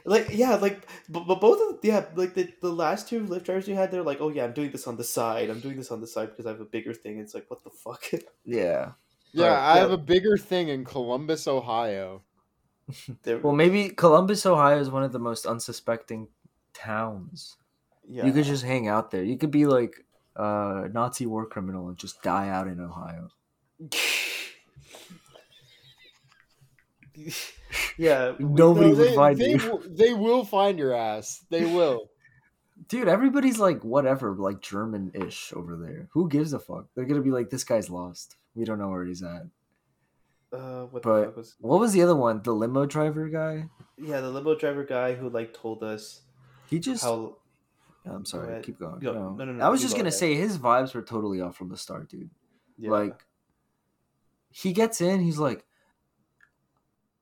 Like 0.05 0.29
yeah, 0.33 0.57
like 0.57 0.87
but, 1.09 1.27
but 1.27 1.41
both 1.41 1.61
of 1.75 1.79
yeah, 1.85 2.07
like 2.17 2.35
the, 2.35 2.53
the 2.61 2.73
last 2.73 3.09
two 3.09 3.21
Lyft 3.25 3.45
drivers 3.45 3.69
you 3.69 3.75
had, 3.75 3.91
they're 3.91 4.03
like, 4.03 4.21
oh 4.21 4.29
yeah, 4.31 4.45
I'm 4.45 4.53
doing 4.53 4.71
this 4.73 4.87
on 4.87 4.97
the 4.97 5.05
side. 5.05 5.49
I'm 5.51 5.61
doing 5.61 5.77
this 5.77 5.91
on 5.91 6.01
the 6.01 6.07
side 6.07 6.31
because 6.31 6.47
I 6.47 6.51
have 6.51 6.61
a 6.61 6.65
bigger 6.65 6.93
thing. 6.95 7.19
It's 7.19 7.35
like 7.35 7.49
what 7.51 7.63
the 7.65 7.71
fuck. 7.71 8.05
Yeah. 8.45 8.93
Yeah, 9.35 9.49
But, 9.49 9.51
I 9.53 9.75
yeah. 9.77 9.81
have 9.81 9.91
a 9.93 9.97
bigger 9.99 10.37
thing 10.37 10.69
in 10.69 10.85
Columbus, 10.85 11.47
Ohio. 11.47 12.23
Well, 13.25 13.55
maybe 13.55 13.89
Columbus, 13.91 14.45
Ohio 14.45 14.79
is 14.79 14.91
one 14.91 15.05
of 15.05 15.13
the 15.13 15.19
most 15.19 15.47
unsuspecting 15.47 16.29
towns. 16.75 17.57
yeah. 18.09 18.27
You 18.27 18.33
could 18.33 18.45
just 18.45 18.65
hang 18.65 18.89
out 18.89 19.11
there. 19.13 19.23
You 19.23 19.39
could 19.39 19.51
be 19.53 19.65
like 19.67 20.05
a 20.37 20.89
Nazi 20.93 21.25
war 21.27 21.47
criminal 21.47 21.89
and 21.89 21.97
just 21.97 22.23
die 22.23 22.49
out 22.49 22.67
in 22.67 22.81
Ohio. 22.81 23.29
yeah. 27.99 28.33
Nobody 28.39 28.91
No, 28.91 28.95
would 28.95 28.97
they, 29.09 29.15
find 29.15 29.39
they, 29.39 29.51
you. 29.53 29.59
will- 29.59 29.83
they 29.87 30.13
will 30.15 30.45
find 30.45 30.79
your 30.79 30.95
ass. 30.95 31.45
They 31.51 31.65
will. 31.65 32.09
Dude, 32.89 33.09
everybody's 33.09 33.59
like 33.59 33.85
whatever, 33.85 34.35
like 34.35 34.61
German 34.61 35.13
ish 35.15 35.53
over 35.55 35.77
there. 35.77 36.09
Who 36.13 36.29
gives 36.29 36.53
a 36.53 36.59
fuck? 36.59 36.87
They're 36.95 37.05
gonna 37.05 37.21
be 37.23 37.31
like, 37.31 37.49
this 37.51 37.65
guy's 37.65 37.89
lost. 37.89 38.37
We 38.55 38.65
don't 38.65 38.79
know 38.79 38.89
where 38.89 39.05
he's 39.05 39.23
at. 39.23 39.43
Uh, 40.53 40.85
what 40.87 41.03
But- 41.03 41.21
the 41.21 41.27
fuck 41.27 41.37
was? 41.37 41.55
What 41.61 41.81
was 41.81 41.93
the 41.93 42.03
other 42.03 42.17
one? 42.17 42.43
The 42.43 42.53
limo 42.53 42.85
driver 42.87 43.29
guy? 43.29 43.69
Yeah, 43.97 44.21
the 44.21 44.31
limo 44.31 44.55
driver 44.57 44.85
guy 44.85 45.15
who 45.15 45.29
like 45.31 45.55
told 45.55 45.83
us 45.83 46.23
He 46.69 46.79
just. 46.81 47.05
how. 47.05 47.37
I'm 48.05 48.25
sorry. 48.25 48.61
Keep 48.63 48.81
going. 48.81 48.99
Go- 48.99 49.13
No. 49.13 49.35
no, 49.35 49.45
no, 49.45 49.53
no, 49.53 49.65
I 49.65 49.69
was 49.69 49.81
just 49.81 49.95
go 49.95 49.99
gonna 49.99 50.09
ahead. 50.09 50.19
say 50.19 50.35
his 50.35 50.59
vibes 50.59 50.93
were 50.93 51.03
totally 51.03 51.41
off 51.41 51.57
from 51.57 51.69
the 51.69 51.77
start, 51.77 52.09
dude. 52.11 52.31
Yeah. 52.77 52.91
Like, 52.91 53.25
he 54.51 54.73
gets 54.73 55.01
in, 55.01 55.21
he's 55.21 55.39
like, 55.39 55.65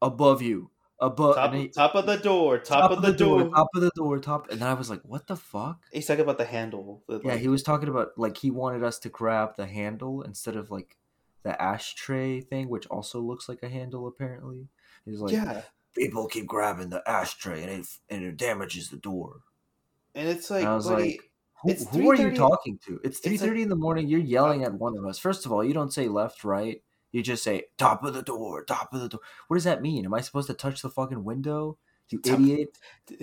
above 0.02 0.42
you, 0.42 0.70
above, 0.98 1.34
top, 1.36 1.54
he- 1.54 1.68
top 1.68 1.94
of 1.94 2.06
the 2.06 2.16
door, 2.16 2.58
top, 2.58 2.90
of 2.90 3.02
the, 3.02 3.12
door. 3.12 3.48
top 3.50 3.68
of 3.74 3.82
the 3.82 3.90
door, 3.94 4.18
top. 4.18 4.50
And 4.50 4.60
then 4.60 4.68
I 4.68 4.74
was 4.74 4.90
like, 4.90 5.00
what 5.04 5.26
the 5.26 5.36
fuck? 5.36 5.80
He's 5.92 6.06
talking 6.06 6.22
about 6.22 6.38
the 6.38 6.44
handle. 6.44 7.02
the, 7.08 7.20
Yeah, 7.24 7.36
he 7.36 7.48
was 7.48 7.62
talking 7.62 7.88
about 7.88 8.10
like 8.16 8.36
he 8.38 8.50
wanted 8.50 8.82
us 8.82 8.98
to 9.00 9.08
grab 9.08 9.56
the 9.56 9.66
handle 9.66 10.22
instead 10.22 10.56
of 10.56 10.70
like 10.70 10.96
the 11.42 11.60
ashtray 11.60 12.40
thing, 12.40 12.68
which 12.68 12.86
also 12.88 13.20
looks 13.20 13.48
like 13.48 13.62
a 13.62 13.68
handle 13.68 14.06
apparently. 14.06 14.68
He's 15.06 15.20
like, 15.20 15.32
yeah, 15.32 15.62
people 15.96 16.26
keep 16.28 16.46
grabbing 16.46 16.90
the 16.90 17.02
ashtray 17.08 17.62
and 17.62 17.70
it 17.70 17.86
and 18.10 18.22
it 18.24 18.36
damages 18.36 18.90
the 18.90 18.98
door. 18.98 19.40
and 20.14 20.28
it's 20.28 20.50
like, 20.50 20.60
And 20.60 20.68
I 20.68 20.74
was 20.74 20.86
buddy, 20.86 21.02
like, 21.02 21.30
who, 21.62 22.00
who 22.02 22.10
are 22.10 22.14
you 22.14 22.34
talking 22.36 22.78
to? 22.86 23.00
It's 23.04 23.18
three 23.20 23.36
thirty 23.36 23.52
like- 23.52 23.62
in 23.64 23.68
the 23.70 23.76
morning. 23.76 24.08
You're 24.08 24.20
yelling 24.20 24.64
at 24.64 24.74
one 24.74 24.96
of 24.98 25.04
us. 25.06 25.18
First 25.18 25.46
of 25.46 25.52
all, 25.52 25.64
you 25.64 25.72
don't 25.74 25.92
say 25.92 26.08
left, 26.08 26.44
right. 26.44 26.82
You 27.12 27.23
just 27.23 27.42
say 27.42 27.64
top 27.79 28.05
of 28.05 28.14
the 28.14 28.23
door, 28.23 28.62
top 28.64 28.92
of 28.92 29.01
the 29.01 29.09
door. 29.09 29.20
What 29.49 29.57
does 29.57 29.64
that 29.64 29.83
mean? 29.83 30.05
Am 30.05 30.14
I 30.14 30.20
supposed 30.20 30.46
to 30.49 30.55
touch 30.55 30.83
the 30.83 30.90
fucking 30.90 31.25
window? 31.25 31.77
You 32.09 32.18
Top- 32.20 32.40
idiot! 32.40 32.77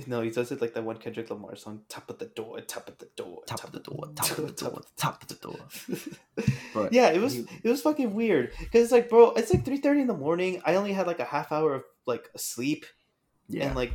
no, 0.07 0.21
he 0.21 0.29
does 0.29 0.49
it 0.53 0.61
like 0.61 0.73
that 0.73 0.83
one 0.85 0.95
Kendrick 0.97 1.29
Lamar 1.29 1.57
song, 1.57 1.81
top 1.89 2.09
of 2.09 2.19
the 2.19 2.25
door, 2.27 2.61
top 2.61 2.87
of 2.87 2.97
the 2.99 3.09
door, 3.17 3.41
Top 3.45 3.63
of 3.65 3.73
the 3.73 3.79
door, 3.81 4.07
top 4.15 4.37
of 4.37 4.47
the 4.47 4.51
door, 4.69 4.81
top 4.95 5.21
of 5.23 5.27
the 5.27 5.35
door. 5.35 5.59
But 6.73 6.93
yeah, 6.93 7.09
it 7.09 7.19
was 7.19 7.33
he- 7.33 7.45
it 7.63 7.69
was 7.69 7.81
fucking 7.81 8.13
weird 8.13 8.51
because 8.59 8.83
it's 8.83 8.91
like, 8.93 9.09
bro, 9.09 9.31
it's 9.31 9.53
like 9.53 9.65
three 9.65 9.77
thirty 9.77 10.01
in 10.01 10.07
the 10.07 10.13
morning. 10.15 10.61
I 10.65 10.75
only 10.75 10.93
had 10.93 11.07
like 11.07 11.19
a 11.19 11.25
half 11.25 11.51
hour 11.51 11.73
of 11.73 11.83
like 12.05 12.29
sleep, 12.37 12.85
yeah, 13.49 13.65
and 13.67 13.75
like 13.75 13.91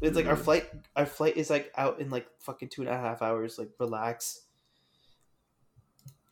it's 0.00 0.14
like 0.14 0.26
our 0.26 0.36
Mhm. 0.36 0.44
flight 0.44 0.70
our 0.94 1.06
flight 1.06 1.36
is 1.36 1.50
like 1.50 1.72
out 1.76 1.98
in 2.00 2.10
like 2.10 2.26
fucking 2.40 2.68
two 2.68 2.82
and 2.82 2.90
a 2.90 2.96
half 2.96 3.22
hours. 3.22 3.58
Like 3.58 3.70
relax. 3.80 4.42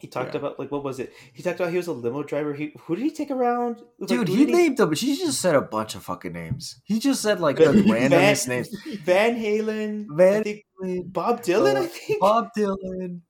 He 0.04 0.08
talked 0.10 0.34
Yeah. 0.34 0.40
about 0.40 0.58
like 0.60 0.70
what 0.70 0.84
was 0.84 0.98
it? 1.00 1.14
He 1.32 1.42
talked 1.42 1.58
about 1.60 1.70
he 1.72 1.78
was 1.78 1.86
a 1.86 1.92
limo 1.92 2.22
driver. 2.22 2.52
He 2.52 2.74
who 2.82 2.94
did 2.94 3.04
he 3.04 3.10
take 3.10 3.30
around? 3.30 3.80
Like, 3.98 4.08
dude, 4.10 4.28
he 4.28 4.44
named 4.44 4.76
them. 4.76 4.92
She 4.94 5.16
just 5.16 5.40
said 5.40 5.54
a 5.54 5.62
bunch 5.62 5.94
of 5.94 6.02
fucking 6.02 6.34
names. 6.34 6.78
He 6.84 6.98
just 6.98 7.22
said 7.22 7.40
like 7.40 7.56
Van- 7.56 7.74
the 7.76 7.82
randomest 7.84 8.46
names. 8.48 8.68
Van 9.08 9.34
Halen, 9.34 10.04
Van 10.10 10.40
I 10.40 10.42
think 10.42 10.64
Bob 11.10 11.40
Dylan. 11.42 11.76
I 11.76 11.84
Uh, 11.84 11.88
think 11.88 12.20
Bob 12.20 12.48
Dylan, 12.58 13.20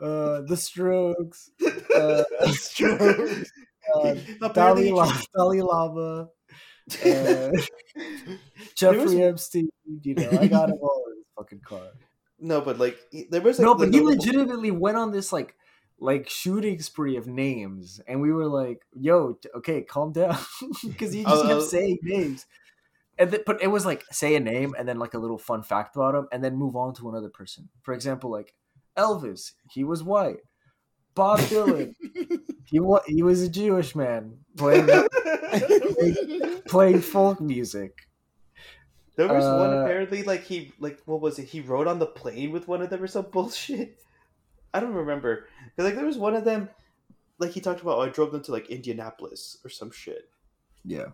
uh, 0.00 0.42
The 0.50 0.56
Strokes, 0.56 1.50
uh, 1.96 2.22
Strokes. 2.52 3.50
uh, 3.92 4.14
Dalai, 4.54 4.84
he- 4.84 4.92
La- 4.92 5.20
Dalai 5.34 5.60
Lama, 5.62 6.28
uh, 6.28 6.28
There 7.02 7.50
was- 7.52 7.68
Jeffrey 8.76 9.22
Epstein. 9.22 9.68
You 10.02 10.14
know, 10.14 10.30
I 10.40 10.46
got 10.46 10.70
him 10.70 10.78
all 10.80 11.02
in 11.10 11.16
his 11.18 11.26
fucking 11.36 11.62
car. 11.66 11.88
no, 12.38 12.60
but 12.60 12.78
like 12.78 12.96
there 13.30 13.40
was 13.40 13.58
like 13.58 13.66
no, 13.66 13.74
but 13.74 13.92
he 13.92 14.00
legitimately 14.00 14.70
went 14.70 14.96
on 14.96 15.10
this 15.10 15.32
like 15.32 15.54
like 16.00 16.28
shooting 16.28 16.80
spree 16.80 17.16
of 17.16 17.26
names, 17.26 18.00
and 18.08 18.20
we 18.20 18.32
were 18.32 18.46
like, 18.46 18.82
"Yo, 18.92 19.38
okay, 19.56 19.82
calm 19.82 20.12
down," 20.12 20.38
because 20.84 21.12
he 21.12 21.22
just 21.24 21.44
Oh, 21.44 21.48
kept 21.48 21.54
oh. 21.54 21.60
saying 21.60 21.98
names. 22.02 22.46
And 23.18 23.30
th- 23.30 23.42
but 23.46 23.62
it 23.62 23.68
was 23.68 23.84
like 23.86 24.04
say 24.10 24.34
a 24.34 24.40
name 24.40 24.74
and 24.78 24.88
then 24.88 24.98
like 24.98 25.14
a 25.14 25.18
little 25.18 25.38
fun 25.38 25.62
fact 25.62 25.96
about 25.96 26.14
him, 26.14 26.28
and 26.32 26.42
then 26.42 26.56
move 26.56 26.74
on 26.76 26.94
to 26.94 27.08
another 27.10 27.28
person. 27.28 27.68
For 27.82 27.92
example, 27.94 28.30
like 28.30 28.54
Elvis, 28.96 29.52
he 29.70 29.84
was 29.84 30.02
white. 30.02 30.38
Bob 31.14 31.40
Dylan, 31.40 31.94
he 32.64 32.80
was 32.80 33.02
he 33.06 33.22
was 33.22 33.42
a 33.42 33.48
Jewish 33.50 33.94
man 33.94 34.38
playing 34.56 34.88
playing 36.66 37.00
folk 37.00 37.40
music. 37.40 38.08
There 39.16 39.28
was 39.28 39.44
one 39.44 39.70
Uh, 39.76 39.82
apparently 39.82 40.22
like 40.22 40.44
he 40.44 40.72
like 40.78 41.00
what 41.04 41.20
was 41.20 41.38
it? 41.38 41.48
He 41.48 41.60
rode 41.60 41.86
on 41.86 41.98
the 41.98 42.06
plane 42.06 42.52
with 42.52 42.68
one 42.68 42.80
of 42.80 42.90
them 42.90 43.02
or 43.02 43.06
some 43.06 43.26
bullshit. 43.30 43.98
I 44.74 44.80
don't 44.80 44.94
remember. 44.94 45.46
'Cause, 45.76 45.84
like 45.86 45.94
there 45.96 46.06
was 46.06 46.18
one 46.18 46.34
of 46.36 46.44
them 46.44 46.70
like 47.38 47.52
he 47.52 47.60
talked 47.60 47.82
about 47.82 47.98
oh, 47.98 48.02
I 48.02 48.08
drove 48.10 48.32
them 48.32 48.42
to 48.44 48.52
like 48.52 48.70
Indianapolis 48.70 49.58
or 49.64 49.70
some 49.70 49.90
shit. 49.90 50.30
Yeah, 50.84 51.08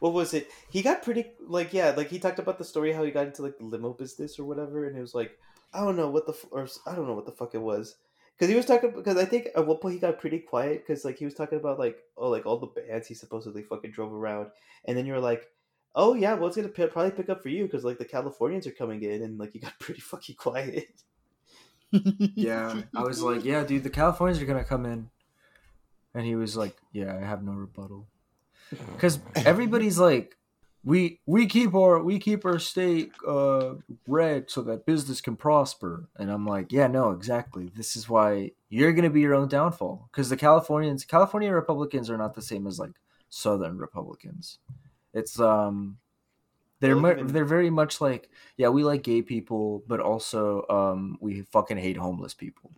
What 0.00 0.12
was 0.12 0.34
it? 0.34 0.48
He 0.70 0.82
got 0.82 1.02
pretty 1.02 1.32
like 1.40 1.72
yeah, 1.72 1.90
like 1.96 2.08
he 2.08 2.18
talked 2.18 2.38
about 2.38 2.58
the 2.58 2.64
story 2.64 2.92
how 2.92 3.02
he 3.04 3.10
got 3.10 3.26
into 3.26 3.42
like 3.42 3.58
the 3.58 3.64
limo 3.64 3.92
business 3.92 4.38
or 4.38 4.44
whatever, 4.44 4.86
and 4.86 4.96
it 4.96 5.00
was 5.00 5.14
like 5.14 5.38
I 5.72 5.80
don't 5.84 5.96
know 5.96 6.10
what 6.10 6.26
the 6.26 6.32
f- 6.32 6.46
or 6.50 6.68
I 6.86 6.94
don't 6.94 7.06
know 7.08 7.14
what 7.14 7.26
the 7.26 7.32
fuck 7.32 7.54
it 7.54 7.62
was. 7.62 7.96
Because 8.36 8.48
he 8.50 8.56
was 8.56 8.66
talking, 8.66 8.90
because 8.92 9.16
I 9.16 9.24
think 9.24 9.48
at 9.56 9.66
one 9.66 9.78
point 9.78 9.94
he 9.94 10.00
got 10.00 10.18
pretty 10.18 10.40
quiet 10.40 10.84
because 10.86 11.04
like 11.04 11.18
he 11.18 11.24
was 11.24 11.34
talking 11.34 11.58
about 11.58 11.78
like 11.78 11.98
oh 12.16 12.28
like 12.30 12.46
all 12.46 12.58
the 12.58 12.66
bands 12.66 13.06
he 13.08 13.14
supposedly 13.14 13.62
fucking 13.62 13.90
drove 13.92 14.12
around, 14.12 14.50
and 14.84 14.96
then 14.96 15.06
you 15.06 15.12
were 15.12 15.20
like, 15.20 15.46
oh 15.94 16.14
yeah, 16.14 16.34
well 16.34 16.46
it's 16.48 16.56
gonna 16.56 16.68
p- 16.68 16.86
probably 16.86 17.10
pick 17.12 17.28
up 17.28 17.42
for 17.42 17.48
you 17.48 17.64
because 17.64 17.84
like 17.84 17.98
the 17.98 18.04
Californians 18.04 18.66
are 18.66 18.72
coming 18.72 19.02
in, 19.02 19.22
and 19.22 19.38
like 19.38 19.54
you 19.54 19.60
got 19.60 19.78
pretty 19.80 20.00
fucking 20.00 20.36
quiet. 20.36 20.86
Yeah. 22.34 22.82
I 22.94 23.02
was 23.02 23.22
like, 23.22 23.44
"Yeah, 23.44 23.64
dude, 23.64 23.84
the 23.84 23.90
Californians 23.90 24.42
are 24.42 24.46
gonna 24.46 24.64
come 24.64 24.86
in," 24.86 25.10
and 26.14 26.26
he 26.26 26.36
was 26.36 26.56
like, 26.56 26.76
"Yeah, 26.92 27.16
I 27.16 27.24
have 27.24 27.42
no 27.42 27.52
rebuttal." 27.52 28.08
because 28.70 29.18
everybody's 29.36 29.98
like 29.98 30.36
we 30.84 31.20
we 31.26 31.46
keep 31.46 31.74
our 31.74 32.02
we 32.02 32.18
keep 32.18 32.44
our 32.44 32.58
state 32.58 33.12
uh 33.26 33.74
red 34.06 34.50
so 34.50 34.62
that 34.62 34.86
business 34.86 35.20
can 35.20 35.36
prosper. 35.36 36.08
And 36.16 36.30
i'm 36.30 36.46
like 36.46 36.72
yeah 36.72 36.86
no 36.86 37.10
exactly. 37.10 37.70
This 37.74 37.96
is 37.96 38.08
why 38.08 38.52
you're 38.68 38.92
gonna 38.92 39.10
be 39.10 39.20
your 39.20 39.34
own 39.34 39.48
downfall. 39.48 40.08
Because 40.10 40.28
the 40.28 40.36
californians 40.36 41.04
california 41.04 41.52
republicans 41.52 42.10
are 42.10 42.18
not 42.18 42.34
the 42.34 42.42
same 42.42 42.66
as 42.66 42.78
like 42.78 42.92
southern 43.28 43.78
republicans. 43.78 44.58
It's 45.12 45.40
um 45.40 45.98
they're 46.80 46.96
mu- 46.96 47.24
they're 47.26 47.44
very 47.44 47.70
much 47.70 48.00
like 48.00 48.30
yeah 48.56 48.68
we 48.68 48.84
like 48.84 49.02
gay 49.02 49.22
people 49.22 49.82
but 49.86 50.00
also 50.00 50.64
um 50.68 51.16
we 51.20 51.42
fucking 51.42 51.76
hate 51.78 51.96
homeless 51.96 52.34
people 52.34 52.72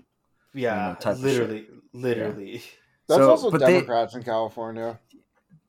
Yeah, 0.55 0.97
type 1.01 1.15
of 1.17 1.21
shit. 1.21 1.25
literally, 1.25 1.67
literally. 1.93 2.63
That's 3.09 3.21
So, 3.21 3.31
also 3.31 3.51
but 3.51 3.61
they- 3.61 3.73
Democrats 3.75 4.15
in 4.15 4.23
California. 4.23 4.99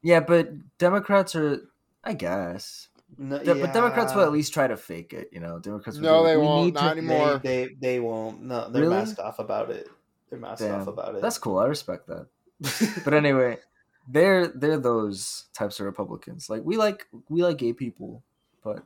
yeah 0.01 0.19
but 0.19 0.49
democrats 0.77 1.35
are 1.35 1.61
i 2.03 2.13
guess 2.13 2.87
No, 3.17 3.39
De- 3.39 3.55
But 3.55 3.73
Democrats 3.73 4.13
will 4.13 4.23
at 4.23 4.33
least 4.33 4.53
try 4.53 4.67
to 4.67 4.75
fake 4.75 5.13
it, 5.13 5.29
you 5.31 5.39
know. 5.39 5.59
Democrats 5.59 5.97
will 5.97 6.03
No, 6.03 6.23
be 6.23 6.27
they 6.29 6.37
won't. 6.37 6.65
need 6.65 6.73
Not 6.73 6.81
to-" 6.83 6.97
anymore. 6.99 7.39
They, 7.39 7.65
they 7.65 7.73
they 7.79 7.97
won't. 8.01 8.41
No, 8.43 8.69
they're 8.69 8.81
Really? 8.83 8.97
masked 8.99 9.19
off 9.19 9.39
about 9.39 9.71
it. 9.71 9.87
They're 10.29 10.37
masked 10.37 10.67
Damn. 10.67 10.81
off 10.81 10.87
about 10.87 11.15
it. 11.15 11.21
That's 11.21 11.37
cool. 11.39 11.57
I 11.57 11.65
respect 11.71 12.03
that. 12.11 12.27
But 13.05 13.13
anyway, 13.15 13.59
they're 14.07 14.47
they're 14.47 14.79
those 14.79 15.45
types 15.53 15.79
of 15.79 15.85
Republicans. 15.85 16.49
Like 16.49 16.63
we 16.63 16.77
like 16.77 17.07
we 17.29 17.43
like 17.43 17.57
gay 17.57 17.73
people, 17.73 18.23
but 18.63 18.83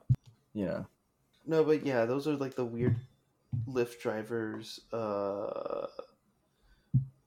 yeah. 0.53 0.83
no, 1.45 1.63
but 1.63 1.85
yeah, 1.85 2.05
those 2.05 2.27
are 2.27 2.35
like 2.35 2.55
the 2.55 2.65
weird 2.65 2.97
Lyft 3.67 4.01
drivers. 4.01 4.81
Uh, 4.91 5.87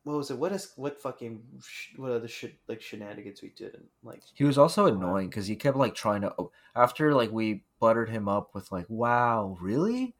what 0.02 0.16
was 0.16 0.30
it? 0.30 0.38
What 0.38 0.52
is 0.52 0.72
what 0.76 1.00
fucking 1.00 1.42
sh- 1.66 1.96
what 1.96 2.12
other 2.12 2.28
shit 2.28 2.56
like 2.68 2.82
shenanigans 2.82 3.42
we 3.42 3.50
did? 3.50 3.74
And, 3.74 3.84
like 4.02 4.22
he 4.34 4.44
was 4.44 4.58
also 4.58 4.86
annoying 4.86 5.28
because 5.28 5.46
he 5.46 5.56
kept 5.56 5.76
like 5.76 5.94
trying 5.94 6.22
to. 6.22 6.34
oh, 6.38 6.50
After 6.74 7.14
like 7.14 7.30
we 7.30 7.62
buttered 7.80 8.10
him 8.10 8.28
up 8.28 8.54
with 8.54 8.70
like, 8.72 8.86
"Wow, 8.88 9.56
really?" 9.60 10.14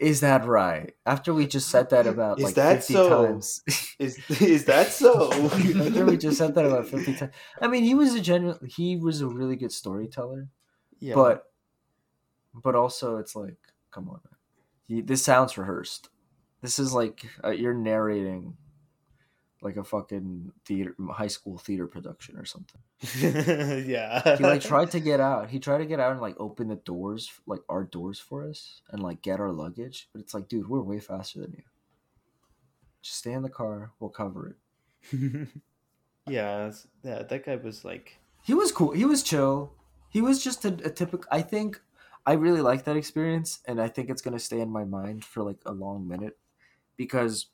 Is 0.00 0.20
that 0.20 0.46
right? 0.46 0.94
After 1.04 1.34
we 1.34 1.46
just 1.46 1.68
said 1.68 1.90
that 1.90 2.06
about 2.06 2.38
Is 2.38 2.44
like 2.46 2.54
that 2.54 2.76
50 2.78 2.92
so? 2.94 3.26
times. 3.26 3.62
Is 3.98 4.18
is 4.40 4.64
that 4.64 4.88
so? 4.88 5.30
After 5.30 6.06
we 6.06 6.16
just 6.16 6.38
said 6.38 6.54
that 6.54 6.64
about 6.64 6.88
50 6.88 7.16
times. 7.16 7.32
I 7.60 7.68
mean, 7.68 7.84
he 7.84 7.94
was 7.94 8.14
a 8.14 8.20
genuine 8.20 8.58
he 8.66 8.96
was 8.96 9.20
a 9.20 9.26
really 9.26 9.56
good 9.56 9.72
storyteller, 9.72 10.48
yeah. 11.00 11.14
but 11.14 11.44
but 12.54 12.74
also 12.74 13.18
it's 13.18 13.36
like, 13.36 13.58
come 13.90 14.08
on. 14.08 14.20
He, 14.88 15.02
this 15.02 15.22
sounds 15.22 15.58
rehearsed. 15.58 16.08
This 16.62 16.78
is 16.78 16.94
like 16.94 17.26
uh, 17.44 17.50
you're 17.50 17.74
narrating 17.74 18.56
like 19.62 19.76
a 19.76 19.84
fucking 19.84 20.52
theater 20.64 20.94
high 21.10 21.26
school 21.26 21.58
theater 21.58 21.86
production 21.86 22.36
or 22.36 22.44
something. 22.44 22.80
yeah. 23.86 24.36
He 24.36 24.44
like 24.44 24.62
tried 24.62 24.90
to 24.92 25.00
get 25.00 25.20
out. 25.20 25.50
He 25.50 25.58
tried 25.58 25.78
to 25.78 25.86
get 25.86 26.00
out 26.00 26.12
and 26.12 26.20
like 26.20 26.36
open 26.38 26.68
the 26.68 26.76
doors, 26.76 27.30
like 27.46 27.60
our 27.68 27.84
doors 27.84 28.18
for 28.18 28.48
us, 28.48 28.80
and 28.90 29.02
like 29.02 29.22
get 29.22 29.40
our 29.40 29.52
luggage. 29.52 30.08
But 30.12 30.22
it's 30.22 30.32
like, 30.32 30.48
dude, 30.48 30.68
we're 30.68 30.80
way 30.80 30.98
faster 30.98 31.40
than 31.40 31.52
you. 31.52 31.62
Just 33.02 33.18
stay 33.18 33.32
in 33.32 33.42
the 33.42 33.50
car. 33.50 33.92
We'll 34.00 34.10
cover 34.10 34.48
it. 34.48 34.56
yeah, 36.28 36.70
yeah, 37.02 37.22
that 37.22 37.44
guy 37.44 37.56
was 37.56 37.84
like 37.84 38.18
He 38.42 38.54
was 38.54 38.72
cool. 38.72 38.92
He 38.92 39.04
was 39.04 39.22
chill. 39.22 39.72
He 40.08 40.20
was 40.20 40.42
just 40.42 40.64
a, 40.64 40.68
a 40.68 40.90
typical. 40.90 41.26
I 41.30 41.42
think 41.42 41.80
I 42.24 42.32
really 42.32 42.60
like 42.60 42.84
that 42.84 42.96
experience, 42.96 43.60
and 43.66 43.80
I 43.80 43.88
think 43.88 44.10
it's 44.10 44.22
gonna 44.22 44.38
stay 44.38 44.60
in 44.60 44.70
my 44.70 44.84
mind 44.84 45.24
for 45.24 45.42
like 45.42 45.58
a 45.66 45.72
long 45.72 46.08
minute 46.08 46.38
because 46.96 47.46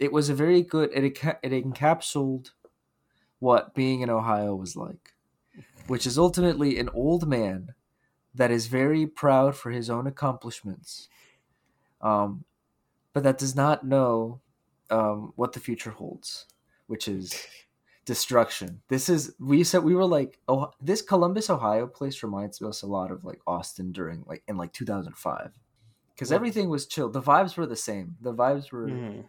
it 0.00 0.12
was 0.12 0.30
a 0.30 0.34
very 0.34 0.62
good. 0.62 0.90
It 0.92 1.04
it 1.04 1.52
encapsulated 1.52 2.50
what 3.38 3.74
being 3.74 4.00
in 4.00 4.10
Ohio 4.10 4.54
was 4.54 4.74
like, 4.74 5.14
which 5.86 6.06
is 6.06 6.18
ultimately 6.18 6.78
an 6.78 6.88
old 6.94 7.28
man 7.28 7.74
that 8.34 8.50
is 8.50 8.66
very 8.66 9.06
proud 9.06 9.54
for 9.54 9.70
his 9.70 9.90
own 9.90 10.06
accomplishments, 10.06 11.08
um, 12.00 12.44
but 13.12 13.22
that 13.24 13.38
does 13.38 13.54
not 13.54 13.84
know 13.84 14.40
um, 14.90 15.32
what 15.36 15.52
the 15.52 15.60
future 15.60 15.90
holds, 15.90 16.46
which 16.86 17.06
is 17.06 17.46
destruction. 18.06 18.80
This 18.88 19.10
is 19.10 19.34
we 19.38 19.64
said 19.64 19.84
we 19.84 19.94
were 19.94 20.06
like 20.06 20.38
oh 20.48 20.70
this 20.80 21.02
Columbus 21.02 21.50
Ohio 21.50 21.86
place 21.86 22.22
reminds 22.22 22.62
us 22.62 22.80
a 22.80 22.86
lot 22.86 23.10
of 23.10 23.22
like 23.22 23.40
Austin 23.46 23.92
during 23.92 24.24
like 24.26 24.42
in 24.48 24.56
like 24.56 24.72
2005 24.72 25.52
because 26.14 26.32
everything 26.32 26.70
was 26.70 26.86
chill. 26.86 27.10
The 27.10 27.22
vibes 27.22 27.56
were 27.56 27.66
the 27.66 27.76
same. 27.76 28.16
The 28.20 28.34
vibes 28.34 28.72
were 28.72 28.88
mhm. 28.88 29.24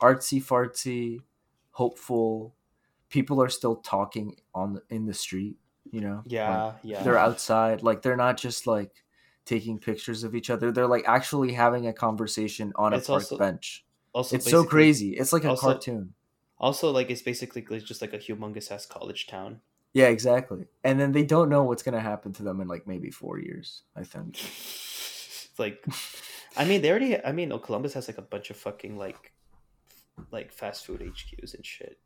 Artsy 0.00 0.42
fartsy, 0.42 1.18
hopeful. 1.70 2.54
People 3.10 3.40
are 3.42 3.48
still 3.48 3.76
talking 3.76 4.36
on 4.54 4.74
the, 4.74 4.82
in 4.90 5.06
the 5.06 5.14
street. 5.14 5.56
You 5.90 6.00
know, 6.00 6.16
Like, 6.24 6.32
yeah, 6.32 6.72
yeah. 6.82 7.02
they're 7.02 7.18
outside. 7.18 7.82
Like 7.82 8.02
they're 8.02 8.16
not 8.16 8.36
just 8.36 8.66
like 8.66 9.04
taking 9.44 9.78
pictures 9.78 10.24
of 10.24 10.34
each 10.34 10.50
other. 10.50 10.72
They're 10.72 10.88
like 10.88 11.04
actually 11.06 11.52
having 11.52 11.86
a 11.86 11.92
conversation 11.92 12.72
on 12.76 12.94
a 12.94 12.98
park 12.98 13.08
also- 13.22 13.38
bench. 13.38 13.84
Also, 14.12 14.36
It's 14.36 14.48
so 14.50 14.64
crazy. 14.64 15.10
It's 15.16 15.32
like 15.32 15.44
a 15.44 15.50
also- 15.50 15.72
cartoon. 15.72 16.14
Also, 16.58 16.90
like 16.90 17.10
it's 17.10 17.20
basically 17.22 17.62
just 17.80 18.00
like 18.00 18.12
a 18.14 18.18
humongous 18.18 18.70
ass 18.72 18.86
college 18.86 19.26
town. 19.26 19.60
Yeah, 19.92 20.06
exactly. 20.06 20.66
And 20.82 20.98
then 20.98 21.12
they 21.12 21.24
don't 21.24 21.48
know 21.50 21.64
what's 21.64 21.82
gonna 21.82 22.00
happen 22.00 22.32
to 22.34 22.42
them 22.42 22.60
in 22.60 22.66
like 22.68 22.86
maybe 22.86 23.10
four 23.10 23.38
years. 23.38 23.82
I 23.94 24.02
think. 24.04 24.40
It's 24.42 25.50
like, 25.58 25.84
I 26.56 26.64
mean, 26.64 26.80
they 26.80 26.90
already. 26.90 27.22
I 27.22 27.32
mean, 27.32 27.50
Columbus 27.60 27.92
has 27.94 28.08
like 28.08 28.18
a 28.18 28.22
bunch 28.22 28.50
of 28.50 28.56
fucking 28.56 28.96
like, 28.96 29.32
like 30.30 30.52
fast 30.52 30.86
food 30.86 31.00
HQs 31.00 31.54
and 31.54 31.64
shit. 31.64 31.98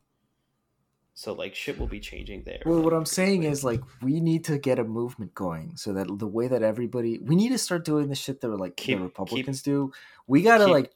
So 1.14 1.32
like, 1.32 1.54
shit 1.54 1.78
will 1.78 1.88
be 1.88 1.98
changing 1.98 2.44
there. 2.44 2.60
Well, 2.64 2.76
like, 2.76 2.84
what 2.84 2.94
I'm 2.94 3.04
saying 3.06 3.40
quick. 3.40 3.52
is 3.52 3.64
like 3.64 3.80
we 4.02 4.20
need 4.20 4.44
to 4.44 4.58
get 4.58 4.78
a 4.78 4.84
movement 4.84 5.34
going 5.34 5.76
so 5.76 5.92
that 5.94 6.06
the 6.18 6.26
way 6.28 6.46
that 6.46 6.62
everybody 6.62 7.18
we 7.18 7.34
need 7.34 7.48
to 7.50 7.58
start 7.58 7.84
doing 7.84 8.08
the 8.08 8.14
shit 8.14 8.40
that 8.40 8.48
like 8.48 8.76
Keep- 8.76 8.98
the 8.98 9.04
Republicans 9.04 9.62
do. 9.62 9.92
We 10.28 10.42
gotta 10.42 10.66
keep- 10.66 10.72
like, 10.72 10.92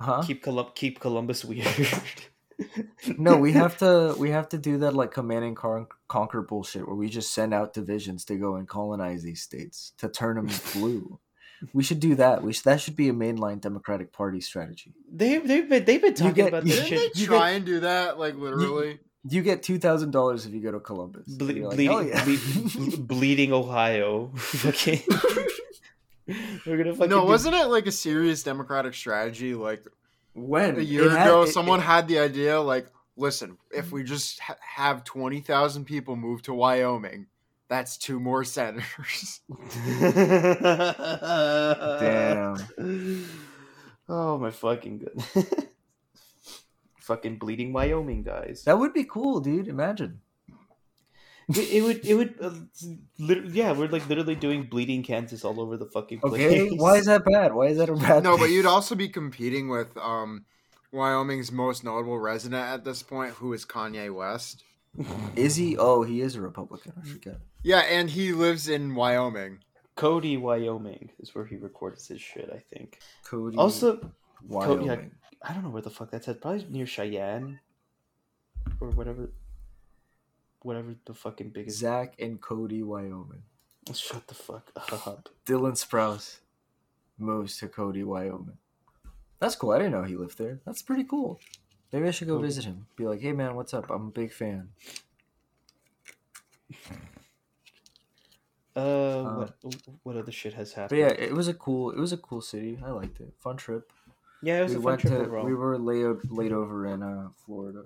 huh? 0.00 0.22
keep 0.26 0.42
Colum- 0.42 0.72
keep 0.74 0.98
Columbus 1.00 1.44
weird. 1.44 1.66
no, 3.18 3.36
we 3.36 3.52
have 3.52 3.76
to 3.78 4.14
we 4.18 4.30
have 4.30 4.48
to 4.48 4.58
do 4.58 4.78
that 4.78 4.94
like 4.94 5.12
command 5.12 5.44
and 5.44 5.56
con- 5.56 5.86
conquer 6.08 6.42
bullshit 6.42 6.86
where 6.86 6.96
we 6.96 7.08
just 7.08 7.32
send 7.32 7.54
out 7.54 7.72
divisions 7.72 8.24
to 8.24 8.36
go 8.36 8.56
and 8.56 8.66
colonize 8.68 9.22
these 9.22 9.42
states 9.42 9.92
to 9.98 10.08
turn 10.08 10.36
them 10.36 10.48
blue. 10.72 11.18
We 11.72 11.82
should 11.82 12.00
do 12.00 12.14
that. 12.16 12.42
We 12.42 12.52
should, 12.52 12.64
that 12.64 12.80
should 12.80 12.96
be 12.96 13.08
a 13.08 13.12
mainline 13.12 13.60
Democratic 13.60 14.12
Party 14.12 14.40
strategy. 14.40 14.92
they 15.10 15.38
they've 15.38 15.68
been 15.68 15.84
they've 15.84 16.02
been 16.02 16.14
talking 16.14 16.34
get- 16.34 16.48
about 16.48 16.64
this 16.64 16.76
Didn't 16.76 16.88
shit. 16.88 17.14
they 17.14 17.20
you 17.20 17.26
try 17.26 17.50
get- 17.50 17.56
and 17.56 17.64
do 17.66 17.80
that? 17.80 18.18
Like 18.18 18.34
literally. 18.36 18.98
You 19.26 19.40
get 19.42 19.62
two 19.62 19.78
thousand 19.78 20.10
dollars 20.10 20.44
if 20.44 20.52
you 20.52 20.60
go 20.60 20.70
to 20.72 20.80
Columbus. 20.80 21.26
Ble- 21.28 21.46
like, 21.46 21.76
bleeding, 21.76 21.86
"Hell 21.90 22.02
yeah." 22.04 22.24
ble- 22.24 22.96
bleeding 22.98 23.52
Ohio. 23.54 24.30
Okay, 24.66 25.02
we're 26.66 26.76
gonna 26.78 26.94
fucking 26.94 27.10
no, 27.10 27.20
do- 27.22 27.26
wasn't 27.26 27.54
it 27.54 27.66
like 27.66 27.86
a 27.86 27.92
serious 27.92 28.42
Democratic 28.42 28.94
strategy? 28.94 29.54
Like 29.54 29.84
when 30.34 30.76
a 30.78 30.82
year 30.82 31.06
It 31.06 31.12
had- 31.12 31.26
ago, 31.28 31.42
it- 31.42 31.48
someone 31.48 31.80
it- 31.80 31.84
had 31.84 32.08
the 32.08 32.18
idea. 32.18 32.60
Like, 32.60 32.86
listen, 33.16 33.56
if 33.70 33.92
we 33.92 34.02
just 34.04 34.40
ha- 34.40 34.56
have 34.60 35.04
twenty 35.04 35.40
thousand 35.40 35.84
people 35.84 36.16
move 36.16 36.42
to 36.42 36.54
Wyoming, 36.54 37.26
that's 37.68 37.96
two 37.96 38.20
more 38.20 38.44
senators. 38.44 39.40
Damn. 42.00 42.56
Oh 44.08 44.38
my 44.38 44.50
fucking 44.50 44.98
good. 44.98 45.22
fucking 47.00 47.38
bleeding 47.38 47.72
Wyoming 47.72 48.22
guys. 48.22 48.64
That 48.64 48.78
would 48.78 48.92
be 48.92 49.04
cool, 49.04 49.40
dude. 49.40 49.68
Imagine. 49.68 50.20
it, 51.48 51.72
it 51.72 51.82
would 51.82 52.04
it 52.06 52.14
would 52.14 52.34
uh, 52.40 52.52
yeah 53.50 53.72
we're 53.72 53.88
like 53.88 54.08
literally 54.08 54.34
doing 54.34 54.64
bleeding 54.64 55.02
Kansas 55.02 55.44
all 55.44 55.60
over 55.60 55.76
the 55.76 55.86
fucking 55.86 56.20
place. 56.20 56.32
Okay, 56.32 56.68
why 56.76 56.96
is 56.96 57.06
that 57.06 57.24
bad? 57.24 57.54
Why 57.54 57.66
is 57.66 57.78
that 57.78 57.88
a 57.88 57.94
bad? 57.94 58.22
no, 58.22 58.38
but 58.38 58.50
you'd 58.50 58.66
also 58.66 58.94
be 58.94 59.08
competing 59.08 59.68
with 59.68 59.96
um, 59.96 60.44
Wyoming's 60.92 61.52
most 61.52 61.84
notable 61.84 62.18
resident 62.18 62.62
at 62.62 62.84
this 62.84 63.02
point, 63.02 63.34
who 63.34 63.52
is 63.52 63.64
Kanye 63.64 64.14
West. 64.14 64.64
is 65.36 65.56
he? 65.56 65.76
Oh, 65.76 66.02
he 66.02 66.20
is 66.20 66.36
a 66.36 66.40
Republican. 66.40 66.92
I 67.02 67.06
forget. 67.06 67.40
Yeah, 67.64 67.80
and 67.80 68.08
he 68.10 68.32
lives 68.32 68.68
in 68.68 68.94
Wyoming. 68.94 69.58
Cody, 69.96 70.36
Wyoming 70.36 71.10
is 71.18 71.34
where 71.34 71.46
he 71.46 71.56
records 71.56 72.06
his 72.06 72.20
shit. 72.20 72.50
I 72.54 72.62
think. 72.72 72.98
Cody. 73.24 73.56
Also, 73.56 74.10
Wyoming. 74.46 74.86
yeah. 74.86 74.96
I 75.42 75.52
don't 75.52 75.64
know 75.64 75.70
where 75.70 75.82
the 75.82 75.90
fuck 75.90 76.10
that's 76.10 76.28
at. 76.28 76.40
Probably 76.40 76.66
near 76.68 76.86
Cheyenne, 76.86 77.58
or 78.80 78.90
whatever. 78.90 79.30
Whatever 80.62 80.94
the 81.04 81.14
fucking 81.14 81.50
biggest. 81.50 81.78
Zack 81.78 82.14
and 82.18 82.40
Cody, 82.40 82.82
Wyoming. 82.82 83.42
Shut 83.92 84.26
the 84.26 84.34
fuck 84.34 84.70
up. 85.06 85.28
Dylan 85.46 85.72
Sprouse 85.72 86.38
moves 87.18 87.58
to 87.58 87.68
Cody, 87.68 88.02
Wyoming. 88.02 88.56
That's 89.40 89.56
cool. 89.56 89.72
I 89.72 89.78
didn't 89.78 89.92
know 89.92 90.04
he 90.04 90.16
lived 90.16 90.38
there. 90.38 90.60
That's 90.64 90.80
pretty 90.82 91.04
cool. 91.04 91.38
Maybe 91.92 92.08
I 92.08 92.10
should 92.10 92.28
go 92.28 92.36
Cody. 92.36 92.46
visit 92.48 92.64
him. 92.64 92.86
Be 92.96 93.04
like, 93.06 93.20
hey 93.20 93.32
man, 93.32 93.54
what's 93.54 93.74
up? 93.74 93.90
I'm 93.90 94.06
a 94.06 94.10
big 94.10 94.32
fan. 94.32 94.70
Uh, 98.76 99.22
what 99.22 99.54
what 100.02 100.16
other 100.16 100.32
shit 100.32 100.54
has 100.54 100.72
But 100.74 100.80
happened? 100.80 101.00
yeah, 101.00 101.08
it 101.08 101.32
was 101.32 101.48
a 101.48 101.54
cool. 101.54 101.90
It 101.92 101.98
was 101.98 102.12
a 102.12 102.16
cool 102.16 102.40
city. 102.40 102.78
I 102.84 102.90
liked 102.90 103.20
it. 103.20 103.32
Fun 103.38 103.56
trip. 103.56 103.92
yeah, 104.42 104.60
it 104.60 104.62
was 104.64 104.72
we 104.72 104.78
a 104.78 104.82
fun 104.82 104.98
trip 104.98 105.12
to. 105.12 105.20
overall. 105.20 105.44
We 105.46 105.54
were 105.54 105.78
laid 105.78 106.16
laid 106.30 106.52
over 106.52 106.86
in 106.86 107.02
uh, 107.02 107.28
Florida. 107.46 107.84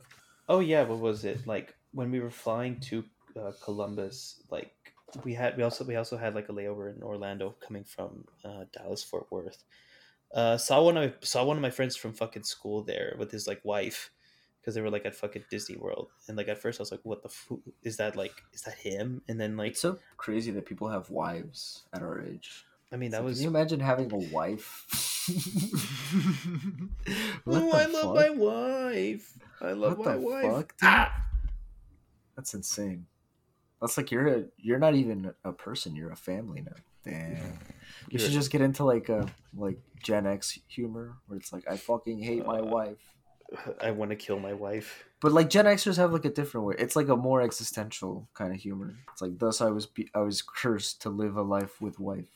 Oh 0.48 0.60
yeah, 0.60 0.84
what 0.84 0.98
was 0.98 1.24
it 1.24 1.46
like 1.46 1.74
when 1.92 2.10
we 2.10 2.20
were 2.20 2.30
flying 2.30 2.80
to 2.80 3.04
uh, 3.38 3.52
Columbus? 3.62 4.42
Like 4.50 4.72
we 5.24 5.34
had, 5.34 5.56
we 5.58 5.62
also 5.62 5.84
we 5.84 5.96
also 5.96 6.16
had 6.16 6.34
like 6.34 6.48
a 6.48 6.52
layover 6.52 6.94
in 6.94 7.02
Orlando 7.02 7.54
coming 7.60 7.84
from 7.84 8.24
uh, 8.44 8.64
Dallas 8.72 9.04
Fort 9.04 9.26
Worth. 9.30 9.62
Uh, 10.34 10.56
saw 10.56 10.82
one 10.82 10.96
of 10.96 11.14
saw 11.22 11.44
one 11.44 11.56
of 11.56 11.62
my 11.62 11.70
friends 11.70 11.96
from 11.96 12.12
fucking 12.14 12.44
school 12.44 12.82
there 12.82 13.14
with 13.18 13.30
his 13.30 13.46
like 13.46 13.60
wife 13.64 14.10
because 14.68 14.74
they 14.74 14.82
were 14.82 14.90
like 14.90 15.06
at 15.06 15.14
fucking 15.14 15.44
Disney 15.50 15.76
World 15.76 16.08
and 16.28 16.36
like 16.36 16.48
at 16.48 16.58
first 16.60 16.78
I 16.78 16.82
was 16.82 16.90
like, 16.90 17.00
what 17.02 17.22
the 17.22 17.30
fu- 17.30 17.62
is 17.82 17.96
that 17.96 18.16
like 18.16 18.34
is 18.52 18.60
that 18.62 18.74
him? 18.74 19.22
And 19.26 19.40
then 19.40 19.56
like 19.56 19.70
It's 19.72 19.80
so 19.80 19.98
crazy 20.18 20.50
that 20.50 20.66
people 20.66 20.90
have 20.90 21.08
wives 21.08 21.84
at 21.94 22.02
our 22.02 22.20
age. 22.20 22.66
I 22.92 22.96
mean 22.96 23.12
that 23.12 23.18
like, 23.20 23.28
was 23.28 23.38
Can 23.38 23.44
you 23.44 23.48
imagine 23.48 23.80
having 23.80 24.12
a 24.12 24.18
wife? 24.34 24.84
Oh 27.46 27.72
I 27.72 27.86
love 27.86 28.02
fuck? 28.02 28.14
my 28.14 28.30
wife. 28.30 29.38
I 29.60 29.72
love 29.72 29.98
What 29.98 30.06
my 30.06 30.16
wife. 30.16 30.52
fuck? 30.52 30.74
Ah! 30.82 31.26
That's 32.36 32.54
insane. 32.54 33.06
That's 33.80 33.96
like 33.96 34.10
you're 34.10 34.26
a 34.28 34.44
you're 34.58 34.78
not 34.78 34.94
even 34.94 35.32
a 35.44 35.52
person. 35.52 35.96
You're 35.96 36.12
a 36.12 36.16
family 36.16 36.62
now. 36.62 36.72
Damn. 37.04 37.58
You're- 38.08 38.22
should 38.24 38.32
just 38.32 38.50
get 38.50 38.60
into 38.60 38.84
like 38.84 39.08
a 39.08 39.26
like 39.56 39.78
Gen 40.02 40.26
X 40.26 40.58
humor 40.68 41.16
where 41.26 41.38
it's 41.38 41.52
like 41.52 41.68
I 41.70 41.76
fucking 41.76 42.20
hate 42.20 42.46
my 42.46 42.60
Uh, 42.60 42.64
wife. 42.66 43.14
I 43.80 43.90
want 43.90 44.10
to 44.10 44.16
kill 44.16 44.38
my 44.38 44.52
wife. 44.52 45.04
But 45.20 45.32
like 45.32 45.50
Gen 45.50 45.64
Xers 45.64 45.96
have 45.96 46.12
like 46.12 46.24
a 46.24 46.30
different 46.30 46.66
way. 46.66 46.74
It's 46.78 46.94
like 46.94 47.08
a 47.08 47.16
more 47.16 47.40
existential 47.42 48.28
kind 48.34 48.52
of 48.54 48.60
humor. 48.60 48.94
It's 49.12 49.20
like 49.22 49.38
thus 49.38 49.60
I 49.60 49.70
was 49.70 49.86
be- 49.86 50.10
I 50.14 50.20
was 50.20 50.42
cursed 50.42 51.02
to 51.02 51.10
live 51.10 51.36
a 51.36 51.42
life 51.42 51.80
with 51.80 51.98
wife. 51.98 52.28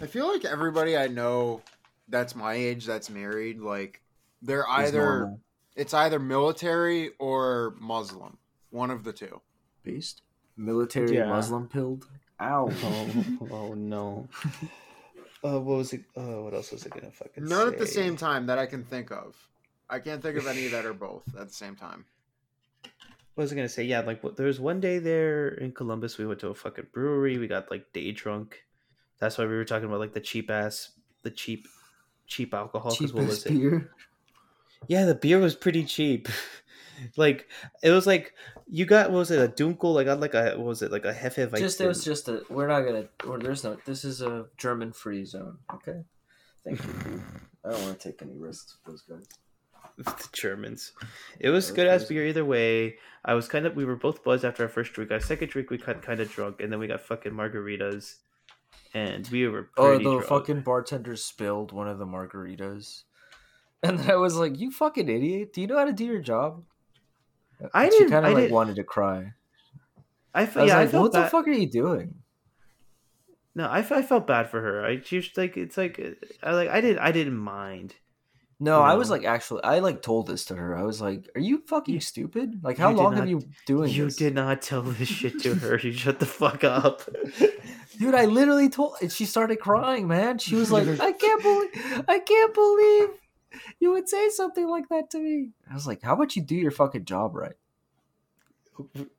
I 0.00 0.06
feel 0.06 0.26
like 0.26 0.44
everybody 0.44 0.96
I 0.96 1.08
know 1.08 1.60
that's 2.08 2.34
my 2.34 2.54
age 2.54 2.86
that's 2.86 3.10
married, 3.10 3.60
like 3.60 4.00
they're 4.40 4.68
either 4.68 5.36
it's 5.76 5.94
either 5.94 6.18
military 6.18 7.10
or 7.18 7.74
Muslim, 7.80 8.38
one 8.70 8.90
of 8.90 9.04
the 9.04 9.12
two. 9.12 9.40
based 9.82 10.22
military 10.56 11.16
Yeah. 11.16 11.26
Muslim 11.26 11.68
pilled. 11.68 12.06
Ow. 12.40 12.70
Oh, 12.82 13.48
oh 13.50 13.74
no. 13.74 14.28
Uh, 15.44 15.58
what 15.58 15.78
was 15.78 15.92
it? 15.92 16.02
Uh, 16.16 16.40
what 16.40 16.54
else 16.54 16.70
was 16.70 16.86
it 16.86 16.92
gonna 16.92 17.10
fucking 17.10 17.44
None 17.46 17.66
at 17.66 17.76
the 17.76 17.84
same 17.86 18.16
time 18.16 18.46
that 18.46 18.58
I 18.60 18.66
can 18.66 18.84
think 18.84 19.10
of. 19.10 19.34
I 19.90 19.98
can't 19.98 20.22
think 20.22 20.36
of 20.38 20.46
any 20.46 20.68
that 20.68 20.86
are 20.86 20.94
both 21.08 21.24
at 21.38 21.48
the 21.48 21.54
same 21.54 21.76
time. 21.76 22.04
What 23.34 23.44
was 23.44 23.52
I 23.52 23.56
gonna 23.56 23.68
say? 23.68 23.84
Yeah, 23.84 24.00
like 24.00 24.22
what- 24.22 24.36
there 24.36 24.46
was 24.46 24.60
one 24.60 24.80
day 24.80 24.98
there 24.98 25.48
in 25.48 25.72
Columbus. 25.72 26.18
We 26.18 26.26
went 26.26 26.40
to 26.40 26.48
a 26.48 26.54
fucking 26.54 26.88
brewery. 26.92 27.38
We 27.38 27.46
got 27.46 27.70
like 27.70 27.92
day 27.92 28.12
drunk. 28.12 28.62
That's 29.18 29.38
why 29.38 29.46
we 29.46 29.54
were 29.54 29.64
talking 29.64 29.86
about 29.88 30.00
like 30.00 30.12
the 30.12 30.20
cheap 30.20 30.50
ass, 30.50 30.90
the 31.22 31.30
cheap, 31.30 31.66
cheap 32.26 32.52
alcohol. 32.54 32.90
alcohol. 32.90 32.96
'cause 33.06 33.12
what 33.14 33.26
was 33.26 33.44
Cheapest 33.44 33.46
it? 33.64 33.70
beer. 33.70 33.90
Yeah, 34.88 35.04
the 35.06 35.14
beer 35.14 35.38
was 35.38 35.54
pretty 35.54 35.84
cheap. 35.84 36.28
like 37.16 37.48
it 37.82 37.90
was 37.90 38.06
like 38.06 38.34
you 38.66 38.84
got 38.84 39.10
what 39.10 39.18
was 39.18 39.30
it 39.30 39.38
a 39.40 39.48
Dunkel? 39.48 39.98
I 40.00 40.04
got 40.04 40.20
like 40.20 40.34
a 40.34 40.54
what 40.56 40.66
was 40.66 40.82
it 40.82 40.92
like 40.92 41.04
a 41.04 41.12
Hefe 41.14 41.56
Just 41.58 41.80
it 41.80 41.86
was 41.86 42.04
just 42.04 42.28
a. 42.28 42.42
We're 42.50 42.66
not 42.68 42.82
gonna. 42.82 43.08
Or 43.26 43.38
there's 43.38 43.64
no. 43.64 43.76
This 43.86 44.04
is 44.04 44.20
a 44.20 44.46
German 44.58 44.92
free 44.92 45.24
zone. 45.24 45.58
Okay. 45.74 46.02
Thank 46.64 46.84
you. 46.84 47.22
I 47.64 47.70
don't 47.70 47.82
want 47.82 47.98
to 48.00 48.08
take 48.10 48.20
any 48.22 48.36
risks 48.36 48.76
with 48.84 48.92
those 48.92 49.02
guys. 49.02 49.26
the 49.98 50.28
Germans. 50.32 50.92
It 51.40 51.50
was 51.50 51.70
good 51.70 51.86
as 51.86 52.04
beer 52.06 52.26
either 52.26 52.44
way. 52.44 52.96
I 53.24 53.34
was 53.34 53.48
kind 53.48 53.66
of 53.66 53.76
we 53.76 53.84
were 53.84 53.96
both 53.96 54.24
buzzed 54.24 54.44
after 54.44 54.62
our 54.64 54.68
first 54.68 54.92
drink. 54.92 55.10
Our 55.10 55.20
second 55.20 55.48
drink 55.50 55.70
we 55.70 55.78
got 55.78 56.02
kind 56.02 56.20
of 56.20 56.30
drunk, 56.30 56.60
and 56.60 56.72
then 56.72 56.78
we 56.80 56.86
got 56.88 57.00
fucking 57.00 57.32
margaritas, 57.32 58.16
and 58.94 59.28
we 59.28 59.46
were 59.48 59.70
Oh, 59.76 59.96
the 59.98 60.02
drunk. 60.04 60.24
fucking 60.26 60.60
bartender 60.62 61.16
spilled 61.16 61.72
one 61.72 61.88
of 61.88 61.98
the 61.98 62.06
margaritas, 62.06 63.02
and 63.82 63.98
then 63.98 64.10
I 64.10 64.16
was 64.16 64.36
like, 64.36 64.58
"You 64.58 64.70
fucking 64.70 65.08
idiot! 65.08 65.52
Do 65.52 65.60
you 65.60 65.66
know 65.66 65.78
how 65.78 65.84
to 65.84 65.92
do 65.92 66.04
your 66.04 66.20
job?" 66.20 66.64
I 67.72 67.84
And 67.84 67.90
didn't- 67.92 68.10
kind 68.10 68.26
of 68.26 68.32
like 68.32 68.42
didn't- 68.44 68.54
wanted 68.54 68.76
to 68.76 68.84
cry. 68.84 69.34
I, 70.34 70.42
I 70.42 70.44
was 70.44 70.54
yeah, 70.56 70.78
I 70.78 70.80
like, 70.82 70.90
felt 70.90 71.02
"What 71.02 71.12
the 71.12 71.28
fuck 71.28 71.46
are 71.46 71.52
you 71.52 71.68
doing?" 71.70 72.14
No, 73.54 73.66
I, 73.66 73.78
I 73.80 74.02
felt 74.02 74.26
bad 74.26 74.48
for 74.50 74.60
her. 74.62 74.84
I 74.84 75.00
she 75.02 75.16
was 75.16 75.28
like 75.36 75.56
it's 75.58 75.76
like 75.76 76.00
I 76.42 76.52
like 76.54 76.70
I 76.70 76.80
didn't 76.80 77.00
I 77.00 77.12
didn't 77.12 77.36
mind. 77.36 77.94
No, 78.62 78.78
You 78.78 78.84
I 78.84 78.94
was 78.94 79.10
like, 79.10 79.24
actually, 79.24 79.64
I 79.64 79.80
like 79.80 80.02
told 80.02 80.28
this 80.28 80.44
to 80.46 80.54
her. 80.54 80.76
I 80.76 80.84
was 80.84 81.00
like, 81.00 81.28
"Are 81.34 81.40
you 81.40 81.58
fucking 81.66 82.00
stupid? 82.00 82.60
Like, 82.62 82.78
how 82.78 82.92
long 82.92 83.14
have 83.14 83.24
not- 83.24 83.28
you 83.28 83.42
doing 83.66 83.90
You 83.90 84.04
this?" 84.04 84.14
did 84.16 84.36
not 84.36 84.62
tell 84.62 84.82
this 84.82 85.08
shit 85.08 85.40
to 85.42 85.56
her. 85.56 85.78
You 85.78 85.92
shut 85.92 86.20
the 86.20 86.26
fuck 86.26 86.62
up. 86.62 87.02
Dude, 87.98 88.14
I 88.14 88.26
literally 88.26 88.68
told, 88.68 88.94
and 89.02 89.10
she 89.10 89.24
started 89.24 89.56
crying, 89.56 90.06
man. 90.06 90.38
She 90.38 90.54
was 90.54 90.70
like, 90.70 90.86
"I 91.00 91.10
can't 91.10 91.42
believe, 91.48 92.04
I 92.06 92.20
can't 92.20 92.54
believe 92.54 93.08
you 93.80 93.90
would 93.90 94.08
say 94.08 94.28
something 94.28 94.68
like 94.68 94.88
that 94.90 95.10
to 95.10 95.18
me." 95.18 95.50
I 95.68 95.74
was 95.74 95.88
like, 95.88 96.00
"How 96.02 96.14
about 96.14 96.36
you 96.36 96.42
do 96.42 96.54
your 96.54 96.70
fucking 96.70 97.04
job 97.04 97.34
right?" 97.34 97.56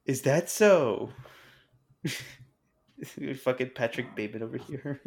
Is 0.05 0.21
that 0.21 0.49
so? 0.49 1.09
fucking 3.43 3.71
Patrick 3.75 4.15
Bateman 4.15 4.43
over 4.43 4.57
here. 4.57 5.01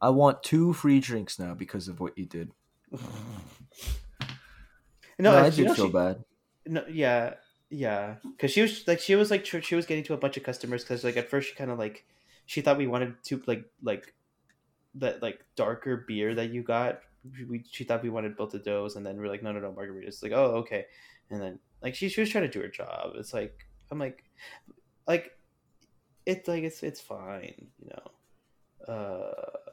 I 0.00 0.08
want 0.08 0.42
two 0.42 0.72
free 0.72 1.00
drinks 1.00 1.38
now 1.38 1.52
because 1.52 1.86
of 1.86 2.00
what 2.00 2.16
you 2.16 2.24
did. 2.24 2.50
No, 5.18 5.32
No, 5.32 5.38
I 5.38 5.50
do 5.50 5.64
feel 5.74 5.86
she- 5.86 5.92
bad. 5.92 6.24
No, 6.66 6.84
yeah, 6.88 7.34
yeah, 7.70 8.16
because 8.36 8.50
she 8.52 8.62
was 8.62 8.86
like 8.86 9.00
she 9.00 9.14
was 9.16 9.30
like 9.30 9.44
she 9.46 9.74
was 9.74 9.86
getting 9.86 10.04
to 10.04 10.14
a 10.14 10.16
bunch 10.16 10.36
of 10.36 10.42
customers 10.44 10.82
because 10.84 11.02
like 11.04 11.16
at 11.16 11.28
first 11.28 11.48
she 11.50 11.54
kind 11.56 11.70
of 11.70 11.78
like 11.78 12.04
she 12.46 12.60
thought 12.60 12.78
we 12.78 12.86
wanted 12.86 13.14
to 13.24 13.42
like 13.46 13.64
like 13.82 14.14
that 14.96 15.22
like 15.22 15.40
darker 15.56 16.04
beer 16.06 16.34
that 16.34 16.50
you 16.50 16.62
got. 16.62 17.00
We 17.48 17.64
she 17.70 17.84
thought 17.84 18.02
we 18.02 18.10
wanted 18.10 18.36
both 18.36 18.54
of 18.54 18.64
those, 18.64 18.96
and 18.96 19.04
then 19.04 19.16
we're 19.16 19.28
like 19.28 19.42
no 19.42 19.52
no 19.52 19.60
no 19.60 19.72
margaritas. 19.72 20.22
Like 20.22 20.32
oh 20.32 20.56
okay, 20.62 20.86
and 21.30 21.40
then 21.40 21.58
like 21.82 21.94
she 21.94 22.08
she 22.08 22.20
was 22.20 22.30
trying 22.30 22.44
to 22.44 22.50
do 22.50 22.60
her 22.60 22.68
job. 22.68 23.12
It's 23.16 23.32
like 23.34 23.66
I'm 23.90 23.98
like 23.98 24.22
like 25.06 25.32
it's 26.26 26.46
like 26.48 26.62
it's 26.62 26.82
it's 26.82 27.00
fine, 27.00 27.68
you 27.80 27.90
know. 27.90 28.92
Uh, 28.94 29.70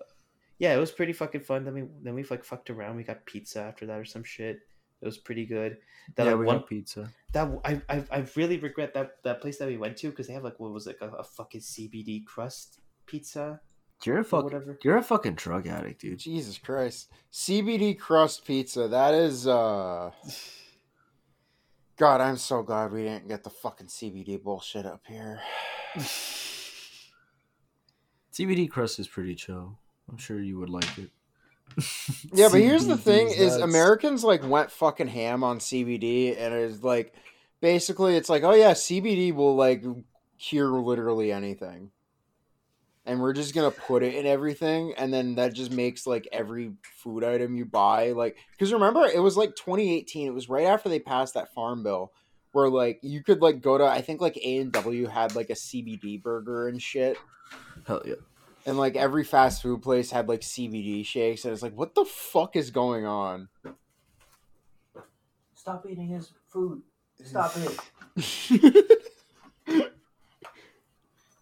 yeah, 0.60 0.76
it 0.76 0.80
was 0.80 0.91
pretty 0.91 1.13
fucking 1.13 1.41
fun. 1.41 1.63
Then 1.65 1.74
we 1.74 1.84
then 2.04 2.13
we 2.13 2.24
like 2.26 2.43
fucked 2.43 2.69
around. 2.69 2.98
We 2.98 3.04
got 3.04 3.26
pizza 3.26 3.62
after 3.62 3.86
that 3.88 3.98
or 3.98 4.06
some 4.06 4.24
shit. 4.24 4.60
It 5.02 5.06
was 5.06 5.17
pretty 5.17 5.45
good. 5.45 5.78
That 6.15 6.26
yeah, 6.26 6.32
like 6.32 6.39
we 6.39 6.45
one 6.45 6.58
got 6.60 6.67
pizza. 6.67 7.10
that 7.32 7.50
I, 7.63 7.82
I 7.89 8.04
I 8.12 8.26
really 8.36 8.58
regret 8.58 8.93
that 8.93 9.24
that 9.24 9.41
place 9.41 9.58
that 9.60 9.67
we 9.67 9.78
went 9.78 9.98
to 9.98 10.10
because 10.10 10.28
they 10.28 10.34
have 10.34 10.43
like 10.43 10.60
what 10.60 10.72
was 10.74 10.86
it 10.88 10.98
like 11.02 11.12
a, 11.12 11.15
a 11.15 11.24
fucking 11.24 11.62
CBD 11.62 12.26
crust 12.26 12.80
pizza 13.06 13.62
You're 14.04 14.17
a 14.17 14.22
or 14.22 14.24
fuck. 14.26 14.43
whatever. 14.43 14.78
You're 14.84 14.98
a 14.98 15.04
fucking 15.04 15.36
drug 15.36 15.65
addict, 15.67 16.02
dude. 16.02 16.19
Jesus 16.19 16.58
Christ. 16.58 17.10
CBD 17.32 17.98
crust 17.98 18.45
pizza. 18.45 18.88
That 18.89 19.13
is 19.13 19.48
uh 19.48 20.12
God, 21.95 22.22
I'm 22.22 22.38
so 22.38 22.63
glad 22.63 22.91
we 22.91 23.04
didn't 23.04 23.28
get 23.28 23.43
the 23.43 23.50
fucking 23.50 23.88
CBD 23.88 24.41
bullshit 24.41 24.86
up 24.86 25.04
here. 25.08 25.39
CBD 28.34 28.69
crust 28.69 29.00
is 29.00 29.08
pretty 29.08 29.36
chill. 29.36 29.78
I'm 30.10 30.17
sure 30.17 30.41
you 30.41 30.60
would 30.60 30.69
like 30.69 30.98
it. 30.98 31.10
Yeah, 32.34 32.50
but 32.52 32.62
here's 32.62 32.88
the 32.88 32.98
thing 32.98 33.30
is. 33.30 33.56
Americans 33.56 34.24
like 34.24 34.43
went 34.48 34.72
fucking 34.72 35.08
ham 35.08 35.43
on 35.43 35.60
CBD 35.60 36.36
and 36.38 36.54
it's 36.54 36.84
like 36.84 37.13
basically 37.62 38.15
it's 38.15 38.30
like, 38.30 38.43
oh 38.43 38.54
yeah, 38.54 38.72
CBD 38.72 39.34
will 39.34 39.56
like 39.56 39.84
cure 40.39 40.80
literally 40.80 41.32
anything. 41.32 41.91
And 43.06 43.22
we're 43.22 43.34
just 43.34 43.56
gonna 43.56 43.72
put 43.72 44.04
it 44.04 44.13
in 44.13 44.26
everything, 44.26 44.93
and 44.98 45.13
then 45.13 45.36
that 45.36 45.54
just 45.54 45.72
makes 45.72 46.06
like 46.06 46.28
every 46.32 46.74
food 46.98 47.24
item 47.24 47.56
you 47.56 47.65
buy 47.65 48.12
like 48.12 48.38
because 48.52 48.74
remember 48.74 49.06
it 49.06 49.22
was 49.22 49.38
like 49.38 49.56
2018. 49.56 50.28
It 50.28 50.34
was 50.34 50.50
right 50.50 50.65
after 50.65 50.89
they 50.89 51.00
passed 51.00 51.36
that 51.36 51.54
farm 51.54 51.82
bill 51.84 52.12
where 52.52 52.69
like 52.69 53.00
you 53.02 53.24
could 53.24 53.41
like 53.41 53.62
go 53.62 53.78
to 53.78 53.86
I 53.86 54.02
think 54.02 54.22
like 54.22 54.38
A 54.38 54.58
and 54.58 54.72
W 54.74 55.08
had 55.08 55.36
like 55.36 55.50
a 55.50 55.54
CBD 55.54 56.22
burger 56.22 56.67
and 56.67 56.82
shit, 56.82 57.17
Hell 57.88 58.02
yeah. 58.06 58.15
And 58.65 58.78
like 58.78 58.95
every 58.95 59.24
fast 59.24 59.62
food 59.62 59.82
place 59.82 60.12
had 60.12 60.28
like 60.28 60.41
CBD 60.41 61.06
shakes, 61.06 61.45
and 61.45 61.54
it's 61.54 61.62
like 61.63 61.76
what 61.76 61.95
the 61.95 62.06
fuck 62.06 62.56
is 62.56 62.72
going 62.72 63.06
on? 63.06 63.50
Stop 65.54 65.86
eating 65.89 66.08
his 66.08 66.32
food. 66.48 66.82
Stop 67.24 67.54
it. 67.58 68.89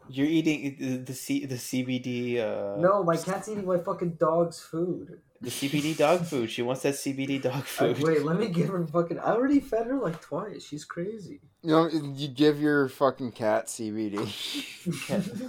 You're 0.10 0.26
eating 0.28 0.78
the 0.80 0.98
the, 0.98 1.14
C, 1.14 1.46
the 1.46 1.56
CBD 1.56 2.40
uh 2.40 2.80
No, 2.80 3.04
my 3.04 3.18
cat's 3.18 3.50
eating 3.50 3.66
my 3.66 3.78
fucking 3.78 4.12
dog's 4.20 4.60
food. 4.60 5.20
the 5.42 5.50
CBD 5.50 5.98
dog 5.98 6.26
food. 6.26 6.50
She 6.50 6.62
wants 6.62 6.82
that 6.84 6.94
CBD 6.96 7.42
dog 7.42 7.54
Uh, 7.56 7.94
food. 7.94 8.02
wait, 8.04 8.24
let 8.24 8.40
me 8.40 8.48
give 8.58 8.70
her 8.70 8.86
fucking. 8.88 9.20
I 9.20 9.32
already 9.34 9.60
fed 9.60 9.86
her 9.88 9.98
like 10.00 10.22
twice. 10.22 10.64
She's 10.66 10.86
crazy. 10.86 11.42
You 11.62 11.72
know, 11.72 11.88
you 11.90 12.30
give 12.30 12.60
your 12.62 12.88
fucking 12.88 13.34
cat 13.34 13.68
CBD. 13.68 14.18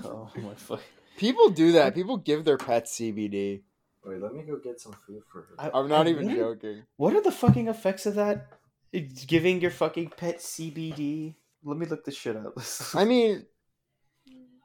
oh 0.05 0.29
my 0.37 0.55
fuck. 0.55 0.81
People 1.19 1.51
do 1.51 1.73
that. 1.73 1.95
People 1.95 2.17
give 2.17 2.45
their 2.45 2.57
pets 2.57 2.99
CBD. 2.99 3.63
Wait, 4.05 4.23
let 4.23 4.33
me 4.35 4.43
go 4.45 4.57
get 4.57 4.81
some 4.81 4.95
food 5.07 5.23
for 5.31 5.43
her. 5.43 5.55
I- 5.59 5.71
I'm 5.79 5.89
not 5.89 6.07
I 6.07 6.11
even 6.11 6.27
really- 6.29 6.39
joking. 6.39 6.83
What 6.97 7.15
are 7.15 7.21
the 7.21 7.33
fucking 7.33 7.69
effects 7.69 8.07
of 8.07 8.15
that? 8.15 8.47
It's 8.93 9.25
giving 9.27 9.61
your 9.61 9.71
fucking 9.71 10.11
pet 10.17 10.39
CBD. 10.39 11.35
Let 11.63 11.77
me 11.77 11.85
look 11.87 12.05
this 12.05 12.17
shit 12.17 12.37
up. 12.37 12.55
I 12.95 13.05
mean, 13.05 13.45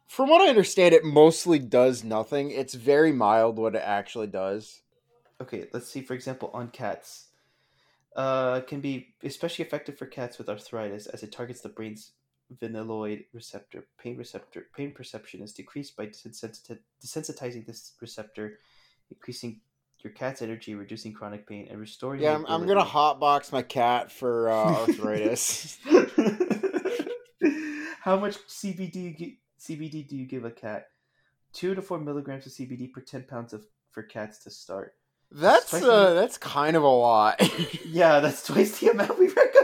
from 0.08 0.30
what 0.30 0.42
I 0.42 0.48
understand, 0.48 0.94
it 0.94 1.04
mostly 1.04 1.60
does 1.60 2.04
nothing. 2.04 2.52
It's 2.52 2.74
very 2.76 3.12
mild 3.12 3.58
what 3.58 3.76
it 3.76 3.82
actually 3.84 4.28
does. 4.28 4.82
okay, 5.42 5.68
let's 5.74 5.90
see. 5.90 6.02
For 6.02 6.14
example, 6.14 6.52
on 6.54 6.70
cats, 6.70 7.28
uh, 8.16 8.62
can 8.62 8.80
be 8.80 9.14
especially 9.24 9.66
effective 9.66 9.98
for 9.98 10.06
cats 10.06 10.38
with 10.38 10.48
arthritis 10.48 11.08
as 11.08 11.24
it 11.24 11.32
targets 11.32 11.62
the 11.62 11.70
brain's 11.70 12.12
vanilloid 12.62 13.26
receptor. 13.34 13.86
Pain 14.02 14.18
receptor 14.18 14.68
pain 14.76 14.92
perception 14.92 15.42
is 15.42 15.54
decreased 15.54 15.96
by 15.96 16.08
desensitizing 16.08 17.66
this 17.66 17.94
receptor, 18.02 18.60
increasing 19.12 19.62
your 20.04 20.14
cat's 20.14 20.42
energy, 20.42 20.76
reducing 20.76 21.14
chronic 21.14 21.48
pain, 21.48 21.68
and 21.70 21.80
restoring. 21.80 22.22
Yeah, 22.22 22.36
I'm, 22.36 22.46
I'm 22.48 22.68
gonna 22.68 22.84
hotbox 22.84 23.52
my 23.52 23.62
cat 23.62 24.12
for 24.12 24.50
uh, 24.50 24.82
arthritis. 24.82 25.78
How 28.02 28.18
much 28.20 28.38
CBD 28.48 29.38
CBD 29.60 30.08
do 30.08 30.16
you 30.16 30.26
give 30.26 30.44
a 30.46 30.52
cat? 30.52 30.88
Two 31.54 31.74
to 31.76 31.82
four 31.82 32.00
milligrams 32.00 32.46
of 32.46 32.52
CBD 32.52 32.92
per 32.92 33.02
ten 33.02 33.24
pounds 33.24 33.54
of 33.54 33.66
for 33.92 34.04
cats 34.04 34.40
to 34.40 34.50
start. 34.50 34.96
That's 35.32 35.74
uh, 35.74 36.14
that's 36.14 36.38
kind 36.38 36.76
of 36.76 36.84
a 36.84 36.88
lot. 36.88 37.42
Yeah, 37.86 38.22
that's 38.22 38.46
twice 38.48 38.80
the 38.80 38.90
amount 38.90 39.20
we 39.20 39.28
recommend 39.28 39.63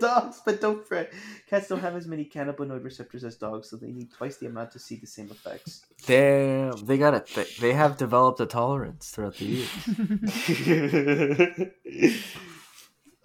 dogs. 0.00 0.40
But 0.44 0.60
don't 0.60 0.86
fret, 0.86 1.12
cats 1.48 1.68
don't 1.68 1.80
have 1.80 1.96
as 1.96 2.06
many 2.06 2.24
cannabinoid 2.24 2.84
receptors 2.84 3.24
as 3.24 3.36
dogs, 3.36 3.70
so 3.70 3.76
they 3.76 3.90
need 3.90 4.12
twice 4.12 4.36
the 4.36 4.46
amount 4.46 4.72
to 4.72 4.78
see 4.78 4.96
the 4.96 5.06
same 5.06 5.30
effects. 5.30 5.84
Damn, 6.06 6.72
they 6.84 6.98
got 6.98 7.14
it. 7.14 7.26
They, 7.34 7.44
they 7.60 7.72
have 7.72 7.96
developed 7.96 8.40
a 8.40 8.46
tolerance 8.46 9.10
throughout 9.10 9.36
the 9.36 9.44
years. 9.44 9.70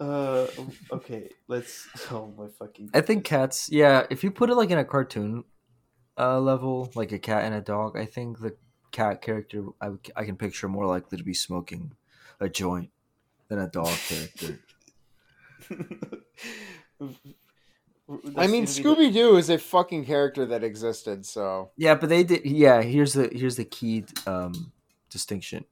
uh, 0.00 0.46
okay, 0.92 1.30
let's. 1.48 1.88
Oh 2.10 2.32
my 2.36 2.48
fucking! 2.48 2.90
I 2.94 3.00
think 3.00 3.24
cats. 3.24 3.70
Yeah, 3.70 4.06
if 4.10 4.24
you 4.24 4.30
put 4.30 4.50
it 4.50 4.54
like 4.54 4.70
in 4.70 4.78
a 4.78 4.84
cartoon 4.84 5.44
uh, 6.18 6.40
level, 6.40 6.90
like 6.94 7.12
a 7.12 7.18
cat 7.18 7.44
and 7.44 7.54
a 7.54 7.60
dog, 7.60 7.96
I 7.96 8.06
think 8.06 8.40
the 8.40 8.56
cat 8.92 9.22
character 9.22 9.64
I, 9.80 9.90
I 10.14 10.24
can 10.24 10.36
picture 10.36 10.68
more 10.68 10.86
likely 10.86 11.18
to 11.18 11.24
be 11.24 11.34
smoking 11.34 11.94
a 12.38 12.48
joint 12.48 12.90
than 13.48 13.58
a 13.58 13.68
dog 13.68 13.94
character. 14.08 14.60
I 18.36 18.46
mean, 18.46 18.64
Scooby 18.64 19.12
Doo 19.12 19.36
is 19.36 19.48
a 19.48 19.58
fucking 19.58 20.04
character 20.04 20.44
that 20.46 20.64
existed. 20.64 21.24
So 21.24 21.70
Yeah, 21.76 21.94
but 21.94 22.08
they 22.08 22.24
did. 22.24 22.44
Yeah, 22.44 22.82
here's 22.82 23.14
the 23.14 23.30
here's 23.32 23.56
the 23.56 23.64
key 23.64 24.04
um, 24.26 24.72
distinction. 25.10 25.64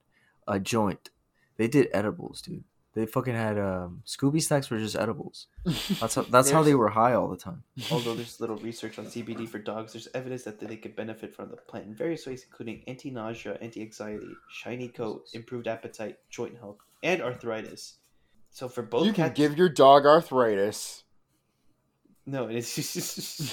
A 0.46 0.58
joint. 0.58 1.10
They 1.56 1.68
did 1.68 1.88
edibles, 1.92 2.40
dude. 2.40 2.64
They 2.92 3.06
fucking 3.06 3.34
had 3.34 3.56
um, 3.56 4.02
Scooby 4.04 4.42
snacks 4.42 4.68
were 4.68 4.78
just 4.78 4.96
edibles. 4.96 5.46
That's 6.00 6.16
how, 6.16 6.22
that's 6.22 6.50
how 6.50 6.64
they 6.64 6.74
were 6.74 6.88
high 6.88 7.12
all 7.12 7.28
the 7.28 7.36
time. 7.36 7.62
Although 7.90 8.14
there's 8.14 8.40
little 8.40 8.56
research 8.56 8.98
on 8.98 9.06
CBD 9.06 9.48
for 9.48 9.60
dogs, 9.60 9.92
there's 9.92 10.08
evidence 10.12 10.42
that 10.42 10.58
they 10.58 10.76
could 10.76 10.96
benefit 10.96 11.32
from 11.32 11.50
the 11.50 11.56
plant 11.56 11.86
in 11.86 11.94
various 11.94 12.26
ways, 12.26 12.44
including 12.44 12.82
anti-nausea, 12.88 13.58
anti-anxiety, 13.60 14.34
shiny 14.48 14.88
coat, 14.88 15.28
improved 15.34 15.68
appetite, 15.68 16.18
joint 16.30 16.58
health, 16.58 16.78
and 17.04 17.22
arthritis. 17.22 17.98
So 18.51 18.68
for 18.68 18.82
both 18.82 19.07
you 19.07 19.12
can 19.12 19.26
cats, 19.28 19.36
give 19.36 19.57
your 19.57 19.68
dog 19.68 20.05
arthritis. 20.07 21.05
no, 22.26 22.46
it's 22.48 22.74
just 22.74 23.53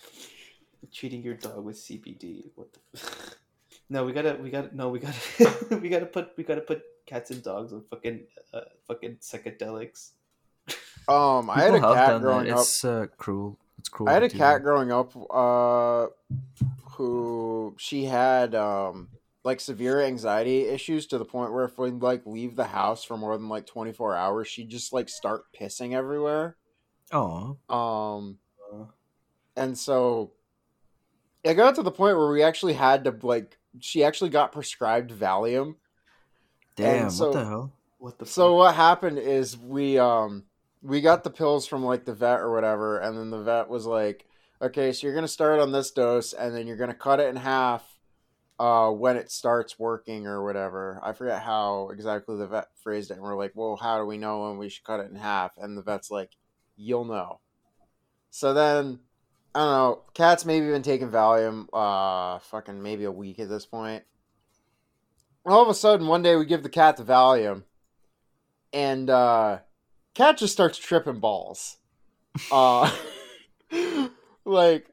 treating 0.92 1.22
your 1.22 1.34
dog 1.34 1.64
with 1.64 1.76
CBD. 1.76 2.50
What 2.54 2.68
the? 2.72 3.00
No, 3.90 4.04
we 4.04 4.12
gotta, 4.12 4.34
we 4.34 4.50
gotta, 4.50 4.68
no, 4.76 4.90
we 4.90 4.98
gotta, 4.98 5.16
we 5.80 5.88
gotta 5.88 6.04
put, 6.04 6.32
we 6.36 6.44
gotta 6.44 6.60
put 6.60 6.82
cats 7.06 7.30
and 7.30 7.42
dogs 7.42 7.72
on 7.72 7.80
fucking, 7.80 8.20
uh, 8.52 8.60
fucking 8.86 9.16
psychedelics. 9.16 10.10
Um, 11.08 11.48
I 11.48 11.62
had 11.62 11.74
a 11.74 11.80
cat 11.80 11.80
done 11.80 12.20
that. 12.20 12.20
growing 12.20 12.50
up. 12.50 12.58
It's 12.58 12.84
uh, 12.84 13.06
cruel. 13.16 13.56
It's 13.78 13.88
cruel. 13.88 14.10
I 14.10 14.12
had 14.12 14.24
a 14.24 14.28
cat 14.28 14.56
that. 14.56 14.62
growing 14.62 14.92
up 14.92 15.14
uh 15.30 16.08
who 16.90 17.74
she 17.78 18.04
had 18.04 18.54
um 18.54 19.08
like 19.48 19.60
severe 19.60 20.00
anxiety 20.02 20.66
issues 20.66 21.06
to 21.06 21.16
the 21.18 21.24
point 21.24 21.52
where 21.52 21.64
if 21.64 21.78
we 21.78 21.90
like 21.90 22.22
leave 22.26 22.54
the 22.54 22.64
house 22.66 23.02
for 23.02 23.16
more 23.16 23.36
than 23.36 23.48
like 23.48 23.66
24 23.66 24.14
hours 24.14 24.46
she'd 24.46 24.68
just 24.68 24.92
like 24.92 25.08
start 25.08 25.42
pissing 25.58 25.94
everywhere 25.94 26.56
Oh. 27.10 27.56
um 27.70 28.38
and 29.56 29.76
so 29.76 30.32
it 31.42 31.54
got 31.54 31.74
to 31.76 31.82
the 31.82 31.90
point 31.90 32.16
where 32.18 32.30
we 32.30 32.42
actually 32.42 32.74
had 32.74 33.04
to 33.04 33.16
like 33.22 33.56
she 33.80 34.04
actually 34.04 34.30
got 34.30 34.52
prescribed 34.52 35.10
Valium 35.10 35.76
Damn. 36.76 37.10
so- 37.10 37.26
what 37.26 37.32
the 37.32 37.44
hell? 37.44 37.72
what 37.98 38.18
the? 38.18 38.26
So 38.26 38.50
fuck? 38.50 38.56
what 38.58 38.74
happened 38.74 39.18
is 39.18 39.56
we 39.56 39.98
um 39.98 40.44
we 40.82 41.00
got 41.00 41.24
the 41.24 41.30
pills 41.30 41.66
from 41.66 41.84
like 41.84 42.04
the 42.04 42.14
vet 42.14 42.38
or 42.40 42.52
whatever, 42.52 42.98
and 42.98 43.18
then 43.18 43.30
the 43.30 43.42
vet 43.42 43.68
was 43.68 43.84
like, 43.84 44.24
"Okay, 44.62 44.92
so 44.92 45.04
you're 45.04 45.14
gonna 45.16 45.26
start 45.26 45.58
on 45.58 45.72
this 45.72 45.90
dose, 45.90 46.32
and 46.32 46.54
then 46.54 46.68
you're 46.68 46.76
gonna 46.76 46.94
cut 46.94 47.18
it 47.18 47.26
in 47.28 47.34
half 47.34 47.97
uh 48.58 48.90
when 48.90 49.16
it 49.16 49.30
starts 49.30 49.78
working 49.78 50.26
or 50.26 50.44
whatever." 50.44 51.00
I 51.02 51.12
forget 51.12 51.42
how 51.42 51.90
exactly 51.90 52.36
the 52.36 52.46
vet 52.46 52.68
phrased 52.82 53.10
it, 53.10 53.14
and 53.14 53.22
we're 53.22 53.36
like, 53.36 53.52
"Well, 53.54 53.76
how 53.76 53.98
do 53.98 54.06
we 54.06 54.18
know 54.18 54.48
when 54.48 54.58
we 54.58 54.68
should 54.68 54.84
cut 54.84 55.00
it 55.00 55.10
in 55.10 55.16
half?" 55.16 55.52
And 55.56 55.76
the 55.76 55.82
vet's 55.82 56.10
like, 56.10 56.32
"You'll 56.76 57.04
know." 57.04 57.40
So 58.30 58.54
then. 58.54 59.00
I 59.54 59.60
don't 59.60 59.70
know. 59.70 60.02
Cat's 60.12 60.44
maybe 60.44 60.66
been 60.66 60.82
taking 60.82 61.10
Valium, 61.10 61.66
uh, 61.72 62.38
fucking 62.38 62.80
maybe 62.82 63.04
a 63.04 63.10
week 63.10 63.40
at 63.40 63.48
this 63.48 63.64
point. 63.64 64.04
All 65.46 65.62
of 65.62 65.68
a 65.68 65.74
sudden, 65.74 66.06
one 66.06 66.22
day 66.22 66.36
we 66.36 66.44
give 66.44 66.62
the 66.62 66.68
cat 66.68 66.98
the 66.98 67.02
Valium, 67.02 67.64
and 68.72 69.08
uh 69.10 69.58
cat 70.14 70.38
just 70.38 70.52
starts 70.52 70.78
tripping 70.78 71.20
balls 71.20 71.78
uh 72.50 72.90
like 74.44 74.86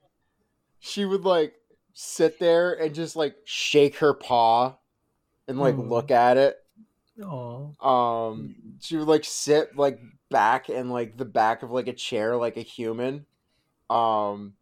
she 0.79 1.05
would 1.05 1.23
like 1.23 1.53
sit 1.95 2.39
there 2.39 2.73
and 2.73 2.93
just 2.95 3.15
like 3.15 3.37
shake 3.45 3.97
her 3.97 4.13
paw 4.13 4.75
and 5.47 5.59
like 5.59 5.75
Hmm. 5.75 5.89
look 5.89 6.11
at 6.11 6.37
it 6.37 6.57
Aw. 7.21 7.75
um 7.81 8.55
she 8.79 8.97
would 8.97 9.07
like 9.07 9.23
sit 9.25 9.75
like 9.77 9.99
back 10.29 10.69
in 10.69 10.89
like 10.89 11.17
the 11.17 11.25
back 11.25 11.63
of 11.63 11.71
like 11.71 11.87
a 11.87 11.93
chair 11.93 12.35
like 12.35 12.57
a 12.57 12.61
human 12.61 13.25
um 13.89 14.53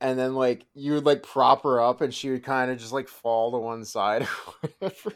and 0.00 0.18
then 0.18 0.34
like 0.34 0.66
you 0.74 0.94
would 0.94 1.06
like 1.06 1.22
prop 1.22 1.62
her 1.62 1.80
up 1.80 2.00
and 2.00 2.14
she 2.14 2.30
would 2.30 2.44
kind 2.44 2.70
of 2.70 2.78
just 2.78 2.92
like 2.92 3.08
fall 3.08 3.52
to 3.52 3.58
one 3.58 3.84
side 3.84 4.22
or 4.22 4.68
whatever 4.80 5.14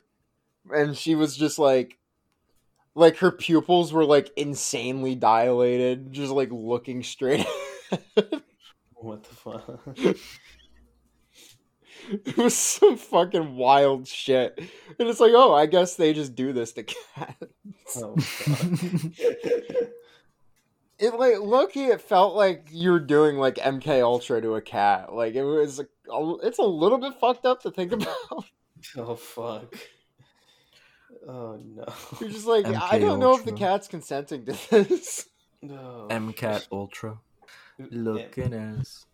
and 0.73 0.97
she 0.97 1.15
was 1.15 1.37
just 1.37 1.59
like 1.59 1.99
like 2.95 3.19
her 3.19 3.31
pupils 3.33 3.93
were 3.93 4.05
like 4.05 4.31
insanely 4.37 5.15
dilated 5.15 6.13
just 6.13 6.33
like 6.33 6.51
looking 6.53 7.03
straight 7.03 7.47
what 8.95 9.23
the 9.25 9.35
fuck? 9.35 9.97
it 12.25 12.37
was 12.37 12.57
some 12.57 12.97
fucking 12.97 13.57
wild 13.57 14.07
shit 14.07 14.59
and 14.59 15.09
it's 15.09 15.21
like 15.21 15.33
oh 15.35 15.55
i 15.55 15.67
guess 15.67 15.97
they 15.97 16.13
just 16.13 16.35
do 16.35 16.53
this 16.53 16.73
to 16.73 16.83
cats 17.15 17.97
oh 17.97 18.17
fuck. 18.21 19.19
it 20.99 21.15
like 21.15 21.39
low-key 21.41 21.87
it 21.87 22.01
felt 22.01 22.35
like 22.35 22.69
you 22.71 22.91
were 22.91 23.01
doing 23.01 23.37
like 23.37 23.57
mk 23.57 24.03
ultra 24.03 24.41
to 24.41 24.55
a 24.55 24.63
cat 24.63 25.13
like 25.15 25.35
it 25.35 25.45
was 25.45 25.81
it's 26.43 26.59
a 26.59 26.63
little 26.63 26.99
bit 26.99 27.15
fucked 27.21 27.47
up 27.47 27.63
to 27.63 27.71
think 27.71 27.93
about 27.93 28.45
oh 28.97 29.15
fuck. 29.17 29.75
Oh 31.29 31.59
no. 31.75 31.85
you're 32.21 32.31
just 32.31 32.47
like 32.47 32.67
i 32.67 32.99
don't 32.99 33.19
know 33.19 33.35
if 33.35 33.45
the 33.45 33.53
cat's 33.53 33.89
consenting 33.89 34.45
to 34.47 34.53
this 34.71 35.29
No. 35.63 36.07
MCAT 36.11 36.69
Ultra. 36.71 37.19
Looking 37.79 38.55
ass. 38.55 39.07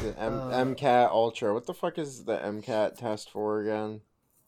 The 0.00 0.14
M- 0.18 0.32
Uh, 0.40 0.64
mcat 0.64 1.10
ultra 1.10 1.52
what 1.54 1.66
the 1.66 1.74
fuck 1.74 1.98
is 1.98 2.24
the 2.24 2.38
mcat 2.38 2.96
test 2.96 3.30
for 3.30 3.60
again 3.62 4.00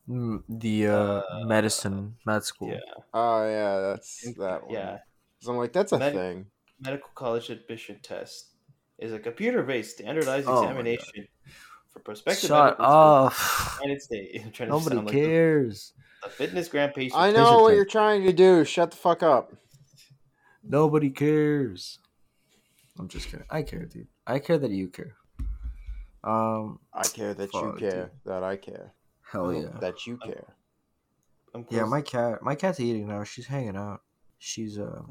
Mm, 0.08 0.42
The 0.48 0.88
uh, 0.88 0.96
Uh, 0.96 1.44
medicine 1.46 2.16
med 2.26 2.44
school. 2.44 2.68
yeah. 2.68 2.80
oh 3.14 3.42
yeah 3.48 3.80
that's 3.80 4.26
M- 4.26 4.34
that 4.38 4.62
one 4.64 4.74
Yeah. 4.74 4.98
'Cause 5.40 5.48
i'm 5.48 5.56
like 5.56 5.72
that's 5.72 5.92
a 5.92 5.98
Med- 5.98 6.12
thing 6.12 6.46
Medical 6.80 7.08
college 7.14 7.48
admission 7.50 8.00
test 8.02 8.50
is 8.98 9.12
a 9.12 9.18
computer-based 9.18 9.92
standardized 9.98 10.46
Oh 10.48 10.60
examination 10.62 11.26
for 11.90 12.00
prospective 12.00 12.48
Shut 12.48 12.76
up. 12.78 13.32
United 13.82 14.02
States. 14.02 14.30
I'm 14.44 14.50
trying 14.52 14.68
to 14.68 14.74
Nobody 14.74 14.96
sound 14.96 15.06
like 15.06 15.14
the- 15.14 15.20
cares. 15.22 15.92
the 16.22 16.28
fitness 16.28 16.68
grand 16.68 16.92
patient. 16.94 17.18
i 17.20 17.30
know 17.30 17.62
what 17.62 17.68
thing. 17.70 17.76
you're 17.76 17.86
trying 17.98 18.22
to 18.24 18.32
do 18.32 18.64
shut 18.64 18.90
the 18.90 18.96
fuck 18.98 19.22
up 19.22 19.52
Nobody 20.62 21.10
cares. 21.10 21.98
I'm 22.98 23.08
just 23.08 23.28
kidding. 23.28 23.46
I 23.50 23.62
care, 23.62 23.84
dude. 23.86 24.08
I 24.26 24.38
care 24.38 24.56
that 24.58 24.70
you 24.70 24.88
care. 24.88 25.14
Um, 26.24 26.80
i 26.92 27.06
care 27.06 27.34
that 27.34 27.52
you 27.52 27.76
care 27.78 27.90
dude. 27.90 28.10
that 28.24 28.42
i 28.42 28.56
care 28.56 28.94
hell 29.30 29.52
yeah. 29.52 29.78
that 29.80 30.06
you 30.06 30.16
care 30.16 30.54
I'm 31.54 31.64
Yeah, 31.70 31.84
my 31.84 32.02
cat. 32.02 32.42
My 32.42 32.54
cat's 32.56 32.80
eating 32.80 33.06
now. 33.06 33.22
She's 33.24 33.46
hanging 33.46 33.76
out. 33.76 34.02
She's 34.38 34.78
uh, 34.78 35.02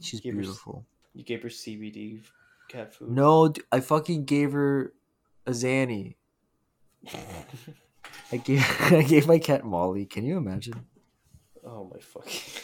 she's 0.00 0.20
Give 0.20 0.34
her 0.34 0.42
beautiful. 0.42 0.84
You 1.14 1.24
gave 1.24 1.42
her 1.42 1.48
CBD 1.48 2.22
cat 2.68 2.94
food. 2.94 3.10
No, 3.10 3.52
I 3.72 3.80
fucking 3.80 4.26
gave 4.26 4.52
her 4.52 4.92
a 5.46 5.52
Xanny. 5.52 6.16
I 8.32 8.36
gave 8.36 8.64
I 8.92 9.02
gave 9.02 9.26
my 9.26 9.38
cat 9.38 9.64
Molly. 9.64 10.04
Can 10.04 10.24
you 10.24 10.36
imagine? 10.36 10.86
oh 11.64 11.90
my 11.92 12.00
fucking. 12.00 12.62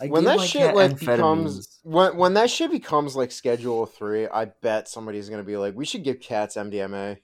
I 0.00 0.06
when 0.08 0.24
that 0.24 0.40
shit 0.40 0.74
like 0.74 0.98
becomes 0.98 1.78
when 1.82 2.16
when 2.16 2.34
that 2.34 2.50
shit 2.50 2.70
becomes 2.70 3.14
like 3.16 3.30
schedule 3.32 3.86
three 3.86 4.26
i 4.26 4.46
bet 4.46 4.88
somebody's 4.88 5.28
gonna 5.28 5.42
be 5.44 5.56
like 5.56 5.74
we 5.76 5.84
should 5.84 6.02
give 6.04 6.20
cats 6.20 6.56
mdma 6.56 7.18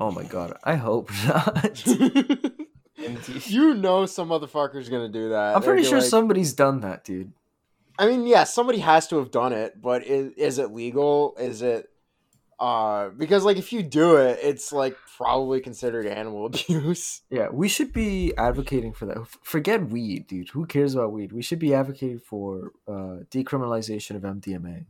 Oh 0.00 0.12
my 0.12 0.22
god! 0.22 0.56
I 0.62 0.76
hope 0.76 1.10
not. 1.26 1.84
You 3.46 3.74
know 3.74 4.06
some 4.06 4.28
motherfucker's 4.28 4.88
gonna 4.88 5.08
do 5.08 5.30
that 5.30 5.56
I'm 5.56 5.62
pretty 5.62 5.84
sure 5.84 5.98
like- 6.00 6.08
somebody's 6.08 6.52
done 6.52 6.80
that, 6.80 7.04
dude. 7.04 7.32
i 7.98 8.06
mean 8.06 8.26
yeah 8.26 8.44
somebody 8.44 8.78
has 8.78 9.06
to 9.08 9.18
have 9.18 9.30
done 9.30 9.52
it 9.52 9.80
but 9.80 10.04
is, 10.06 10.32
is 10.36 10.58
it 10.58 10.72
legal 10.72 11.34
is 11.38 11.62
it 11.62 11.88
uh 12.60 13.10
because 13.10 13.44
like 13.44 13.56
if 13.56 13.72
you 13.72 13.82
do 13.84 14.16
it 14.16 14.38
it's 14.42 14.72
like 14.72 14.96
probably 15.16 15.60
considered 15.60 16.06
animal 16.06 16.46
abuse 16.50 17.22
Yeah, 17.30 17.48
we 17.52 17.68
should 17.68 17.92
be 17.92 18.32
advocating 18.36 18.92
for 18.92 19.06
that. 19.06 19.18
Forget 19.42 19.88
weed, 19.90 20.26
dude. 20.26 20.48
Who 20.50 20.66
cares 20.66 20.94
about 20.94 21.12
weed? 21.12 21.32
We 21.32 21.42
should 21.42 21.58
be 21.60 21.72
advocating 21.74 22.18
for 22.18 22.72
uh, 22.88 23.22
decriminalization 23.30 24.16
of 24.16 24.22
MDMA. 24.22 24.86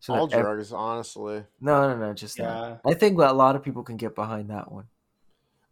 So 0.00 0.14
all 0.14 0.26
that 0.26 0.36
ev- 0.36 0.44
drugs 0.44 0.72
honestly 0.72 1.44
no, 1.60 1.88
no, 1.88 1.96
no, 1.98 2.12
just 2.14 2.36
that. 2.36 2.80
I 2.86 2.94
think 2.94 3.18
a 3.18 3.32
lot 3.32 3.56
of 3.56 3.62
people 3.62 3.82
can 3.82 3.96
get 3.96 4.14
behind 4.14 4.50
that 4.50 4.70
one. 4.70 4.84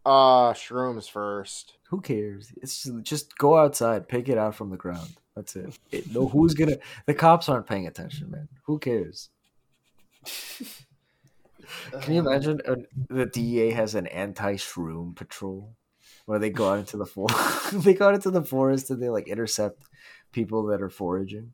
uh 0.06 0.52
shrooms 0.54 1.10
first 1.10 1.74
Who 1.90 2.00
cares? 2.00 2.52
It's 2.62 2.82
just, 2.84 3.02
just 3.02 3.38
go 3.38 3.56
outside, 3.58 4.08
pick 4.08 4.28
it 4.28 4.38
out 4.38 4.54
from 4.54 4.70
the 4.70 4.76
ground. 4.78 5.10
That's 5.36 5.56
it. 5.56 5.78
it. 5.90 6.12
No, 6.12 6.28
who's 6.28 6.54
gonna? 6.54 6.76
The 7.06 7.14
cops 7.14 7.48
aren't 7.48 7.66
paying 7.66 7.86
attention, 7.86 8.30
man. 8.30 8.48
Who 8.64 8.78
cares? 8.78 9.28
Can 12.02 12.14
you 12.14 12.20
imagine 12.20 12.60
the 13.08 13.26
DEA 13.26 13.70
has 13.72 13.94
an 13.94 14.06
anti-shroom 14.06 15.14
patrol 15.16 15.74
where 16.26 16.38
they 16.38 16.50
go 16.50 16.70
out 16.70 16.78
into 16.78 16.96
the 16.96 17.06
forest? 17.06 17.72
they 17.84 17.94
go 17.94 18.08
out 18.08 18.14
into 18.14 18.30
the 18.30 18.44
forest 18.44 18.90
and 18.90 19.02
they 19.02 19.08
like 19.08 19.28
intercept 19.28 19.84
people 20.32 20.66
that 20.66 20.82
are 20.82 20.90
foraging. 20.90 21.52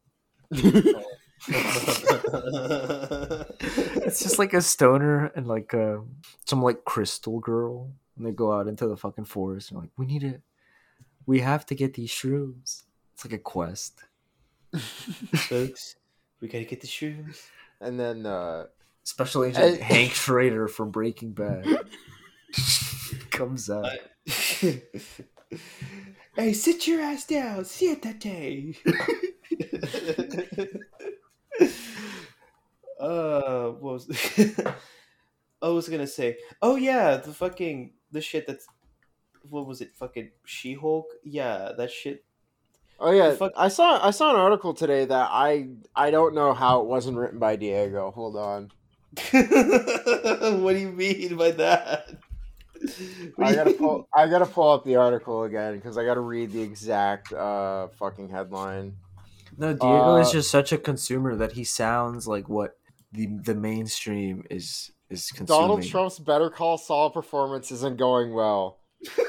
It's 4.07 4.23
just 4.23 4.39
like 4.39 4.55
a 4.55 4.61
stoner 4.63 5.27
and 5.37 5.47
like 5.47 5.73
uh, 5.75 5.99
some 6.47 6.63
like 6.63 6.85
crystal 6.85 7.41
girl, 7.41 7.91
and 8.17 8.27
they 8.27 8.33
go 8.33 8.53
out 8.53 8.67
into 8.69 8.87
the 8.87 8.97
fucking 8.97 9.25
forest 9.25 9.71
and 9.71 9.81
like, 9.81 9.91
we 9.97 10.07
need 10.07 10.23
it. 10.23 10.43
We 11.27 11.41
have 11.41 11.67
to 11.67 11.75
get 11.75 11.95
these 11.95 12.11
shrooms. 12.11 12.85
It's 13.15 13.25
like 13.25 13.33
a 13.35 13.39
quest. 13.39 14.01
folks, 14.79 15.97
We 16.41 16.49
gotta 16.49 16.65
get 16.65 16.81
the 16.81 16.87
shrooms. 16.87 17.47
and 17.81 17.99
then 17.99 18.27
uh, 18.27 18.67
Special 19.05 19.45
Agent 19.45 19.81
Hey. 19.81 19.95
Hank 20.03 20.13
Schrader 20.13 20.69
from 20.69 20.91
Breaking 20.91 21.33
Bad 21.33 21.67
comes 23.31 23.69
out. 23.71 23.87
hey, 26.37 26.53
sit 26.53 26.87
your 26.87 27.01
ass 27.01 27.27
down. 27.27 27.65
Siéntate. 27.65 28.77
uh, 33.01 33.71
what 33.71 33.83
was 33.95 34.09
I 35.63 35.69
was 35.69 35.89
gonna 35.89 36.07
say? 36.07 36.37
Oh 36.63 36.77
yeah, 36.77 37.17
the 37.17 37.33
fucking 37.33 37.93
the 38.13 38.21
shit 38.21 38.47
that's 38.47 38.67
what 39.49 39.67
was 39.67 39.81
it? 39.81 39.95
Fucking 39.97 40.31
She 40.45 40.75
Hulk. 40.75 41.07
Yeah, 41.25 41.73
that 41.77 41.91
shit. 41.91 42.25
oh 42.99 43.11
yeah, 43.11 43.33
Fuck- 43.35 43.53
I 43.57 43.69
saw 43.69 44.05
I 44.07 44.11
saw 44.11 44.31
an 44.31 44.37
article 44.37 44.75
today 44.75 45.05
that 45.05 45.29
I 45.31 45.69
I 45.95 46.11
don't 46.11 46.35
know 46.35 46.53
how 46.53 46.81
it 46.81 46.87
wasn't 46.87 47.17
written 47.17 47.39
by 47.39 47.57
Diego. 47.57 48.11
Hold 48.11 48.37
on, 48.37 48.71
what 49.33 50.73
do 50.73 50.79
you 50.79 50.93
mean 50.93 51.37
by 51.37 51.51
that? 51.53 52.11
I 53.39 53.55
gotta 53.55 53.73
pull 53.73 54.09
I 54.15 54.27
gotta 54.29 54.47
pull 54.47 54.71
up 54.71 54.85
the 54.85 54.97
article 54.97 55.45
again 55.45 55.77
because 55.77 55.99
I 55.99 56.05
gotta 56.05 56.21
read 56.21 56.53
the 56.53 56.63
exact 56.63 57.33
uh 57.33 57.89
fucking 57.99 58.29
headline. 58.31 58.97
No, 59.59 59.73
Diego 59.75 60.17
is 60.17 60.29
Uh, 60.29 60.33
just 60.33 60.51
such 60.51 60.73
a 60.73 60.79
consumer 60.79 61.35
that 61.37 61.53
he 61.53 61.65
sounds 61.65 62.27
like 62.27 62.49
what 62.49 62.79
the 63.13 63.27
the 63.45 63.55
mainstream 63.55 64.45
is 64.49 64.93
is 65.11 65.31
consuming. 65.31 65.61
Donald 65.61 65.83
Trump's 65.83 66.19
Better 66.19 66.49
Call 66.49 66.79
Saul 66.79 67.11
performance 67.11 67.71
isn't 67.73 67.99
going 67.99 68.33
well. 68.33 68.79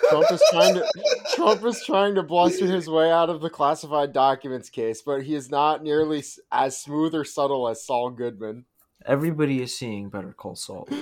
Trump 0.10 0.32
is 0.32 0.44
trying 0.52 0.76
to 0.76 0.86
Trump 1.36 1.64
is 1.66 1.84
trying 1.86 2.16
to 2.16 2.24
bluster 2.24 2.68
his 2.68 2.88
way 2.90 3.12
out 3.12 3.30
of 3.30 3.42
the 3.42 3.50
classified 3.50 4.14
documents 4.14 4.70
case, 4.70 5.02
but 5.02 5.24
he 5.24 5.34
is 5.34 5.50
not 5.50 5.84
nearly 5.84 6.24
as 6.52 6.80
smooth 6.80 7.16
or 7.16 7.26
subtle 7.26 7.68
as 7.68 7.84
Saul 7.86 8.12
Goodman. 8.12 8.66
Everybody 9.06 9.62
is 9.62 9.76
seeing 9.76 10.10
Better 10.10 10.34
Call 10.34 10.56
Saul. 10.56 10.88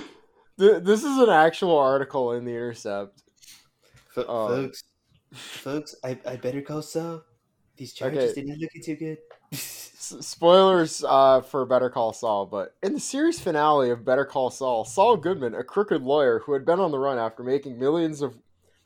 This 0.58 1.02
is 1.04 1.16
an 1.16 1.30
actual 1.30 1.74
article 1.78 2.32
in 2.32 2.44
the 2.44 2.50
Intercept. 2.50 3.22
Fo- 4.14 4.20
Uh, 4.24 4.48
folks, 4.48 4.84
folks, 5.32 5.94
I, 6.04 6.18
I 6.26 6.36
better 6.36 6.60
call 6.60 6.82
so. 6.82 7.22
These 7.78 7.94
charges 7.94 8.32
Okay. 8.32 8.42
didn't 8.42 8.60
look 8.60 8.70
too 8.84 8.94
good. 8.96 9.16
Spoilers 9.54 11.02
uh, 11.08 11.40
for 11.40 11.64
Better 11.64 11.88
Call 11.88 12.12
Saul, 12.12 12.44
but 12.44 12.74
in 12.82 12.92
the 12.92 13.00
series 13.00 13.40
finale 13.40 13.88
of 13.88 14.04
Better 14.04 14.26
Call 14.26 14.50
Saul, 14.50 14.84
Saul 14.84 15.16
Goodman, 15.16 15.54
a 15.54 15.64
crooked 15.64 16.02
lawyer 16.02 16.40
who 16.44 16.52
had 16.52 16.66
been 16.66 16.78
on 16.78 16.90
the 16.90 16.98
run 16.98 17.18
after 17.18 17.42
making 17.42 17.78
millions 17.78 18.20
of 18.20 18.36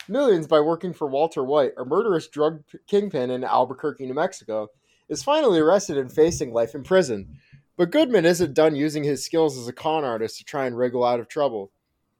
millions 0.07 0.47
by 0.47 0.61
working 0.61 0.93
for 0.93 1.07
Walter 1.07 1.43
White, 1.43 1.73
a 1.77 1.83
murderous 1.83 2.27
drug 2.29 2.63
kingpin 2.87 3.31
in 3.31 3.43
Albuquerque, 3.43 4.05
New 4.05 4.13
Mexico, 4.13 4.69
is 5.09 5.23
finally 5.23 5.59
arrested 5.59 5.97
and 5.97 6.09
facing 6.09 6.53
life 6.53 6.73
in 6.73 6.83
prison. 6.83 7.37
But 7.77 7.91
Goodman 7.91 8.25
isn't 8.25 8.53
done 8.53 8.75
using 8.75 9.03
his 9.03 9.25
skills 9.25 9.57
as 9.57 9.67
a 9.67 9.73
con 9.73 10.03
artist 10.03 10.37
to 10.37 10.45
try 10.45 10.65
and 10.65 10.77
wriggle 10.77 11.03
out 11.03 11.19
of 11.19 11.27
trouble. 11.27 11.71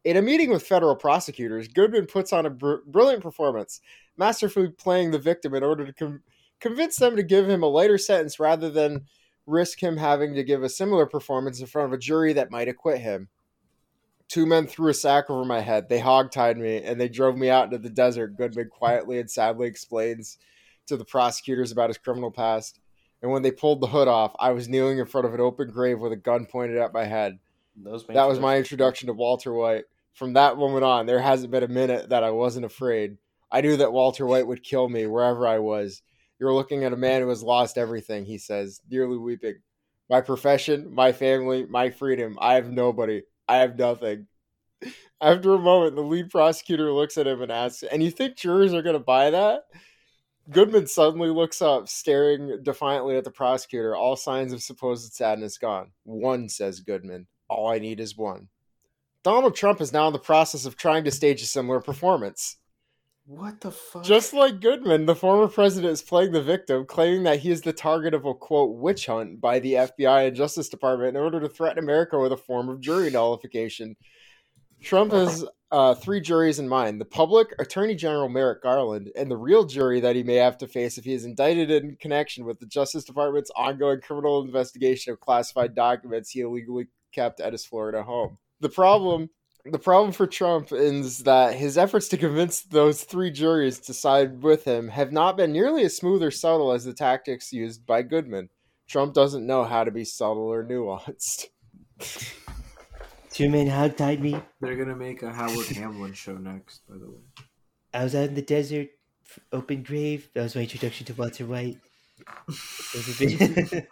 In 0.04 0.18
a 0.18 0.22
meeting 0.22 0.52
with 0.52 0.68
federal 0.68 0.96
prosecutors, 0.96 1.68
Goodman 1.68 2.06
puts 2.06 2.34
on 2.34 2.46
a 2.46 2.50
br- 2.50 2.76
brilliant 2.86 3.24
performance, 3.24 3.82
masterfully 4.18 4.70
playing 4.70 5.12
the 5.12 5.20
victim 5.20 5.54
in 5.56 5.64
order 5.64 5.86
to 5.86 5.94
com- 5.94 6.24
convince 6.60 6.98
them 6.98 7.16
to 7.16 7.24
give 7.24 7.50
him 7.50 7.64
a 7.64 7.68
lighter 7.68 7.98
sentence 7.98 8.40
rather 8.40 8.70
than 8.70 9.06
risk 9.48 9.82
him 9.82 9.98
having 9.98 10.36
to 10.36 10.44
give 10.44 10.64
a 10.64 10.70
similar 10.70 11.06
performance 11.06 11.60
in 11.60 11.68
front 11.68 11.88
of 11.88 11.94
a 11.94 12.02
jury 12.02 12.34
that 12.34 12.52
might 12.52 12.68
acquit 12.68 13.00
him. 13.00 13.30
Two 14.28 14.46
men 14.46 14.68
threw 14.68 14.90
a 14.90 14.94
sack 14.94 15.30
over 15.30 15.46
my 15.46 15.62
head. 15.62 15.88
They 15.88 16.00
hogtied 16.00 16.58
me 16.58 16.84
and 16.84 17.00
they 17.00 17.08
drove 17.08 17.38
me 17.38 17.50
out 17.50 17.66
into 17.66 17.78
the 17.78 17.90
desert, 17.90 18.38
Goodman 18.38 18.70
quietly 18.70 19.20
and 19.20 19.30
sadly 19.30 19.68
explains 19.68 20.38
to 20.88 20.98
the 20.98 21.06
prosecutors 21.06 21.72
about 21.72 21.90
his 21.90 21.98
criminal 21.98 22.32
past. 22.32 22.80
And 23.26 23.32
when 23.32 23.42
they 23.42 23.50
pulled 23.50 23.82
the 23.82 23.88
hood 23.88 24.08
off, 24.08 24.36
I 24.38 24.52
was 24.52 24.70
kneeling 24.70 25.00
in 25.00 25.08
front 25.08 25.26
of 25.26 25.34
an 25.34 25.42
open 25.42 25.72
grave 25.72 26.00
with 26.00 26.12
a 26.12 26.16
gun 26.16 26.46
pointed 26.46 26.78
at 26.78 26.94
my 26.94 27.06
head. 27.06 27.40
Those 27.76 28.06
That 28.06 28.28
was 28.28 28.40
my 28.40 28.56
introduction 28.56 29.08
to 29.08 29.14
Walter 29.14 29.52
White. 29.52 29.86
From 30.14 30.34
that 30.34 30.58
moment 30.58 30.84
on, 30.84 31.08
there 31.08 31.20
hasn't 31.20 31.50
been 31.50 31.64
a 31.64 31.68
minute 31.68 32.10
that 32.10 32.24
I 32.24 32.30
wasn't 32.30 32.68
afraid. 32.68 33.18
I 33.52 33.62
knew 33.62 33.78
that 33.78 33.92
Walter 33.92 34.28
White 34.28 34.46
would 34.46 34.62
kill 34.62 34.90
me 34.90 35.08
wherever 35.08 35.48
I 35.48 35.58
was. 35.58 36.04
You're 36.40 36.54
looking 36.54 36.84
at 36.84 36.94
a 36.94 36.98
man 36.98 37.24
who 37.24 37.30
has 37.30 37.42
lost 37.42 37.80
everything, 37.80 38.26
he 38.26 38.38
says, 38.38 38.80
nearly 38.92 39.18
weeping. 39.18 39.56
My 40.08 40.22
profession, 40.22 40.94
my 40.94 41.12
family, 41.12 41.66
my 41.66 41.90
freedom. 41.90 42.38
I 42.40 42.54
have 42.54 42.70
nobody. 42.70 43.24
I 43.48 43.56
have 43.58 43.76
nothing. 43.76 44.28
After 45.20 45.56
a 45.56 45.58
moment, 45.58 45.96
the 45.96 46.04
lead 46.04 46.30
prosecutor 46.30 46.92
looks 46.92 47.18
at 47.18 47.26
him 47.26 47.42
and 47.42 47.52
asks, 47.52 47.82
And 47.82 48.04
you 48.04 48.12
think 48.12 48.38
jurors 48.38 48.76
are 48.76 48.84
going 48.84 48.94
to 48.94 49.00
buy 49.00 49.32
that? 49.32 49.64
Goodman 50.50 50.88
suddenly 50.88 51.30
looks 51.30 51.62
up, 51.62 51.90
staring 51.90 52.62
defiantly 52.62 53.18
at 53.18 53.24
the 53.24 53.32
prosecutor, 53.32 53.96
all 53.96 54.16
signs 54.16 54.54
of 54.54 54.62
supposed 54.62 55.14
sadness 55.14 55.58
gone. 55.58 55.92
One, 56.04 56.50
says 56.50 56.80
Goodman. 56.80 57.28
All 57.50 57.68
I 57.68 57.80
need 57.80 58.00
is 58.00 58.16
one. 58.16 58.50
Donald 59.24 59.56
Trump 59.56 59.82
is 59.82 59.92
now 59.92 60.08
in 60.08 60.14
the 60.14 60.20
process 60.20 60.66
of 60.66 60.78
trying 60.78 61.04
to 61.06 61.12
stage 61.12 61.42
a 61.42 61.46
similar 61.46 61.82
performance. 61.82 62.58
What 63.28 63.60
the 63.60 63.72
fuck? 63.72 64.04
Just 64.04 64.34
like 64.34 64.62
Goodman, 64.62 65.08
the 65.08 65.16
former 65.16 65.48
president 65.48 65.94
is 65.94 66.04
playing 66.04 66.32
the 66.32 66.44
victim, 66.44 66.86
claiming 66.86 67.24
that 67.24 67.40
he 67.40 67.50
is 67.50 67.62
the 67.62 67.74
target 67.74 68.14
of 68.14 68.26
a 68.26 68.36
quote 68.36 68.76
witch 68.76 69.08
hunt 69.08 69.42
by 69.42 69.58
the 69.58 69.74
FBI 69.74 70.28
and 70.28 70.36
Justice 70.36 70.70
Department 70.70 71.18
in 71.18 71.24
order 71.24 71.40
to 71.40 71.50
threaten 71.50 71.80
America 71.80 72.20
with 72.20 72.34
a 72.34 72.38
form 72.38 72.70
of 72.70 72.82
jury 72.82 73.10
nullification. 73.10 73.96
Trump 74.84 75.12
has 75.12 75.44
uh, 75.72 75.94
three 75.94 76.22
juries 76.22 76.60
in 76.60 76.70
mind 76.70 77.02
the 77.02 77.06
public, 77.06 77.54
Attorney 77.60 77.96
General 77.96 78.30
Merrick 78.30 78.62
Garland, 78.62 79.12
and 79.16 79.30
the 79.30 79.38
real 79.38 79.66
jury 79.66 80.00
that 80.00 80.16
he 80.16 80.24
may 80.24 80.36
have 80.36 80.58
to 80.60 80.68
face 80.68 80.98
if 80.98 81.06
he 81.06 81.14
is 81.14 81.26
indicted 81.26 81.72
in 81.72 81.98
connection 81.98 82.46
with 82.46 82.60
the 82.60 82.66
Justice 82.66 83.04
Department's 83.04 83.52
ongoing 83.56 84.02
criminal 84.02 84.42
investigation 84.44 85.12
of 85.12 85.20
classified 85.20 85.76
documents 85.76 86.30
he 86.30 86.42
illegally 86.42 86.88
kept 87.14 87.40
at 87.40 87.54
his 87.54 87.66
Florida 87.66 88.04
home. 88.04 88.38
The 88.60 88.70
problem 88.70 89.30
the 89.66 89.80
problem 89.80 90.12
for 90.12 90.28
Trump 90.28 90.72
is 90.72 91.24
that 91.24 91.56
his 91.56 91.76
efforts 91.76 92.08
to 92.10 92.18
convince 92.18 92.62
those 92.62 93.04
three 93.04 93.32
juries 93.32 93.80
to 93.80 93.96
side 93.96 94.44
with 94.44 94.64
him 94.64 94.90
have 94.90 95.12
not 95.12 95.38
been 95.38 95.52
nearly 95.52 95.84
as 95.84 95.98
smooth 95.98 96.22
or 96.22 96.30
subtle 96.30 96.72
as 96.72 96.86
the 96.86 96.94
tactics 96.94 97.52
used 97.52 97.84
by 97.84 98.04
Goodman. 98.04 98.50
Trump 98.88 99.16
doesn't 99.16 99.48
know 99.48 99.64
how 99.64 99.84
to 99.84 99.90
be 99.90 100.06
subtle 100.06 100.44
or 100.44 100.64
nuanced. 100.64 101.46
Two 103.36 103.50
men 103.50 103.68
hogtied 103.68 104.22
me. 104.22 104.40
They're 104.62 104.78
gonna 104.78 104.96
make 104.96 105.22
a 105.22 105.34
Howard 105.34 105.68
Hamlin 105.68 106.14
show 106.14 106.38
next, 106.38 106.88
by 106.88 106.96
the 106.98 107.10
way. 107.10 107.20
I 107.94 108.06
was 108.06 108.16
out 108.16 108.30
in 108.30 108.34
the 108.34 108.42
desert, 108.42 108.88
open 109.52 109.84
grave. 109.84 110.30
That 110.34 110.44
was 110.44 110.56
my 110.56 110.62
introduction 110.62 111.06
to 111.08 111.14
Walter 111.16 111.46
White. 111.46 111.78
Those 112.48 113.08
have 113.08 113.20
been- 113.20 113.88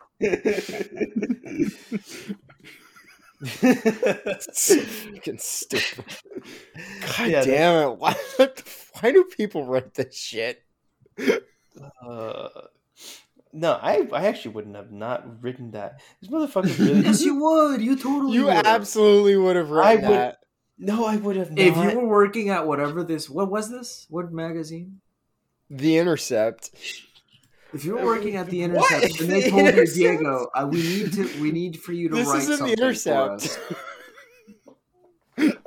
fucking 5.13 5.37
stupid. 5.39 6.05
God 7.17 7.29
Yeah, 7.29 7.43
damn 7.43 7.89
it. 7.89 7.97
Why, 7.97 8.15
why 9.01 9.11
do 9.11 9.25
people 9.25 9.65
write 9.65 9.93
this 9.93 10.15
shit? 10.15 10.63
Uh, 12.01 12.47
no, 13.53 13.73
I 13.81 14.07
I 14.11 14.25
actually 14.25 14.55
wouldn't 14.55 14.75
have 14.75 14.91
not 14.91 15.41
written 15.43 15.71
that. 15.71 16.01
This 16.21 16.29
motherfucker 16.29 16.77
really. 16.79 17.01
yes, 17.01 17.21
you 17.21 17.35
would. 17.41 17.81
You 17.81 17.95
totally. 17.95 18.33
You 18.33 18.45
would. 18.45 18.65
absolutely 18.65 19.37
would 19.37 19.55
have 19.55 19.69
written 19.69 19.89
I 19.89 19.95
would- 19.95 20.03
that. 20.17 20.39
no, 20.77 21.05
I 21.05 21.15
would 21.17 21.35
have 21.37 21.51
not. 21.51 21.59
If 21.59 21.75
you 21.77 21.99
were 21.99 22.07
working 22.07 22.49
at 22.49 22.65
whatever 22.67 23.03
this, 23.03 23.29
what 23.29 23.49
was 23.51 23.69
this? 23.69 24.05
What 24.09 24.31
magazine? 24.33 24.99
The 25.69 25.97
Intercept. 25.97 26.71
If 27.73 27.85
you 27.85 27.95
were 27.95 28.05
working 28.05 28.35
at 28.35 28.49
the 28.49 28.67
What? 28.67 28.91
Intercept 28.91 29.21
and 29.21 29.29
they 29.31 29.41
The 29.45 29.49
told 29.49 29.75
you, 29.75 29.85
Diego, 29.87 30.47
uh, 30.53 30.67
we 30.71 30.77
need 30.77 31.13
to, 31.13 31.41
we 31.41 31.51
need 31.51 31.79
for 31.79 31.91
you 31.93 32.09
to 32.09 32.15
This 32.15 32.27
write 32.27 32.37
is 32.39 32.45
in 32.45 32.51
the 32.51 32.57
something 32.57 32.77
Intercept. 32.77 33.41
For 33.47 33.73
us. 35.41 35.53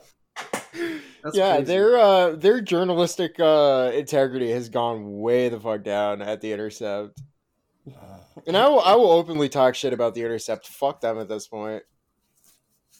That's 1.24 1.36
yeah, 1.36 1.56
crazy. 1.56 1.64
their 1.64 1.98
uh 1.98 2.30
their 2.36 2.60
journalistic 2.60 3.40
uh 3.40 3.90
integrity 3.94 4.50
has 4.52 4.68
gone 4.68 5.18
way 5.18 5.48
the 5.48 5.58
fuck 5.58 5.82
down 5.82 6.22
at 6.22 6.40
the 6.40 6.52
Intercept. 6.52 7.20
And 8.46 8.56
I 8.56 8.68
will 8.68 8.80
I 8.80 8.94
will 8.94 9.10
openly 9.10 9.48
talk 9.48 9.74
shit 9.74 9.92
about 9.92 10.14
the 10.14 10.22
Intercept. 10.22 10.66
Fuck 10.68 11.00
them 11.00 11.18
at 11.18 11.28
this 11.28 11.46
point. 11.46 11.82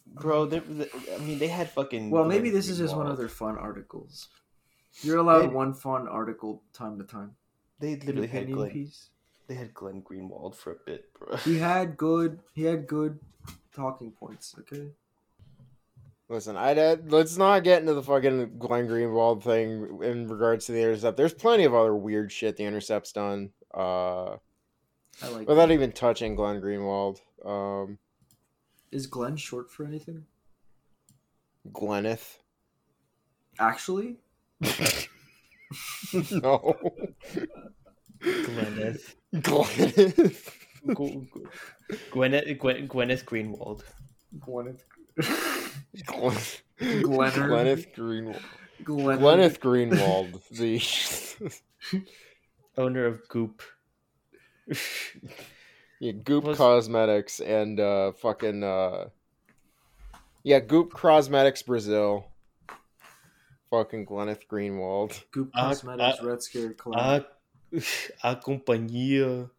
bro, 0.07 0.47
they, 0.47 0.61
they- 0.61 0.89
I 1.15 1.19
mean, 1.19 1.39
they 1.39 1.49
had 1.49 1.71
fucking. 1.71 2.11
Well, 2.11 2.25
maybe 2.25 2.51
this 2.51 2.69
is 2.69 2.79
just 2.79 2.97
one 2.97 3.07
of 3.07 3.17
their 3.19 3.29
fun 3.29 3.59
articles. 3.59 4.29
You're 5.03 5.19
allowed 5.19 5.43
They- 5.43 5.47
one 5.49 5.75
fun 5.75 6.09
article 6.09 6.63
time 6.73 6.99
to 6.99 7.05
time. 7.05 7.33
They 7.81 7.97
literally 7.97 8.29
had 8.29 8.51
Glenn. 8.51 8.71
piece. 8.71 9.11
They 9.49 9.55
had 9.55 9.75
Glenn 9.75 10.03
Greenwald 10.03 10.55
for 10.55 10.73
a 10.73 10.77
bit, 10.87 11.13
bro. 11.15 11.37
He 11.37 11.59
had 11.71 11.97
good. 11.97 12.41
He 12.55 12.65
had 12.65 12.87
good 12.87 13.19
talking 13.75 14.11
points. 14.13 14.55
Okay. 14.61 14.89
Listen, 16.29 16.57
I 16.57 16.73
let's 17.09 17.37
not 17.37 17.63
get 17.63 17.83
into 17.83 17.95
the 17.95 18.03
fucking 18.03 18.59
Glenn 18.59 18.89
Greenwald 18.89 19.43
thing 19.43 20.01
in 20.03 20.27
regards 20.27 20.67
to 20.67 20.73
the 20.73 20.81
Intercept. 20.83 21.17
There's 21.17 21.35
plenty 21.35 21.65
of 21.65 21.75
other 21.75 21.95
weird 21.95 22.33
shit 22.33 22.57
the 22.57 22.65
Intercept's 22.65 23.13
done. 23.13 23.51
Uh, 23.73 24.37
I 25.23 25.29
like. 25.29 25.49
without 25.49 25.67
that. 25.69 25.75
even 25.75 25.93
touching 25.93 26.35
Glenn 26.35 26.61
Greenwald. 26.61 27.21
Um, 27.45 27.99
Is 28.93 29.07
Glenn 29.07 29.37
short 29.37 29.71
for 29.71 29.85
anything? 29.85 30.25
Glenneth. 31.73 32.39
Actually, 33.59 34.19
no. 36.31 36.77
Glenneth. 38.21 39.17
Glenneth. 39.41 40.51
Go- 40.87 40.95
go- 41.33 41.49
Gwyneth, 42.13 42.59
Gwyneth 42.59 43.25
Greenwald. 43.25 43.83
Gwyneth. 44.39 44.83
Glenn- 46.05 47.03
Glenner. 47.03 47.49
Gwyneth 47.49 47.95
Greenwald. 47.95 48.43
Glenn. 48.85 49.19
Gwyneth 49.19 49.59
Greenwald. 49.61 50.41
The 51.97 52.03
Owner 52.79 53.07
of 53.07 53.27
Goop. 53.29 53.63
yeah, 56.01 56.13
Goop 56.13 56.45
Was- 56.45 56.59
Cosmetics 56.59 57.41
and 57.41 57.79
uh, 57.81 58.13
fucking 58.13 58.63
uh, 58.63 59.09
yeah, 60.43 60.61
Goop 60.61 60.93
Cosmetics 60.93 61.63
Brazil. 61.63 62.29
Fucking 63.71 64.07
Gwyneth 64.07 64.47
Greenwald. 64.47 65.25
Goop 65.33 65.53
Cosmetics 65.53 66.19
ah, 66.21 66.25
Red 66.25 66.43
Scare 66.43 66.73
Clown. 66.75 67.25
A, 67.73 67.77
a 68.23 68.37
companhia 68.37 69.51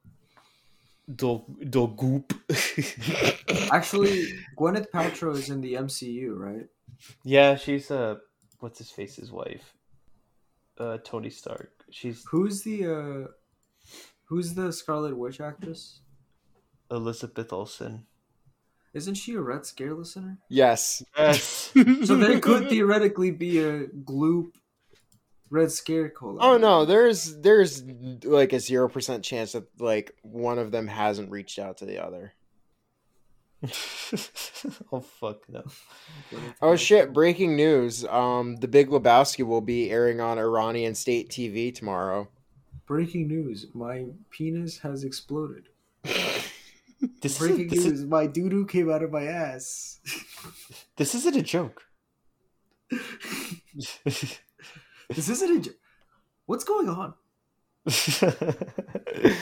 do, 1.13 1.43
do 1.69 1.87
Goop. 1.87 2.33
Actually, 3.71 4.27
Gwyneth 4.57 4.89
Paltrow 4.91 5.35
is 5.35 5.49
in 5.49 5.61
the 5.61 5.73
MCU, 5.73 6.37
right? 6.37 6.67
yeah, 7.23 7.55
she's 7.55 7.91
uh, 7.91 8.15
what's 8.59 8.79
his 8.79 8.89
face's 8.91 9.31
wife? 9.31 9.73
Uh, 10.77 10.97
Tony 11.03 11.29
Stark. 11.29 11.71
She's 11.89 12.23
Who's 12.29 12.61
the 12.63 12.85
uh 12.85 13.27
who's 14.28 14.53
the 14.53 14.71
Scarlet 14.71 15.17
Witch 15.17 15.41
actress? 15.41 16.01
Elizabeth 16.89 17.51
Olsen. 17.51 18.05
Isn't 18.93 19.15
she 19.15 19.34
a 19.34 19.41
Red 19.41 19.65
Scare 19.65 19.93
listener? 19.93 20.39
Yes. 20.49 21.03
Yes. 21.17 21.71
So 22.05 22.15
there 22.15 22.39
could 22.39 22.69
theoretically 22.69 23.32
be 23.32 23.59
a 23.59 23.88
Gloop 23.88 24.53
Red 25.49 25.71
Scare 25.71 26.09
collab. 26.09 26.38
Oh 26.41 26.57
no, 26.57 26.86
there's 26.86 27.38
there's 27.38 27.84
like 28.23 28.53
a 28.53 28.59
zero 28.59 28.89
percent 28.89 29.23
chance 29.23 29.51
that 29.51 29.67
like 29.80 30.15
one 30.23 30.57
of 30.59 30.71
them 30.71 30.88
hasn't 30.88 31.32
reached 31.32 31.59
out 31.59 31.78
to 31.78 31.86
the 31.86 32.03
other. 32.03 32.34
oh 34.91 34.99
fuck 34.99 35.47
no. 35.49 35.63
Oh 36.61 36.75
shit! 36.75 37.13
Breaking 37.13 37.55
news: 37.55 38.05
Um, 38.05 38.57
The 38.57 38.67
Big 38.67 38.89
Lebowski 38.89 39.45
will 39.45 39.61
be 39.61 39.89
airing 39.89 40.21
on 40.21 40.38
Iranian 40.38 40.95
state 40.95 41.30
TV 41.30 41.73
tomorrow. 41.73 42.30
Breaking 42.88 43.27
news: 43.27 43.67
My 43.73 44.05
penis 44.31 44.79
has 44.79 45.03
exploded. 45.03 45.69
This 47.21 47.38
Breaking 47.38 47.65
is, 47.65 47.71
this, 47.71 47.85
news: 47.85 47.99
is, 47.99 48.05
My 48.05 48.25
doo 48.25 48.49
doo 48.49 48.65
came 48.65 48.89
out 48.89 49.03
of 49.03 49.11
my 49.11 49.25
ass. 49.25 49.99
this 50.95 51.13
isn't 51.13 51.35
a 51.35 51.43
joke. 51.43 51.83
this 52.89 53.99
isn't 55.29 55.57
a. 55.57 55.61
joke. 55.61 55.75
What's 56.47 56.63
going 56.63 56.89
on? 56.89 57.13
what 57.83 59.35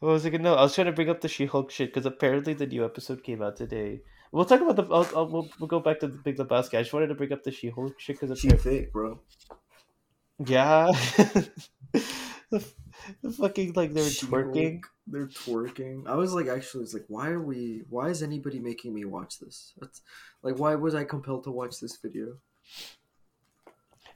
was 0.00 0.26
I 0.26 0.30
gonna 0.30 0.42
know? 0.42 0.56
I 0.56 0.62
was 0.62 0.74
trying 0.74 0.88
to 0.88 0.92
bring 0.92 1.08
up 1.08 1.22
the 1.22 1.28
She-Hulk 1.28 1.70
shit 1.70 1.88
because 1.88 2.04
apparently 2.04 2.52
the 2.52 2.66
new 2.66 2.84
episode 2.84 3.22
came 3.24 3.40
out 3.40 3.56
today. 3.56 4.02
We'll 4.30 4.44
talk 4.44 4.60
about 4.60 4.76
the. 4.76 4.84
I'll, 4.84 5.08
I'll, 5.16 5.28
we'll, 5.28 5.48
we'll 5.58 5.68
go 5.68 5.80
back 5.80 6.00
to 6.00 6.08
the 6.08 6.18
Big 6.18 6.36
Lebowski. 6.36 6.76
I 6.78 6.82
just 6.82 6.92
wanted 6.92 7.06
to 7.08 7.14
bring 7.14 7.32
up 7.32 7.42
the 7.44 7.50
She-Hulk 7.50 7.98
shit 7.98 8.20
because 8.20 8.38
She 8.38 8.50
fake, 8.50 8.92
bro. 8.92 9.20
yeah, 10.44 10.86
the, 12.50 12.64
the 13.22 13.30
fucking 13.42 13.72
like 13.74 13.92
they're 13.92 14.08
She-Hulk, 14.08 14.46
twerking. 14.46 14.82
They're 15.06 15.26
twerking. 15.26 16.06
I 16.06 16.14
was 16.14 16.32
like, 16.32 16.46
actually, 16.48 16.84
it's 16.84 16.94
like, 16.94 17.06
why 17.08 17.28
are 17.28 17.42
we? 17.42 17.82
Why 17.88 18.08
is 18.08 18.22
anybody 18.22 18.58
making 18.58 18.94
me 18.94 19.04
watch 19.04 19.38
this? 19.38 19.72
That's 19.80 20.02
like, 20.42 20.58
why 20.58 20.74
was 20.74 20.94
I 20.94 21.04
compelled 21.04 21.44
to 21.44 21.50
watch 21.50 21.80
this 21.80 21.96
video? 21.96 22.38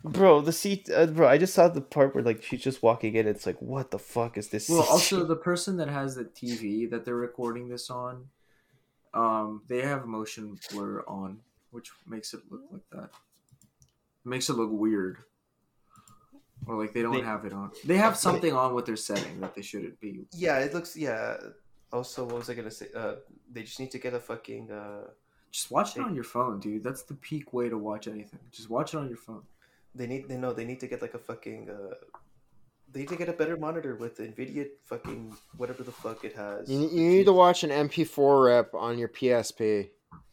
Bro, 0.04 0.42
the 0.42 0.52
seat, 0.52 0.90
uh, 0.94 1.06
bro. 1.06 1.26
I 1.26 1.38
just 1.38 1.54
saw 1.54 1.68
the 1.68 1.80
part 1.80 2.14
where 2.14 2.22
like 2.22 2.42
she's 2.42 2.62
just 2.62 2.82
walking 2.82 3.14
in. 3.14 3.26
It's 3.26 3.46
like, 3.46 3.60
what 3.62 3.90
the 3.90 3.98
fuck 3.98 4.36
is 4.36 4.48
this? 4.48 4.68
Well, 4.68 4.82
also 4.90 5.24
the 5.24 5.36
person 5.36 5.78
that 5.78 5.88
has 5.88 6.14
the 6.14 6.24
TV 6.24 6.90
that 6.90 7.06
they're 7.06 7.14
recording 7.14 7.68
this 7.68 7.88
on, 7.88 8.26
um, 9.14 9.62
they 9.66 9.80
have 9.80 10.04
motion 10.06 10.58
blur 10.70 11.02
on, 11.08 11.40
which 11.70 11.90
makes 12.06 12.34
it 12.34 12.40
look 12.50 12.62
like 12.70 12.82
that. 12.92 13.10
makes 14.26 14.50
it 14.50 14.54
look 14.54 14.70
weird, 14.70 15.18
or 16.66 16.80
like 16.80 16.92
they 16.92 17.02
don't 17.02 17.12
They- 17.14 17.20
have 17.22 17.44
it 17.44 17.52
on. 17.52 17.70
They 17.84 17.96
have 17.96 18.16
something 18.16 18.52
on 18.52 18.74
with 18.74 18.86
their 18.86 18.96
setting 18.96 19.40
that 19.40 19.54
they 19.54 19.62
shouldn't 19.62 19.98
be. 20.00 20.26
yeah, 20.32 20.58
it 20.58 20.72
looks. 20.74 20.96
Yeah. 20.96 21.36
Also, 21.92 22.24
what 22.24 22.36
was 22.36 22.50
I 22.50 22.54
gonna 22.54 22.70
say? 22.70 22.88
Uh, 22.94 23.14
they 23.52 23.62
just 23.62 23.78
need 23.78 23.90
to 23.92 23.98
get 23.98 24.14
a 24.14 24.20
fucking. 24.20 24.70
Uh, 24.70 25.04
Just 25.52 25.70
watch 25.70 25.96
it 25.96 26.02
on 26.02 26.14
your 26.16 26.24
phone, 26.24 26.58
dude. 26.58 26.82
That's 26.82 27.04
the 27.04 27.14
peak 27.14 27.52
way 27.52 27.68
to 27.68 27.78
watch 27.78 28.08
anything. 28.08 28.40
Just 28.50 28.68
watch 28.68 28.94
it 28.94 28.98
on 28.98 29.08
your 29.08 29.16
phone. 29.26 29.42
they 29.94 30.06
need. 30.08 30.28
They 30.28 30.36
know 30.36 30.52
they 30.52 30.64
need 30.64 30.80
to 30.80 30.88
get 30.88 31.00
like 31.02 31.14
a 31.14 31.18
fucking. 31.18 31.70
Uh, 31.70 31.94
they 32.90 33.00
need 33.00 33.08
to 33.10 33.16
get 33.16 33.28
a 33.28 33.32
better 33.32 33.56
monitor 33.56 33.94
with 33.96 34.18
Nvidia 34.18 34.66
fucking 34.84 35.36
whatever 35.56 35.82
the 35.84 35.92
fuck 35.92 36.24
it 36.24 36.32
has. 36.34 36.68
You, 36.68 36.80
you 36.80 37.08
need 37.14 37.24
to 37.26 37.32
watch 37.32 37.62
an 37.64 37.70
MP4 37.70 38.44
rep 38.46 38.74
on 38.74 38.98
your 38.98 39.08
PSP. 39.08 39.90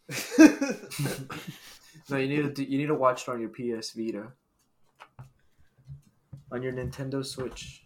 No, 2.10 2.18
you 2.18 2.28
need 2.44 2.56
to 2.56 2.70
you 2.70 2.78
need 2.78 2.88
to 2.88 2.96
watch 2.96 3.24
it 3.24 3.30
on 3.30 3.40
your 3.40 3.50
PS 3.50 3.92
Vita, 3.92 4.32
on 6.52 6.62
your 6.62 6.74
Nintendo 6.74 7.26
Switch, 7.26 7.84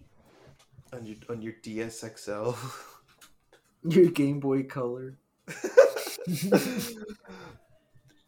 on 0.93 1.05
your 1.05 1.17
on 1.29 1.41
your 1.41 1.53
DSXL. 1.63 2.55
your 3.87 4.09
Game 4.11 4.39
Boy 4.39 4.63
Color. 4.63 5.17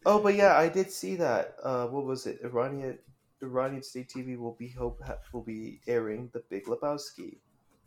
oh, 0.06 0.20
but 0.22 0.34
yeah, 0.36 0.56
I 0.56 0.68
did 0.68 0.92
see 0.92 1.16
that. 1.16 1.56
Uh, 1.62 1.86
what 1.86 2.04
was 2.04 2.26
it? 2.26 2.38
Iranian 2.44 2.98
Iranian 3.42 3.82
state 3.82 4.08
TV 4.14 4.38
will 4.38 4.56
be 4.58 4.68
hope 4.68 5.00
ha- 5.04 5.18
will 5.32 5.42
be 5.42 5.80
airing 5.86 6.30
The 6.32 6.42
Big 6.48 6.66
Lebowski. 6.66 7.38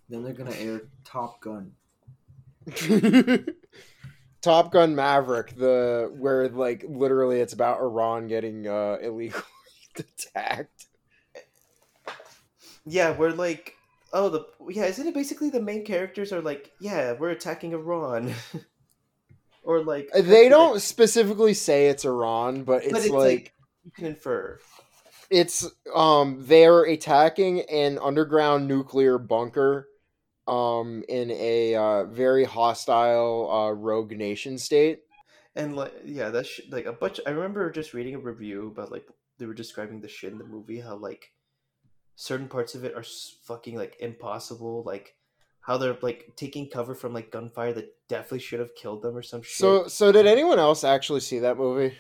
Then 0.10 0.24
they're 0.24 0.34
gonna 0.34 0.56
air 0.56 0.82
Top 1.06 1.42
Gun. 1.42 1.72
Top 4.42 4.72
Gun 4.72 4.96
Maverick, 4.96 5.56
the 5.56 6.12
where 6.18 6.50
like 6.50 6.84
literally 6.88 7.40
it's 7.40 7.54
about 7.54 7.80
Iran 7.80 8.28
getting 8.28 8.68
uh 8.68 8.98
illegally 9.02 9.42
attacked. 9.98 10.88
Yeah, 12.86 13.16
we're 13.18 13.32
like, 13.32 13.76
oh, 14.14 14.30
the 14.30 14.46
yeah, 14.70 14.86
isn't 14.86 15.08
it 15.08 15.14
basically 15.14 15.50
the 15.50 15.62
main 15.62 15.86
characters 15.86 16.32
are 16.34 16.42
like, 16.42 16.72
yeah, 16.80 17.14
we're 17.14 17.30
attacking 17.30 17.74
Iran, 17.74 18.34
or 19.64 19.84
like 19.84 20.10
They 20.14 20.50
don't 20.50 20.82
specifically 20.82 21.54
say 21.54 21.88
it's 21.88 22.06
Iran, 22.06 22.64
but 22.64 22.84
it's, 22.84 22.92
But 22.92 23.02
it's 23.02 23.10
like, 23.10 23.20
like 23.20 23.54
you 23.84 23.92
can 23.92 24.06
infer. 24.06 24.60
it's 25.30 25.66
um 25.96 26.38
they're 26.46 26.84
attacking 26.84 27.62
an 27.62 27.98
underground 28.00 28.68
nuclear 28.68 29.18
bunker 29.18 29.88
um 30.48 31.04
in 31.08 31.32
a 31.32 31.76
uh, 31.76 32.04
very 32.06 32.44
hostile 32.46 33.50
uh, 33.52 33.72
rogue 33.72 34.12
nation 34.12 34.58
state. 34.58 35.02
And 35.56 35.76
like, 35.76 35.94
yeah, 36.06 36.30
that's 36.30 36.48
sh- 36.50 36.62
like 36.70 36.86
a 36.86 36.94
bunch. 36.94 37.20
I 37.26 37.32
remember 37.32 37.70
just 37.72 37.94
reading 37.94 38.16
a 38.16 38.20
review 38.20 38.68
about 38.68 38.92
like 38.92 39.08
they 39.38 39.46
were 39.46 39.54
describing 39.54 40.02
the 40.02 40.08
shit 40.08 40.32
in 40.32 40.38
the 40.38 40.46
movie, 40.46 40.80
how 40.80 40.96
like 40.96 41.32
certain 42.16 42.48
parts 42.48 42.76
of 42.76 42.86
it 42.86 42.96
are 42.96 43.04
fucking 43.46 43.76
like 43.78 43.98
impossible, 44.00 44.84
like 44.86 45.16
how 45.62 45.78
they're 45.78 45.98
like 46.02 46.34
taking 46.36 46.70
cover 46.70 46.96
from 46.96 47.14
like 47.14 47.32
gunfire 47.32 47.74
that 47.74 47.96
definitely 48.10 48.40
should 48.40 48.60
have 48.60 48.76
killed 48.76 49.02
them 49.02 49.16
or 49.18 49.22
some 49.24 49.42
shit. 49.44 49.78
So 49.78 49.88
so 49.88 50.12
did 50.12 50.26
anyone 50.28 50.58
else 50.60 50.84
actually 50.84 51.20
see 51.20 51.40
that 51.40 51.58
movie? 51.58 51.96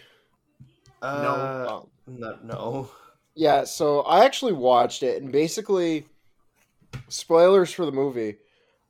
uh, 1.01 1.67
Um, 1.67 1.91
no, 2.07 2.37
no. 2.43 2.91
Yeah, 3.35 3.63
so 3.63 4.01
I 4.01 4.25
actually 4.25 4.53
watched 4.53 5.03
it, 5.03 5.21
and 5.21 5.31
basically, 5.31 6.05
spoilers 7.09 7.71
for 7.71 7.85
the 7.85 7.91
movie. 7.91 8.37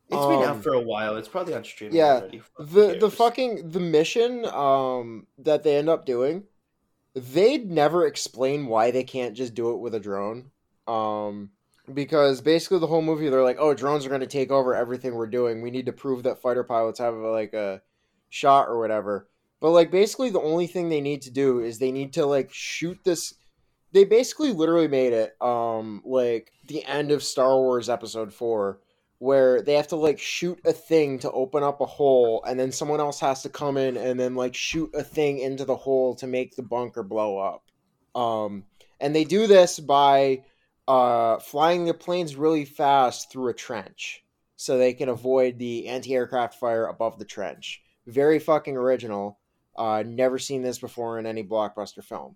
It's 0.09 0.25
been 0.27 0.41
Um, 0.41 0.43
out 0.43 0.61
for 0.61 0.73
a 0.73 0.79
while. 0.79 1.15
It's 1.15 1.27
probably 1.27 1.53
on 1.55 1.63
streaming 1.63 1.97
yeah, 1.97 2.11
already. 2.11 2.37
Who 2.37 2.47
the 2.57 2.95
the 2.95 3.09
fucking 3.09 3.71
the 3.71 3.79
mission 3.79 4.45
um 4.45 5.27
that 5.37 5.63
they 5.63 5.77
end 5.77 5.89
up 5.89 6.05
doing, 6.05 6.43
they 7.15 7.57
never 7.59 8.05
explain 8.07 8.67
why 8.67 8.91
they 8.91 9.03
can't 9.05 9.35
just 9.35 9.55
do 9.55 9.71
it 9.73 9.77
with 9.79 9.95
a 9.95 10.01
drone. 10.01 10.51
Um, 10.87 11.51
because 11.93 12.41
basically 12.41 12.79
the 12.79 12.87
whole 12.87 13.01
movie 13.01 13.29
they're 13.29 13.43
like, 13.43 13.57
oh, 13.59 13.73
drones 13.73 14.05
are 14.05 14.09
going 14.09 14.21
to 14.21 14.27
take 14.27 14.51
over 14.51 14.75
everything 14.75 15.15
we're 15.15 15.27
doing. 15.27 15.61
We 15.61 15.71
need 15.71 15.85
to 15.87 15.93
prove 15.93 16.23
that 16.23 16.41
fighter 16.41 16.63
pilots 16.63 16.99
have 16.99 17.15
like 17.15 17.53
a 17.53 17.81
shot 18.29 18.67
or 18.67 18.79
whatever. 18.79 19.27
But 19.59 19.71
like 19.71 19.91
basically 19.91 20.29
the 20.29 20.41
only 20.41 20.67
thing 20.67 20.89
they 20.89 21.01
need 21.01 21.21
to 21.23 21.31
do 21.31 21.59
is 21.59 21.77
they 21.77 21.91
need 21.91 22.13
to 22.13 22.25
like 22.25 22.49
shoot 22.51 22.97
this 23.03 23.35
they 23.93 24.05
basically 24.05 24.53
literally 24.53 24.87
made 24.87 25.13
it 25.13 25.35
um 25.41 26.01
like 26.05 26.51
the 26.67 26.83
end 26.85 27.11
of 27.11 27.23
Star 27.23 27.57
Wars 27.57 27.89
episode 27.89 28.33
4 28.33 28.79
where 29.19 29.61
they 29.61 29.75
have 29.75 29.87
to 29.89 29.95
like 29.95 30.17
shoot 30.17 30.59
a 30.65 30.73
thing 30.73 31.19
to 31.19 31.31
open 31.31 31.61
up 31.61 31.79
a 31.79 31.85
hole 31.85 32.43
and 32.47 32.59
then 32.59 32.71
someone 32.71 32.99
else 32.99 33.19
has 33.19 33.43
to 33.43 33.49
come 33.49 33.77
in 33.77 33.97
and 33.97 34.19
then 34.19 34.33
like 34.33 34.55
shoot 34.55 34.89
a 34.95 35.03
thing 35.03 35.37
into 35.37 35.63
the 35.63 35.75
hole 35.75 36.15
to 36.15 36.25
make 36.25 36.55
the 36.55 36.63
bunker 36.63 37.03
blow 37.03 37.37
up. 37.37 37.63
Um 38.19 38.63
and 38.99 39.15
they 39.15 39.23
do 39.23 39.45
this 39.45 39.79
by 39.79 40.43
uh 40.91 41.39
flying 41.39 41.85
their 41.85 41.93
planes 42.05 42.35
really 42.35 42.65
fast 42.65 43.31
through 43.31 43.49
a 43.49 43.53
trench 43.53 44.23
so 44.55 44.77
they 44.77 44.93
can 44.93 45.09
avoid 45.09 45.57
the 45.57 45.87
anti-aircraft 45.87 46.55
fire 46.59 46.85
above 46.85 47.17
the 47.17 47.25
trench. 47.25 47.81
Very 48.05 48.39
fucking 48.39 48.77
original. 48.77 49.39
Uh, 49.75 50.03
never 50.05 50.37
seen 50.37 50.61
this 50.61 50.79
before 50.79 51.17
in 51.17 51.25
any 51.25 51.43
blockbuster 51.43 52.03
film. 52.03 52.35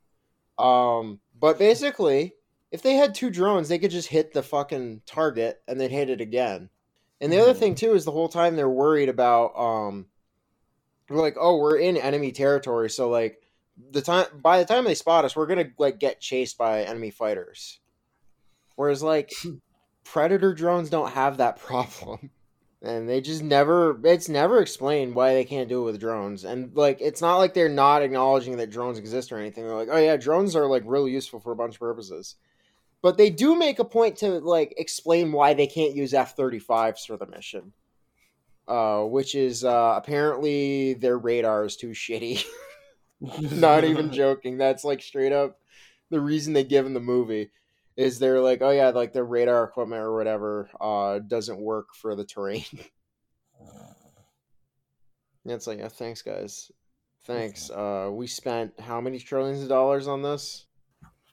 Um, 0.57 1.19
but 1.39 1.59
basically, 1.59 2.33
if 2.71 2.81
they 2.81 2.93
had 2.95 3.13
two 3.13 3.29
drones, 3.29 3.67
they 3.67 3.77
could 3.77 3.91
just 3.91 4.07
hit 4.07 4.33
the 4.33 4.41
fucking 4.41 5.01
target 5.05 5.61
and 5.67 5.79
then 5.79 5.91
hit 5.91 6.09
it 6.09 6.21
again. 6.21 6.69
And 7.21 7.31
the 7.31 7.39
other 7.39 7.53
Mhm. 7.53 7.59
thing 7.59 7.75
too 7.75 7.93
is 7.93 8.05
the 8.05 8.11
whole 8.11 8.29
time 8.29 8.55
they're 8.55 8.69
worried 8.69 9.09
about 9.09 9.57
um, 9.57 10.07
like, 11.09 11.35
oh, 11.39 11.57
we're 11.57 11.77
in 11.77 11.97
enemy 11.97 12.31
territory, 12.31 12.89
so 12.89 13.09
like 13.09 13.41
the 13.91 14.01
time 14.01 14.27
by 14.41 14.59
the 14.59 14.65
time 14.65 14.85
they 14.85 14.95
spot 14.95 15.25
us, 15.25 15.35
we're 15.35 15.45
gonna 15.45 15.69
like 15.77 15.99
get 15.99 16.21
chased 16.21 16.57
by 16.57 16.83
enemy 16.83 17.11
fighters. 17.11 17.79
Whereas 18.75 19.03
like 19.03 19.31
predator 20.03 20.53
drones 20.53 20.89
don't 20.89 21.11
have 21.11 21.37
that 21.37 21.57
problem. 21.59 22.29
And 22.81 23.09
they 23.09 23.19
just 23.19 23.41
never 23.41 23.99
it's 24.03 24.29
never 24.29 24.61
explained 24.61 25.15
why 25.15 25.33
they 25.33 25.45
can't 25.45 25.69
do 25.69 25.81
it 25.81 25.85
with 25.85 25.99
drones. 25.99 26.43
And 26.43 26.75
like 26.75 27.01
it's 27.01 27.21
not 27.21 27.37
like 27.37 27.53
they're 27.53 27.69
not 27.69 28.03
acknowledging 28.03 28.57
that 28.57 28.69
drones 28.69 28.99
exist 28.99 29.31
or 29.31 29.39
anything. 29.39 29.65
They're 29.65 29.75
like, 29.75 29.89
oh 29.91 29.97
yeah, 29.97 30.17
drones 30.17 30.55
are 30.55 30.67
like 30.67 30.83
really 30.85 31.11
useful 31.11 31.39
for 31.39 31.51
a 31.51 31.55
bunch 31.55 31.75
of 31.75 31.79
purposes. 31.79 32.35
But 33.01 33.17
they 33.17 33.29
do 33.29 33.55
make 33.55 33.79
a 33.79 33.85
point 33.85 34.17
to 34.17 34.39
like 34.39 34.73
explain 34.77 35.31
why 35.31 35.53
they 35.53 35.67
can't 35.67 35.95
use 35.95 36.13
F 36.13 36.35
thirty 36.35 36.59
fives 36.59 37.05
for 37.05 37.17
the 37.17 37.27
mission. 37.27 37.73
Uh, 38.67 39.03
which 39.03 39.35
is 39.35 39.63
uh, 39.63 39.93
apparently 39.95 40.95
their 40.95 41.17
radar 41.17 41.65
is 41.65 41.75
too 41.75 41.89
shitty. 41.89 42.43
Not 43.39 43.83
even 43.83 44.11
joking. 44.11 44.57
That's 44.57 44.83
like 44.83 45.01
straight 45.01 45.31
up 45.31 45.59
the 46.09 46.19
reason 46.19 46.53
they 46.53 46.63
give 46.63 46.85
in 46.85 46.93
the 46.93 46.99
movie 46.99 47.51
is 47.95 48.19
they're 48.19 48.41
like, 48.41 48.61
oh 48.61 48.71
yeah, 48.71 48.89
like 48.89 49.13
their 49.13 49.25
radar 49.25 49.63
equipment 49.63 50.01
or 50.01 50.15
whatever 50.15 50.69
uh, 50.81 51.19
doesn't 51.19 51.59
work 51.59 51.93
for 51.93 52.15
the 52.15 52.25
terrain. 52.25 52.65
Yeah, 55.47 55.53
it's 55.53 55.67
like, 55.67 55.77
yeah, 55.77 55.89
thanks 55.89 56.23
guys, 56.23 56.71
thanks. 57.25 57.69
Uh, 57.69 58.09
we 58.11 58.25
spent 58.25 58.73
how 58.79 58.99
many 58.99 59.19
trillions 59.19 59.61
of 59.61 59.69
dollars 59.69 60.07
on 60.07 60.23
this, 60.23 60.65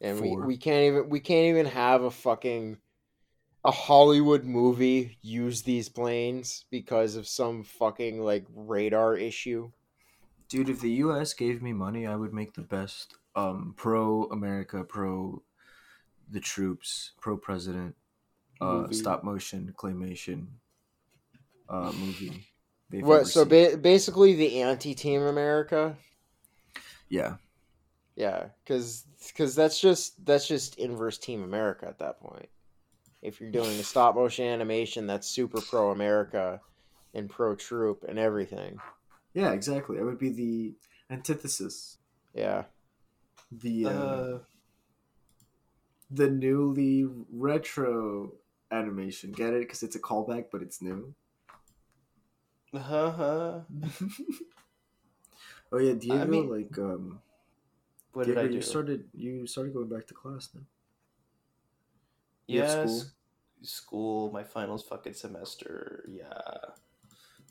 and 0.03 0.21
we, 0.21 0.37
we 0.37 0.57
can't 0.59 0.85
even 0.85 1.09
we 1.09 1.19
can't 1.19 1.47
even 1.47 1.65
have 1.65 2.03
a 2.03 2.11
fucking 2.11 2.77
a 3.65 3.71
Hollywood 3.71 4.45
movie 4.45 5.17
use 5.23 5.63
these 5.63 5.89
planes 5.89 6.67
because 6.71 7.17
of 7.17 7.27
some 7.27 7.65
fucking 7.65 8.23
like 8.23 8.45
radar 8.55 9.17
issue. 9.17 9.71
Dude, 10.49 10.69
if 10.69 10.81
the 10.81 10.91
U.S. 10.91 11.33
gave 11.33 11.63
me 11.63 11.73
money, 11.73 12.07
I 12.07 12.17
would 12.17 12.35
make 12.35 12.53
the 12.53 12.63
best 12.63 13.15
um, 13.35 13.73
pro 13.77 14.25
America, 14.25 14.85
pro 14.85 15.43
the 16.31 16.41
troops, 16.41 17.13
pro 17.21 17.37
president, 17.37 17.95
uh, 18.61 18.91
stop 18.91 19.25
motion 19.25 19.75
claymation 19.77 20.47
uh, 21.69 21.93
movie. 21.95 22.47
they've 22.91 23.07
What? 23.07 23.27
So 23.27 23.45
ba- 23.45 23.77
basically, 23.77 24.35
the 24.35 24.63
anti-Team 24.63 25.23
America. 25.23 25.97
yeah, 27.09 27.37
Yeah, 28.17 28.49
because 28.65 29.05
because 29.29 29.55
that's 29.55 29.81
just 29.81 30.25
that's 30.25 30.47
just 30.47 30.79
inverse 30.79 31.19
Team 31.19 31.43
America 31.43 31.87
at 31.87 31.99
that 32.01 32.21
point. 32.21 32.49
If 33.23 33.41
you're 33.41 33.51
doing 33.53 33.81
a 33.81 33.85
stop 33.85 34.15
motion 34.17 34.47
animation, 34.47 35.07
that's 35.07 35.29
super 35.29 35.61
pro 35.63 35.91
America 35.93 36.63
and 37.15 37.31
pro 37.31 37.57
troop 37.57 38.05
and 38.09 38.19
everything. 38.19 38.83
yeah, 39.35 39.53
exactly. 39.53 39.99
I 39.99 40.03
would 40.03 40.19
be 40.19 40.31
the 40.31 40.75
antithesis, 41.11 41.99
Yeah, 42.35 42.65
the 43.53 43.89
uh, 43.91 44.25
Uh, 44.25 44.39
the 46.13 46.29
newly 46.31 47.07
retro 47.33 48.33
animation. 48.71 49.33
Get 49.33 49.55
it? 49.55 49.61
Because 49.61 49.83
it's 49.83 49.97
a 49.97 50.01
callback, 50.01 50.47
but 50.53 50.63
it's 50.63 50.81
new. 50.83 51.15
uh-huh. 52.75 53.61
oh 55.73 55.79
yeah, 55.79 55.95
Diego. 55.95 56.27
mean- 56.27 56.49
like, 56.51 56.79
um, 56.79 57.21
What 58.13 58.27
Diego, 58.27 58.41
did 58.43 58.49
I 58.49 58.49
do? 58.49 58.55
you 58.57 58.63
started 58.63 59.05
you 59.15 59.47
started 59.47 59.75
going 59.75 59.89
back 59.89 60.07
to 60.09 60.15
class 60.15 60.51
now. 60.55 60.63
you 62.47 62.61
have 62.61 62.69
yeah, 62.71 62.87
school? 62.87 62.99
school. 63.01 63.11
school. 63.63 64.33
My 64.33 64.45
finals 64.45 64.83
fucking 64.85 65.15
semester. 65.15 66.05
Yeah. 66.11 66.27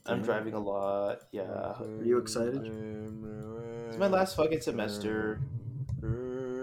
I'm 0.06 0.18
Damn. 0.18 0.26
driving 0.26 0.54
a 0.56 0.60
lot. 0.60 1.22
Yeah. 1.32 1.44
Are 1.44 1.86
you 2.04 2.18
excited? 2.18 2.66
It's 3.90 3.98
my 3.98 4.08
last 4.08 4.36
fucking 4.36 4.62
semester. 4.62 5.42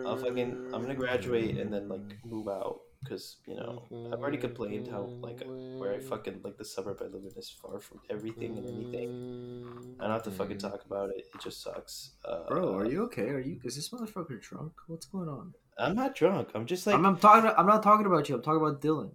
I'll 0.08 0.16
fucking 0.16 0.70
I'm 0.72 0.82
gonna 0.82 0.94
graduate 0.94 1.58
and 1.58 1.72
then 1.72 1.88
like 1.88 2.16
move 2.24 2.48
out 2.48 2.80
because 3.02 3.36
you 3.46 3.54
know 3.54 3.84
I've 4.12 4.20
already 4.20 4.38
complained 4.38 4.88
how 4.88 5.02
like 5.20 5.42
where 5.46 5.94
I 5.94 6.00
fucking 6.00 6.40
like 6.42 6.56
the 6.56 6.64
suburb 6.64 6.98
I 7.00 7.04
live 7.04 7.22
in 7.22 7.32
is 7.36 7.50
far 7.50 7.78
from 7.78 8.00
everything 8.10 8.58
and 8.58 8.66
anything. 8.66 9.96
I 10.00 10.04
don't 10.04 10.12
have 10.12 10.22
to 10.24 10.30
fucking 10.30 10.58
talk 10.58 10.84
about 10.84 11.10
it. 11.10 11.16
It 11.18 11.40
just 11.42 11.62
sucks. 11.62 12.12
Uh, 12.24 12.48
Bro, 12.48 12.76
are 12.76 12.86
you 12.86 13.04
okay? 13.04 13.28
Are 13.28 13.40
you? 13.40 13.60
Is 13.64 13.76
this 13.76 13.90
motherfucker 13.90 14.40
drunk? 14.40 14.72
What's 14.86 15.06
going 15.06 15.28
on? 15.28 15.54
I'm 15.78 15.94
not 15.94 16.16
drunk. 16.16 16.48
I'm 16.54 16.66
just 16.66 16.86
like 16.86 16.96
I'm, 16.96 17.06
I'm 17.06 17.18
talking. 17.18 17.50
I'm 17.56 17.66
not 17.66 17.82
talking 17.82 18.06
about 18.06 18.28
you. 18.28 18.34
I'm 18.36 18.42
talking 18.42 18.60
about 18.60 18.80
Dylan. 18.80 19.10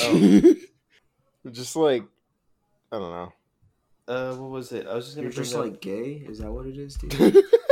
Oh. 0.00 0.54
just 1.50 1.76
like 1.76 2.04
I 2.90 2.98
don't 2.98 3.10
know. 3.10 3.32
uh 4.08 4.34
what 4.36 4.50
was 4.50 4.72
it? 4.72 4.86
I 4.86 4.94
was 4.94 5.06
just 5.06 5.16
gonna 5.16 5.26
You're 5.26 5.32
just 5.32 5.54
up, 5.54 5.64
like 5.64 5.80
gay. 5.80 6.24
Is 6.26 6.38
that 6.38 6.50
what 6.50 6.66
it 6.66 6.78
is, 6.78 6.94
dude? 6.94 7.44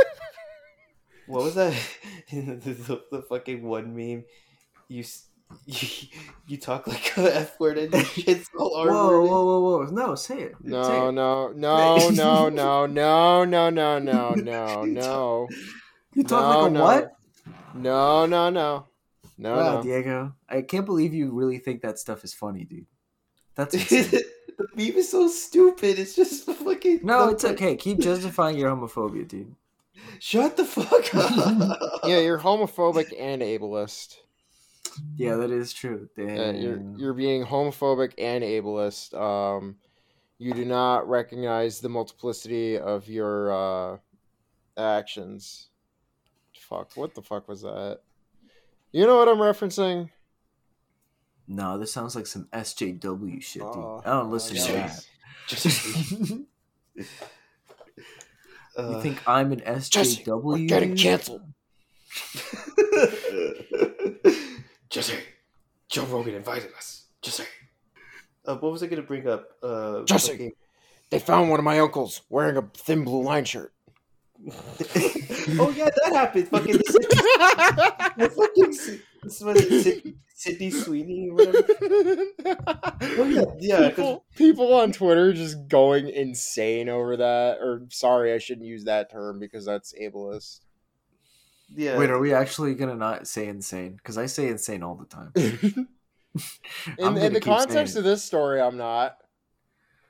what 1.27 1.43
was 1.43 1.55
that 1.55 1.73
the, 2.31 2.55
the, 2.55 3.01
the 3.11 3.21
fucking 3.23 3.63
one 3.63 3.95
meme 3.95 4.23
you 4.87 5.03
you, 5.65 6.07
you 6.47 6.57
talk 6.57 6.87
like 6.87 7.15
a 7.17 7.35
f 7.35 7.59
word 7.59 7.77
and 7.77 7.95
shit's 8.07 8.49
all 8.59 8.75
r 8.75 8.89
whoa, 8.89 9.21
whoa, 9.21 9.45
whoa, 9.45 9.59
whoa! 9.59 9.83
No, 9.91 10.15
say 10.15 10.41
it. 10.41 10.53
say 10.63 10.69
No, 10.69 11.09
it. 11.09 11.13
no, 11.13 11.49
no, 11.51 12.09
no, 12.09 12.49
no, 12.49 12.85
no, 12.87 13.45
no, 13.45 13.45
no, 13.45 13.99
no, 13.99 14.35
no, 14.35 14.85
no, 14.85 15.47
You 16.13 16.23
talk 16.23 16.43
No, 16.43 16.61
like 16.61 16.69
a 16.71 16.73
no. 16.73 16.83
what? 16.83 17.11
no, 17.75 18.25
no, 18.25 18.49
no, 18.49 18.87
no, 19.37 19.55
wow, 19.55 19.75
no. 19.75 19.83
Diego. 19.83 20.33
I 20.49 20.61
can't 20.61 20.85
believe 20.85 21.13
you 21.13 21.31
really 21.31 21.59
think 21.59 21.81
that 21.81 21.99
stuff 21.99 22.23
is 22.23 22.33
funny, 22.33 22.63
dude. 22.63 22.87
That's 23.55 23.73
the 23.73 24.25
meme 24.75 24.95
is 24.97 25.11
so 25.11 25.27
stupid. 25.27 25.99
It's 25.99 26.15
just 26.15 26.45
fucking 26.45 27.01
no, 27.03 27.29
it's 27.29 27.45
okay. 27.45 27.75
Keep 27.75 27.99
justifying 27.99 28.57
your 28.57 28.71
homophobia, 28.71 29.27
dude. 29.27 29.55
Shut 30.19 30.57
the 30.57 30.65
fuck 30.65 31.13
up. 31.15 31.79
Yeah, 32.05 32.19
you're 32.19 32.39
homophobic 32.39 33.13
and 33.19 33.41
ableist. 33.41 34.17
Yeah, 35.15 35.35
that 35.35 35.51
is 35.51 35.73
true. 35.73 36.07
Uh, 36.17 36.51
you're 36.51 36.81
you're 36.95 37.13
being 37.13 37.43
homophobic 37.45 38.13
and 38.17 38.43
ableist. 38.43 39.13
Um, 39.19 39.77
you 40.37 40.53
do 40.53 40.65
not 40.65 41.09
recognize 41.09 41.79
the 41.79 41.89
multiplicity 41.89 42.77
of 42.77 43.07
your 43.07 43.51
uh, 43.51 43.97
actions. 44.77 45.69
Fuck! 46.57 46.91
What 46.95 47.15
the 47.15 47.21
fuck 47.21 47.47
was 47.47 47.61
that? 47.61 47.99
You 48.91 49.05
know 49.05 49.17
what 49.17 49.27
I'm 49.27 49.37
referencing? 49.37 50.09
No, 51.47 51.77
this 51.77 51.91
sounds 51.91 52.15
like 52.15 52.27
some 52.27 52.47
SJW 52.53 53.41
shit, 53.41 53.61
dude. 53.61 53.71
Oh, 53.71 54.01
I 54.05 54.09
don't 54.11 54.31
listen 54.31 54.55
Just 55.47 55.73
to 55.73 56.45
that. 56.97 57.07
Just 58.75 58.79
uh, 58.87 58.95
You 58.95 59.01
think 59.01 59.27
I'm 59.27 59.51
an 59.51 59.61
SJW? 59.61 60.41
we're 60.43 60.67
getting 60.67 60.89
dude? 60.95 60.99
canceled. 60.99 61.41
Jesse, 64.89 65.15
Joe 65.89 66.05
Rogan 66.05 66.35
invited 66.35 66.69
us. 66.77 67.05
Jesse. 67.21 67.43
Uh, 68.45 68.55
what 68.57 68.71
was 68.71 68.83
I 68.83 68.87
gonna 68.87 69.01
bring 69.01 69.27
up? 69.27 69.49
Uh, 69.61 70.03
Jesse. 70.03 70.31
fucking- 70.31 70.51
They 71.09 71.19
found 71.19 71.49
one 71.49 71.59
of 71.59 71.63
my 71.65 71.79
uncles 71.79 72.21
wearing 72.29 72.57
a 72.57 72.61
thin 72.75 73.03
blue 73.03 73.23
line 73.23 73.45
shirt. 73.45 73.73
oh 74.47 75.73
yeah, 75.75 75.89
that 76.03 76.11
happened. 76.13 76.47
Fucking, 76.49 76.79
fucking 78.29 78.73
Si- 78.73 79.01
this 79.25 79.41
was 79.41 79.57
it, 79.61 79.83
Sid- 79.83 80.13
Sydney 80.35 80.71
Sweeney 80.71 81.29
or 81.29 81.35
whatever. 81.35 81.63
Oh 83.17 83.23
yeah, 83.25 83.43
yeah. 83.59 83.77
'cause- 83.89 83.95
people, 83.95 84.25
people 84.35 84.73
on 84.73 84.91
Twitter 84.91 85.33
just 85.33 85.67
going 85.67 86.07
insane 86.09 86.89
over 86.89 87.17
that. 87.17 87.57
Or 87.59 87.83
sorry, 87.89 88.33
I 88.33 88.37
shouldn't 88.37 88.65
use 88.67 88.85
that 88.85 89.11
term 89.11 89.39
because 89.39 89.65
that's 89.65 89.93
ableist. 89.99 90.59
yeah. 91.73 91.97
Wait, 91.97 92.09
are 92.09 92.19
we 92.19 92.33
actually 92.33 92.75
gonna 92.75 92.95
not 92.95 93.27
say 93.27 93.47
insane? 93.47 93.95
Because 93.97 94.17
I 94.17 94.25
say 94.27 94.47
insane 94.47 94.83
all 94.83 94.95
the 94.95 95.05
time. 95.05 95.31
in, 96.97 97.17
in 97.17 97.33
the 97.33 97.39
context 97.41 97.93
saying 97.93 97.97
of 97.99 98.03
this 98.03 98.23
story, 98.23 98.59
I'm 98.61 98.77
not. 98.77 99.17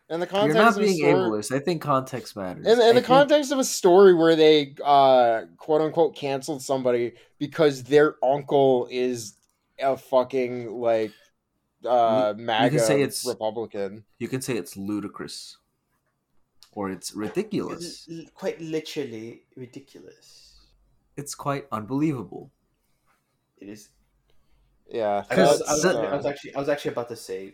In 0.08 0.20
the 0.20 0.26
You're 0.26 0.32
context 0.32 0.56
not 0.56 0.78
being 0.78 0.98
story, 0.98 1.14
ableist. 1.14 1.56
I 1.56 1.60
think 1.60 1.82
context 1.82 2.36
matters. 2.36 2.66
in, 2.68 2.74
in 2.74 2.78
the 2.78 2.94
think- 2.96 3.06
context 3.08 3.52
of 3.52 3.58
a 3.60 3.64
story 3.64 4.14
where 4.14 4.36
they 4.36 4.76
uh, 4.84 5.42
quote 5.58 5.82
unquote 5.82 6.16
canceled 6.16 6.62
somebody 6.62 7.14
because 7.40 7.84
their 7.84 8.16
uncle 8.24 8.88
is 8.92 9.34
a 9.80 9.98
fucking 9.98 10.70
like 10.80 11.12
uh, 11.86 12.34
MAGA 12.38 12.80
say 12.80 13.02
it's- 13.02 13.26
Republican. 13.26 14.04
you 14.20 14.28
can 14.28 14.42
say 14.42 14.56
it's 14.58 14.78
ludicrous, 14.78 15.58
or 16.74 16.92
it's 16.92 17.14
ridiculous. 17.16 18.08
L- 18.10 18.20
l- 18.20 18.26
quite 18.36 18.62
literally 18.62 19.42
ridiculous. 19.56 20.54
It's 21.18 21.34
quite 21.34 21.66
unbelievable. 21.72 22.52
It 23.60 23.70
is. 23.70 23.90
Yeah, 24.88 25.24
I 25.32 25.36
was, 25.42 25.58
Because 25.58 25.62
I, 25.64 25.72
was, 25.74 25.82
so- 25.82 26.04
I 26.06 26.16
was 26.16 26.26
actually 26.28 26.56
I 26.56 26.60
was 26.60 26.70
actually 26.70 26.92
about 26.92 27.10
to 27.10 27.16
say 27.16 27.54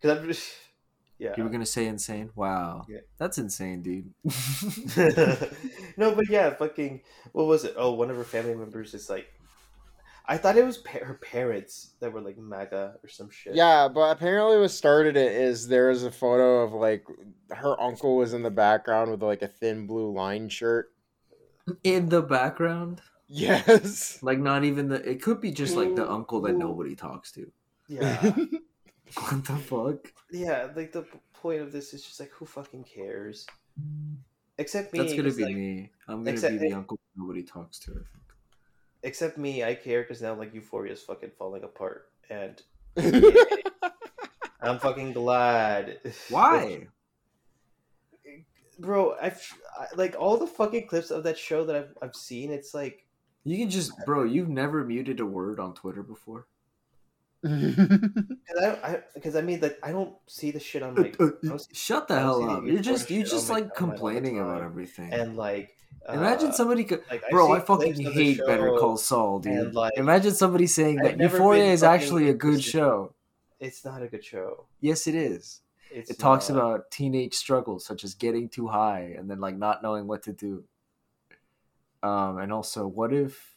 because 0.00 0.18
I'm 0.18 0.26
just 0.26 0.52
yeah. 1.18 1.34
You 1.36 1.44
were 1.44 1.50
gonna 1.50 1.66
say 1.66 1.86
insane? 1.86 2.30
Wow, 2.34 2.84
Yeah. 2.88 3.00
that's 3.18 3.38
insane, 3.38 3.82
dude. 3.82 4.12
no, 5.96 6.14
but 6.14 6.28
yeah, 6.28 6.50
fucking 6.54 7.02
what 7.32 7.46
was 7.46 7.64
it? 7.64 7.74
Oh, 7.76 7.92
one 7.92 8.10
of 8.10 8.16
her 8.16 8.24
family 8.24 8.54
members 8.54 8.94
is 8.94 9.08
like, 9.08 9.26
I 10.28 10.36
thought 10.36 10.56
it 10.56 10.64
was 10.64 10.78
pa- 10.78 11.04
her 11.04 11.14
parents 11.14 11.92
that 12.00 12.12
were 12.12 12.20
like 12.20 12.36
MAGA 12.36 12.96
or 13.02 13.08
some 13.08 13.30
shit. 13.30 13.54
Yeah, 13.54 13.88
but 13.88 14.10
apparently 14.10 14.58
what 14.58 14.70
started 14.72 15.16
it 15.16 15.32
is 15.32 15.68
there 15.68 15.88
was 15.88 16.04
a 16.04 16.10
photo 16.10 16.62
of 16.62 16.72
like 16.72 17.04
her 17.50 17.80
uncle 17.80 18.16
was 18.16 18.34
in 18.34 18.42
the 18.42 18.50
background 18.50 19.10
with 19.10 19.22
like 19.22 19.42
a 19.42 19.48
thin 19.48 19.86
blue 19.86 20.12
line 20.12 20.48
shirt. 20.48 20.92
In 21.84 22.08
the 22.08 22.22
background, 22.22 23.00
Yes. 23.28 24.22
like 24.22 24.38
not 24.38 24.62
even 24.64 24.88
the. 24.88 25.08
It 25.08 25.20
could 25.22 25.40
be 25.40 25.50
just 25.50 25.74
like 25.76 25.96
the 25.96 26.08
uncle 26.08 26.40
that 26.42 26.56
nobody 26.56 26.94
talks 26.94 27.32
to. 27.32 27.50
yeah, 27.88 28.34
What 29.14 29.44
the 29.44 29.56
fuck? 29.56 30.12
yeah. 30.30 30.68
Like 30.74 30.92
the 30.92 31.06
point 31.32 31.60
of 31.62 31.72
this 31.72 31.94
is 31.94 32.02
just 32.02 32.18
like, 32.20 32.30
who 32.32 32.44
fucking 32.44 32.84
cares? 32.84 33.46
Except 34.58 34.92
me. 34.92 34.98
That's 34.98 35.14
gonna 35.14 35.30
be 35.32 35.44
like, 35.44 35.54
me. 35.54 35.90
I'm 36.08 36.18
gonna 36.24 36.32
except- 36.32 36.60
be 36.60 36.68
the 36.68 36.74
uncle 36.74 36.98
nobody 37.16 37.42
talks 37.42 37.78
to. 37.80 37.92
I 37.92 37.94
think. 37.94 38.06
Except 39.02 39.38
me, 39.38 39.62
I 39.62 39.74
care 39.74 40.02
because 40.02 40.20
now 40.22 40.34
like 40.34 40.52
Euphoria 40.54 40.92
is 40.92 41.02
fucking 41.02 41.30
falling 41.38 41.62
apart, 41.62 42.08
and 42.30 42.60
I'm 44.60 44.78
fucking 44.80 45.12
glad. 45.12 46.00
Why? 46.30 46.88
bro? 48.78 49.14
I've 49.20 49.40
I, 49.78 49.86
like 49.96 50.16
all 50.18 50.36
the 50.36 50.46
fucking 50.46 50.88
clips 50.88 51.10
of 51.10 51.22
that 51.24 51.38
show 51.38 51.64
that 51.64 51.76
I've 51.76 51.96
I've 52.02 52.16
seen. 52.16 52.50
It's 52.50 52.74
like 52.74 53.06
You 53.44 53.58
can 53.58 53.70
just, 53.70 53.92
bro. 54.04 54.24
You've 54.24 54.48
never 54.48 54.84
muted 54.84 55.20
a 55.20 55.26
word 55.26 55.60
on 55.60 55.74
Twitter 55.74 56.02
before. 56.02 56.46
Cause 57.46 58.58
I, 58.82 59.02
because 59.14 59.36
I, 59.36 59.42
mean, 59.42 59.60
like, 59.60 59.78
I 59.82 59.92
don't 59.92 60.14
see 60.26 60.50
the 60.50 60.60
shit 60.60 60.82
on 60.82 60.94
like, 60.94 61.16
I 61.20 61.30
don't 61.42 61.60
see- 61.60 61.74
Shut 61.74 62.08
the 62.08 62.18
hell 62.18 62.48
up! 62.48 62.64
You're 62.64 62.80
just, 62.82 63.10
you're 63.10 63.24
just 63.24 63.50
like 63.50 63.64
on 63.64 63.68
my 63.68 63.68
all 63.68 63.70
the 63.70 63.74
complaining 63.94 64.40
about 64.40 64.62
everything. 64.62 65.12
and 65.12 65.36
like, 65.36 65.76
Imagine 66.08 66.48
uh, 66.48 66.52
somebody 66.52 66.84
could, 66.84 67.02
like, 67.10 67.22
bro. 67.30 67.52
I 67.52 67.60
fucking 67.60 67.94
clips 67.94 68.08
of 68.08 68.14
the 68.14 68.24
hate 68.24 68.38
Better 68.46 68.68
show, 68.68 68.78
Call 68.78 68.96
Saul, 68.96 69.38
dude. 69.40 69.52
and, 69.52 69.74
like, 69.74 69.92
Imagine 69.96 70.32
somebody 70.32 70.66
saying 70.66 71.00
I've 71.00 71.18
that 71.18 71.20
Euphoria 71.20 71.64
is 71.64 71.82
actually 71.82 72.28
a 72.28 72.34
good 72.34 72.62
show. 72.62 73.12
It's 73.58 73.84
not 73.84 74.02
a 74.02 74.06
good 74.06 74.24
show. 74.24 74.66
Yes, 74.80 75.06
it 75.06 75.14
is. 75.14 75.62
It's 75.90 76.10
it 76.10 76.18
talks 76.18 76.48
not. 76.48 76.58
about 76.58 76.90
teenage 76.90 77.34
struggles 77.34 77.84
such 77.84 78.04
as 78.04 78.14
getting 78.14 78.48
too 78.48 78.68
high 78.68 79.14
and 79.16 79.30
then 79.30 79.40
like 79.40 79.56
not 79.56 79.82
knowing 79.82 80.06
what 80.06 80.22
to 80.24 80.32
do. 80.32 80.64
Um, 82.02 82.38
and 82.38 82.52
also, 82.52 82.86
what 82.86 83.12
if, 83.12 83.55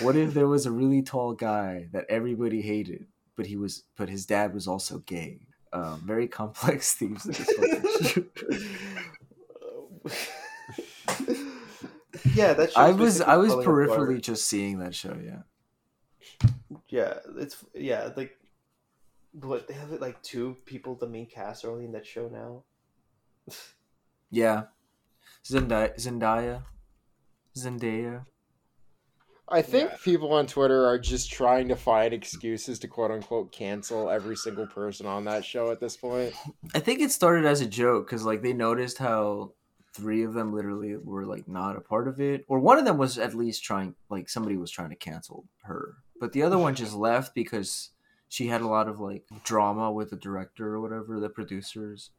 what 0.00 0.16
if 0.16 0.34
there 0.34 0.48
was 0.48 0.66
a 0.66 0.70
really 0.70 1.02
tall 1.02 1.32
guy 1.32 1.88
that 1.92 2.06
everybody 2.08 2.62
hated, 2.62 3.06
but 3.36 3.46
he 3.46 3.56
was, 3.56 3.84
but 3.96 4.08
his 4.08 4.26
dad 4.26 4.54
was 4.54 4.66
also 4.66 4.98
gay. 4.98 5.40
Um, 5.72 6.02
very 6.04 6.28
complex 6.28 6.94
themes. 6.98 7.26
In 7.26 7.32
this 7.32 7.50
fucking 7.52 8.30
yeah, 12.34 12.52
that. 12.54 12.70
I 12.76 12.92
was, 12.92 13.20
I 13.20 13.36
was 13.36 13.52
peripherally 13.52 14.10
apart. 14.10 14.22
just 14.22 14.48
seeing 14.48 14.78
that 14.78 14.94
show. 14.94 15.16
Yeah. 15.22 15.42
Yeah, 16.88 17.18
it's 17.38 17.64
yeah, 17.74 18.10
like, 18.16 18.36
what 19.32 19.68
they 19.68 19.74
have 19.74 19.90
like 20.00 20.22
two 20.22 20.56
people. 20.64 20.94
The 20.94 21.08
main 21.08 21.26
cast 21.26 21.64
are 21.64 21.70
only 21.70 21.84
in 21.84 21.92
that 21.92 22.06
show 22.06 22.28
now. 22.28 22.64
Yeah. 24.28 24.64
Zendaya, 25.44 25.94
Zendaya, 25.96 26.62
Zendaya. 27.56 28.26
I 29.48 29.62
think 29.62 29.90
Yeah. 29.90 29.96
people 30.02 30.32
on 30.32 30.46
Twitter 30.46 30.84
are 30.86 30.98
just 30.98 31.30
trying 31.30 31.68
to 31.68 31.76
find 31.76 32.12
excuses 32.12 32.78
to 32.80 32.88
quote 32.88 33.10
unquote 33.12 33.52
cancel 33.52 34.10
every 34.10 34.36
single 34.36 34.66
person 34.66 35.06
on 35.06 35.24
that 35.24 35.44
show 35.44 35.70
at 35.70 35.78
this 35.80 35.96
point. 35.96 36.34
I 36.74 36.80
think 36.80 37.00
it 37.00 37.12
started 37.12 37.44
as 37.44 37.60
a 37.60 37.66
joke 37.66 38.06
because 38.06 38.24
like 38.24 38.42
they 38.42 38.52
noticed 38.52 38.98
how 38.98 39.52
three 39.94 40.24
of 40.24 40.34
them 40.34 40.52
literally 40.52 40.96
were 40.96 41.24
like 41.24 41.46
not 41.48 41.76
a 41.76 41.80
part 41.80 42.08
of 42.08 42.20
it, 42.20 42.44
or 42.48 42.58
one 42.58 42.78
of 42.78 42.84
them 42.84 42.98
was 42.98 43.18
at 43.18 43.34
least 43.34 43.62
trying 43.62 43.94
like 44.10 44.28
somebody 44.28 44.56
was 44.56 44.70
trying 44.70 44.90
to 44.90 44.96
cancel 44.96 45.46
her, 45.62 45.94
but 46.20 46.32
the 46.32 46.42
other 46.42 46.58
one 46.58 46.74
just 46.74 46.94
left 47.08 47.34
because 47.34 47.90
she 48.28 48.48
had 48.48 48.60
a 48.60 48.66
lot 48.66 48.88
of 48.88 48.98
like 48.98 49.22
drama 49.44 49.92
with 49.92 50.10
the 50.10 50.16
director 50.16 50.74
or 50.74 50.80
whatever, 50.80 51.20
the 51.20 51.28
producers, 51.28 52.10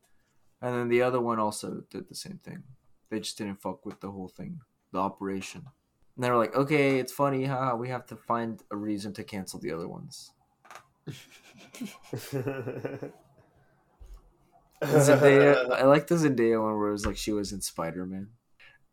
and 0.62 0.74
then 0.74 0.88
the 0.88 1.02
other 1.02 1.20
one 1.20 1.40
also 1.40 1.84
did 1.90 2.08
the 2.08 2.16
same 2.16 2.40
thing. 2.44 2.64
They 3.10 3.20
just 3.20 3.38
didn't 3.38 3.62
fuck 3.62 3.86
with 3.86 4.00
the 4.00 4.12
whole 4.12 4.30
thing, 4.30 4.62
the 4.94 5.00
operation. 5.00 5.66
And 6.18 6.24
they 6.24 6.32
were 6.32 6.38
like, 6.38 6.56
okay, 6.56 6.98
it's 6.98 7.14
funny, 7.14 7.46
haha, 7.46 7.76
we 7.76 7.90
have 7.90 8.08
to 8.08 8.16
find 8.16 8.60
a 8.72 8.76
reason 8.76 9.14
to 9.14 9.24
cancel 9.24 9.60
the 9.60 9.72
other 9.72 9.88
ones. 9.88 10.32
Zendaya, 14.82 15.72
I 15.72 15.86
like 15.86 16.08
the 16.08 16.16
Zendaya 16.16 16.60
one 16.62 16.76
where 16.76 16.90
it 16.90 16.94
was 16.94 17.06
like 17.06 17.18
she 17.18 17.32
was 17.32 17.54
in 17.54 17.62
Spider 17.62 18.08
Man. 18.08 18.30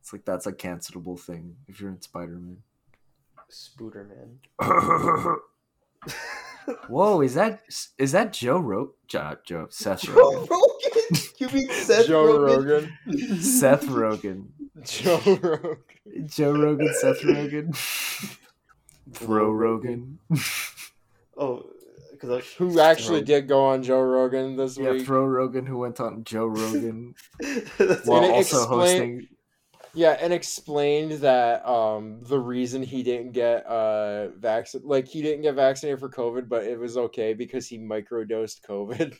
It's 0.00 0.12
like 0.12 0.26
that's 0.26 0.46
a 0.46 0.52
cancelable 0.52 1.18
thing 1.18 1.56
if 1.66 1.80
you're 1.80 1.88
in 1.90 2.02
Spider 2.02 2.38
Man. 2.38 2.58
Spooderman. 3.50 4.36
Whoa, 6.88 7.22
is 7.22 7.34
that 7.34 7.62
is 7.98 8.12
that 8.12 8.34
Joe 8.34 8.58
Ro 8.58 8.92
Joe, 9.06 9.36
Joe 9.44 9.68
Seth 9.70 10.02
Joe 10.02 10.12
Rogen? 10.12 10.50
Rogan. 10.50 11.22
You 11.38 11.48
mean 11.48 11.68
Seth 11.72 12.06
Joe 12.06 12.38
Rogen? 12.38 12.90
Rogan. 13.06 13.40
Seth 13.40 13.86
Rogen. 13.86 14.48
Joe 14.84 15.20
Rogan. 15.26 16.26
Joe 16.26 16.52
Rogan, 16.52 16.94
Seth 16.94 17.24
Rogan. 17.24 17.72
Bro 19.26 19.50
Rogan. 19.52 20.18
Oh, 21.36 21.66
because 22.12 22.46
Who 22.54 22.80
actually 22.80 23.20
Rogan. 23.20 23.26
did 23.26 23.48
go 23.48 23.64
on 23.66 23.82
Joe 23.82 24.00
Rogan 24.00 24.56
this 24.56 24.76
week? 24.78 24.86
Yeah, 24.86 24.92
week? 24.92 25.06
Fro 25.06 25.26
Rogan 25.26 25.66
who 25.66 25.78
went 25.78 26.00
on 26.00 26.24
Joe 26.24 26.46
Rogan 26.62 27.14
while 28.04 28.24
also 28.24 28.58
explain- 28.58 28.68
hosting 28.68 29.28
Yeah, 29.94 30.16
and 30.20 30.32
explained 30.32 31.12
that 31.22 31.66
um 31.68 32.20
the 32.22 32.38
reason 32.38 32.82
he 32.82 33.02
didn't 33.02 33.32
get 33.32 33.66
uh 33.66 34.28
vaccine 34.38 34.82
like 34.84 35.06
he 35.06 35.22
didn't 35.22 35.42
get 35.42 35.54
vaccinated 35.54 36.00
for 36.00 36.08
COVID, 36.08 36.48
but 36.48 36.64
it 36.64 36.78
was 36.78 36.96
okay 36.96 37.34
because 37.34 37.66
he 37.66 37.78
microdosed 37.78 38.60
COVID. 38.68 39.16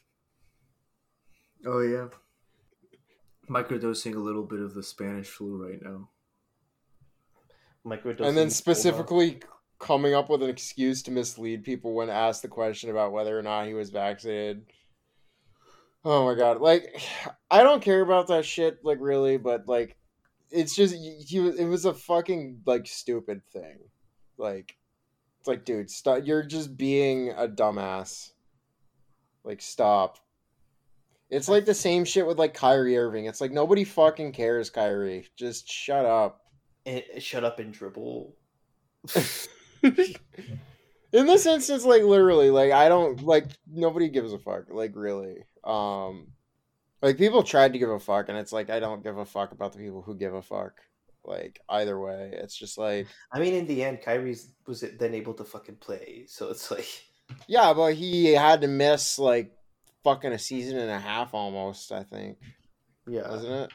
Oh 1.66 1.80
yeah. 1.80 2.06
Microdosing 3.48 4.14
a 4.14 4.18
little 4.18 4.44
bit 4.44 4.60
of 4.60 4.74
the 4.74 4.82
Spanish 4.82 5.28
flu 5.28 5.68
right 5.68 5.82
now. 5.82 6.08
microdosing. 7.86 8.28
and 8.28 8.36
then 8.36 8.48
Ebola. 8.48 8.52
specifically 8.52 9.40
coming 9.78 10.14
up 10.14 10.30
with 10.30 10.42
an 10.42 10.48
excuse 10.48 11.02
to 11.02 11.10
mislead 11.10 11.62
people 11.62 11.92
when 11.94 12.08
asked 12.08 12.42
the 12.42 12.48
question 12.48 12.90
about 12.90 13.12
whether 13.12 13.38
or 13.38 13.42
not 13.42 13.66
he 13.66 13.74
was 13.74 13.90
vaccinated. 13.90 14.64
Oh 16.04 16.24
my 16.24 16.34
god! 16.34 16.60
Like, 16.60 17.02
I 17.50 17.62
don't 17.62 17.82
care 17.82 18.00
about 18.00 18.28
that 18.28 18.44
shit. 18.44 18.84
Like, 18.84 18.98
really, 19.00 19.36
but 19.36 19.66
like, 19.68 19.96
it's 20.50 20.74
just 20.74 20.94
he. 20.94 21.38
It 21.38 21.66
was 21.66 21.84
a 21.84 21.94
fucking 21.94 22.60
like 22.66 22.86
stupid 22.86 23.42
thing. 23.52 23.78
Like, 24.36 24.76
it's 25.38 25.48
like, 25.48 25.64
dude, 25.64 25.90
stop! 25.90 26.22
You're 26.24 26.42
just 26.42 26.76
being 26.76 27.30
a 27.30 27.48
dumbass. 27.48 28.32
Like, 29.44 29.60
stop. 29.60 30.18
It's 31.34 31.48
like 31.48 31.64
the 31.64 31.74
same 31.74 32.04
shit 32.04 32.26
with 32.26 32.38
like 32.38 32.54
Kyrie 32.54 32.96
Irving. 32.96 33.26
It's 33.26 33.40
like 33.40 33.52
nobody 33.52 33.84
fucking 33.84 34.32
cares, 34.32 34.70
Kyrie. 34.70 35.28
Just 35.36 35.70
shut 35.70 36.04
up. 36.04 36.40
Eh, 36.86 37.18
shut 37.18 37.44
up 37.44 37.58
and 37.58 37.72
dribble. 37.72 38.34
in 39.82 41.26
this 41.26 41.44
instance 41.46 41.84
like 41.84 42.02
literally 42.02 42.48
like 42.48 42.72
i 42.72 42.88
don't 42.88 43.22
like 43.22 43.44
nobody 43.70 44.08
gives 44.08 44.32
a 44.32 44.38
fuck 44.38 44.64
like 44.70 44.92
really 44.94 45.44
um 45.62 46.26
like 47.02 47.18
people 47.18 47.42
tried 47.42 47.74
to 47.74 47.78
give 47.78 47.90
a 47.90 48.00
fuck 48.00 48.30
and 48.30 48.38
it's 48.38 48.50
like 48.50 48.70
i 48.70 48.80
don't 48.80 49.04
give 49.04 49.18
a 49.18 49.26
fuck 49.26 49.52
about 49.52 49.72
the 49.72 49.78
people 49.78 50.00
who 50.00 50.16
give 50.16 50.32
a 50.32 50.40
fuck 50.40 50.80
like 51.24 51.60
either 51.68 51.98
way 51.98 52.30
it's 52.32 52.56
just 52.56 52.78
like 52.78 53.06
I 53.32 53.40
mean, 53.40 53.54
in 53.54 53.66
the 53.66 53.82
end, 53.82 54.02
Kyrie's 54.02 54.52
was 54.66 54.84
then 54.98 55.14
able 55.14 55.34
to 55.34 55.44
fucking 55.44 55.76
play, 55.76 56.24
so 56.28 56.50
it's 56.50 56.70
like 56.70 56.86
yeah 57.48 57.72
but 57.72 57.94
he 57.94 58.32
had 58.32 58.60
to 58.60 58.68
miss 58.68 59.18
like 59.18 59.53
fucking 60.04 60.32
a 60.32 60.38
season 60.38 60.78
and 60.78 60.90
a 60.90 61.00
half 61.00 61.34
almost 61.34 61.90
i 61.90 62.02
think 62.02 62.38
yeah, 63.06 63.28
wasn't 63.28 63.52
it 63.52 63.70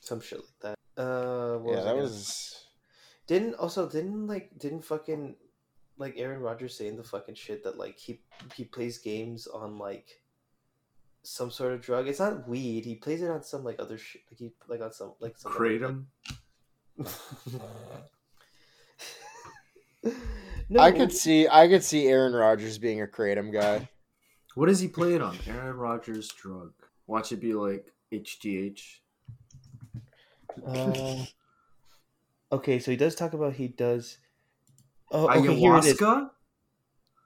some 0.00 0.20
shit 0.20 0.40
like 0.40 0.76
that. 0.96 1.00
Uh, 1.00 1.58
what 1.58 1.74
yeah 1.74 1.82
I 1.82 1.84
that 1.84 1.96
was 1.96 2.64
didn't 3.26 3.54
also 3.54 3.88
didn't 3.88 4.26
like 4.26 4.50
didn't 4.58 4.84
fucking 4.84 5.36
like 5.98 6.14
Aaron 6.16 6.40
Rodgers 6.40 6.76
saying 6.76 6.96
the 6.96 7.04
fucking 7.04 7.34
shit 7.34 7.64
that 7.64 7.78
like 7.78 7.98
he 7.98 8.20
he 8.54 8.64
plays 8.64 8.98
games 8.98 9.46
on 9.46 9.78
like 9.78 10.22
some 11.22 11.50
sort 11.50 11.72
of 11.72 11.82
drug. 11.82 12.08
It's 12.08 12.20
not 12.20 12.48
weed. 12.48 12.84
He 12.84 12.94
plays 12.94 13.22
it 13.22 13.30
on 13.30 13.42
some 13.42 13.64
like 13.64 13.76
other 13.78 13.98
shit. 13.98 14.22
Like 14.30 14.38
he 14.38 14.52
like 14.66 14.80
on 14.80 14.92
some 14.92 15.12
like 15.20 15.36
some 15.36 15.52
other, 15.52 15.60
Kratom. 15.60 16.04
no, 20.68 20.80
i 20.80 20.90
could 20.90 21.12
see 21.12 21.46
i 21.46 21.68
could 21.68 21.84
see 21.84 22.08
aaron 22.08 22.32
Rodgers 22.32 22.76
being 22.76 23.02
a 23.02 23.06
kratom 23.06 23.52
guy 23.52 23.88
What 24.58 24.66
does 24.66 24.80
he 24.80 24.88
play 24.88 25.14
it 25.14 25.22
on? 25.22 25.38
Aaron 25.46 25.76
Rodgers 25.76 26.26
drug. 26.32 26.72
Watch 27.06 27.30
it 27.30 27.36
be 27.36 27.54
like 27.54 27.92
HGH. 28.12 28.80
Uh, 30.66 31.24
okay, 32.50 32.80
so 32.80 32.90
he 32.90 32.96
does 32.96 33.14
talk 33.14 33.34
about 33.34 33.52
he 33.52 33.68
does. 33.68 34.18
Oh, 35.12 35.28
okay, 35.28 35.54
here 35.54 35.76
it 35.76 35.84
is. 35.84 35.96
Ayahuasca? 35.96 36.30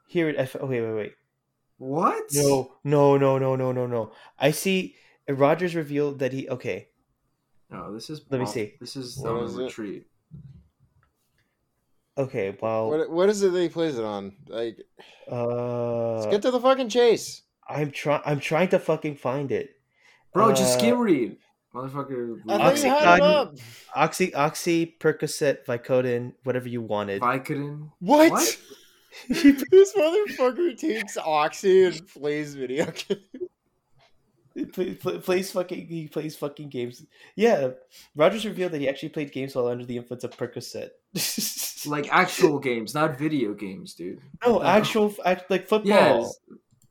Here 0.09 0.28
it. 0.28 0.39
I 0.39 0.43
f- 0.43 0.57
Okay, 0.57 0.83
wait, 0.83 0.93
wait. 0.93 1.14
What? 1.78 2.22
No, 2.35 2.74
no, 2.85 3.16
no, 3.16 3.39
no, 3.39 3.57
no, 3.57 3.72
no, 3.72 3.87
no. 3.87 4.12
I 4.39 4.51
see. 4.51 4.97
Rodgers 5.26 5.74
revealed 5.74 6.18
that 6.18 6.35
he. 6.35 6.51
Okay, 6.51 6.89
No, 7.70 7.95
this 7.95 8.11
is. 8.11 8.20
Let 8.28 8.41
me 8.41 8.47
see. 8.47 8.74
This 8.78 8.95
is 8.95 9.16
What 9.16 9.30
on 9.30 9.39
a 9.39 9.59
it? 9.59 9.64
retreat. 9.64 10.07
Okay, 12.18 12.56
well, 12.60 12.90
What 12.90 13.10
what 13.10 13.28
is 13.30 13.42
it 13.42 13.52
that 13.52 13.60
he 13.62 13.68
plays 13.70 13.96
it 13.98 14.04
on? 14.04 14.32
Like, 14.48 14.76
uh, 15.30 16.14
let's 16.16 16.26
get 16.26 16.42
to 16.42 16.50
the 16.50 16.60
fucking 16.60 16.88
chase. 16.90 17.42
I'm 17.68 17.90
trying. 17.90 18.20
I'm 18.26 18.38
trying 18.40 18.68
to 18.68 18.78
fucking 18.78 19.16
find 19.16 19.50
it, 19.50 19.70
Bro, 20.34 20.50
just 20.52 20.76
Uh, 20.76 20.78
skim 20.78 20.98
read, 20.98 21.36
motherfucker. 21.74 22.38
I 22.48 22.58
thought 22.58 22.76
you 22.82 22.90
had 22.90 23.20
Oxycontin- 23.20 23.22
up. 23.22 23.54
Oxy, 23.94 24.34
Oxy, 24.34 24.96
Percocet, 25.00 25.64
Vicodin, 25.64 26.34
whatever 26.44 26.68
you 26.68 26.82
wanted. 26.82 27.22
Vicodin. 27.22 27.90
What? 28.00 28.30
What? 28.32 28.58
this 29.28 29.92
motherfucker 29.94 30.76
takes 30.76 31.18
oxy 31.18 31.84
and 31.84 32.06
plays 32.08 32.54
video 32.54 32.86
games. 33.08 33.41
He 34.55 34.64
play, 34.66 34.94
play- 34.94 35.18
plays 35.18 35.50
fucking. 35.53 35.86
He 35.86 36.09
plays 36.09 36.36
fucking 36.36 36.68
games. 36.68 37.05
Yeah, 37.36 37.70
Rodgers 38.14 38.44
revealed 38.44 38.72
that 38.72 38.80
he 38.80 38.88
actually 38.88 39.09
played 39.11 39.32
games 39.32 39.55
while 39.55 39.68
under 39.68 39.84
the 39.84 39.96
influence 39.96 40.24
of 40.24 40.30
Percocet. 40.36 40.90
Like 41.84 42.09
actual 42.12 42.61
games, 42.61 42.94
not 42.94 43.18
video 43.18 43.55
games, 43.55 43.94
dude. 43.94 44.20
no, 44.46 44.62
actual 44.62 45.12
act, 45.24 45.50
like 45.50 45.66
football. 45.66 45.88
Yes. 45.88 46.38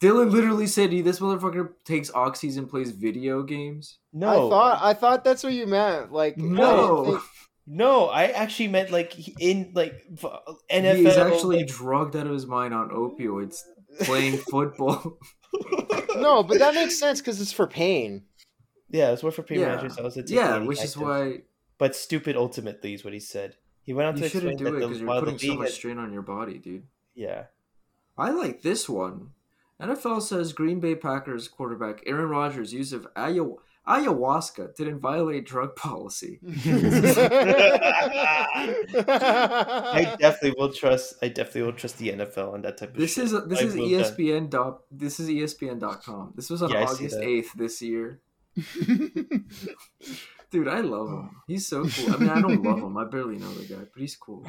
Dylan 0.02 0.30
literally 0.32 0.68
said, 0.68 0.92
"He 0.92 1.00
this 1.02 1.22
motherfucker 1.22 1.70
takes 1.86 2.12
oxys 2.12 2.58
and 2.58 2.68
plays 2.70 2.92
video 2.92 3.42
games." 3.42 4.00
No, 4.12 4.28
I 4.28 4.50
thought 4.50 4.80
I 4.82 4.94
thought 4.94 5.24
that's 5.24 5.44
what 5.44 5.54
you 5.54 5.66
meant. 5.66 6.12
Like 6.12 6.36
No, 6.38 7.06
think- 7.06 7.22
no, 7.68 8.08
I 8.08 8.26
actually 8.26 8.68
meant 8.68 8.92
like 8.92 9.14
in 9.40 9.72
like 9.74 9.94
f- 10.22 10.26
NFL. 10.70 10.96
he's 10.98 11.16
actually 11.18 11.58
like- 11.60 11.68
drugged 11.68 12.18
out 12.18 12.28
of 12.28 12.34
his 12.34 12.46
mind 12.48 12.74
on 12.74 12.90
opioids, 12.90 13.60
playing 14.02 14.38
football. 14.40 15.20
no, 16.18 16.44
but 16.44 16.60
that 16.60 16.74
makes 16.74 16.98
sense 17.00 17.20
because 17.22 17.40
it's 17.42 17.52
for 17.52 17.68
pain. 17.68 18.24
yeah, 18.90 19.12
it's 19.12 19.24
worth 19.24 19.36
for 19.36 19.44
pain 19.44 19.60
Yeah. 19.60 19.68
managers. 19.68 19.98
I 19.98 20.02
was 20.02 20.18
a 20.18 20.24
yeah, 20.28 20.54
ticking 20.54 20.68
which 20.68 20.84
is 20.84 20.98
why 20.98 21.42
But 21.78 21.96
stupid 21.96 22.36
ultimately 22.36 22.94
is 22.94 23.04
what 23.04 23.14
he 23.14 23.20
said. 23.20 23.56
He 23.84 23.94
went 23.94 24.08
on 24.08 24.16
to 24.16 24.22
you 24.22 24.30
shouldn't 24.30 24.54
explain 24.54 24.72
do 24.74 24.78
it 24.78 24.80
that 24.82 24.88
because 24.88 24.98
the, 24.98 25.00
you're 25.00 25.08
while 25.10 25.20
the 25.22 25.32
putting 25.32 25.50
so 25.50 25.56
much 25.56 25.68
had- 25.70 25.74
strain 25.74 25.98
on 25.98 26.14
your 26.14 26.22
body, 26.22 26.58
dude. 26.60 26.84
yeah. 27.16 27.46
I 28.18 28.30
like 28.32 28.62
this 28.62 28.88
one. 28.90 29.32
NFL 29.82 30.22
says 30.22 30.54
Green 30.54 30.80
Bay 30.80 30.94
Packers 30.94 31.48
quarterback 31.48 32.04
Aaron 32.06 32.30
Rodgers' 32.30 32.72
use 32.74 32.94
of 32.94 33.08
ayahu- 33.16 33.58
ayahuasca 33.88 34.76
didn't 34.76 35.00
violate 35.00 35.46
drug 35.46 35.76
policy. 35.76 36.40
I 39.08 40.16
definitely 40.20 40.54
will 40.58 40.72
trust. 40.72 41.16
I 41.22 41.28
definitely 41.30 41.64
will 41.64 41.74
trust 41.74 41.98
the 41.98 42.10
NFL 42.10 42.54
on 42.54 42.62
that 42.62 42.78
type 42.78 42.92
of. 42.92 42.98
This 42.98 43.14
shit. 43.16 43.26
is 43.26 43.32
this 43.48 43.60
I 43.60 43.64
is 43.64 43.76
will 43.76 43.90
done. 43.90 44.00
ESPN 44.04 44.50
dot 44.50 44.82
this 44.92 45.20
is 45.20 45.30
ESPN.com. 45.30 46.34
This 46.36 46.50
was 46.50 46.62
on 46.62 46.72
Yeah, 46.72 46.84
August 46.84 47.18
eighth 47.18 47.54
this 47.56 47.82
year. 47.82 48.22
Dude, 50.52 50.68
I 50.68 50.82
love 50.82 51.08
him. 51.10 51.30
He's 51.48 51.68
so 51.68 51.86
cool. 51.88 52.14
I 52.14 52.18
mean, 52.18 52.30
I 52.30 52.42
don't 52.42 52.62
love 52.62 52.80
him. 52.80 52.98
I 52.98 53.06
barely 53.06 53.38
know 53.38 53.54
the 53.54 53.66
guy, 53.66 53.80
but 53.94 54.00
he's 54.02 54.18
cool. 54.18 54.46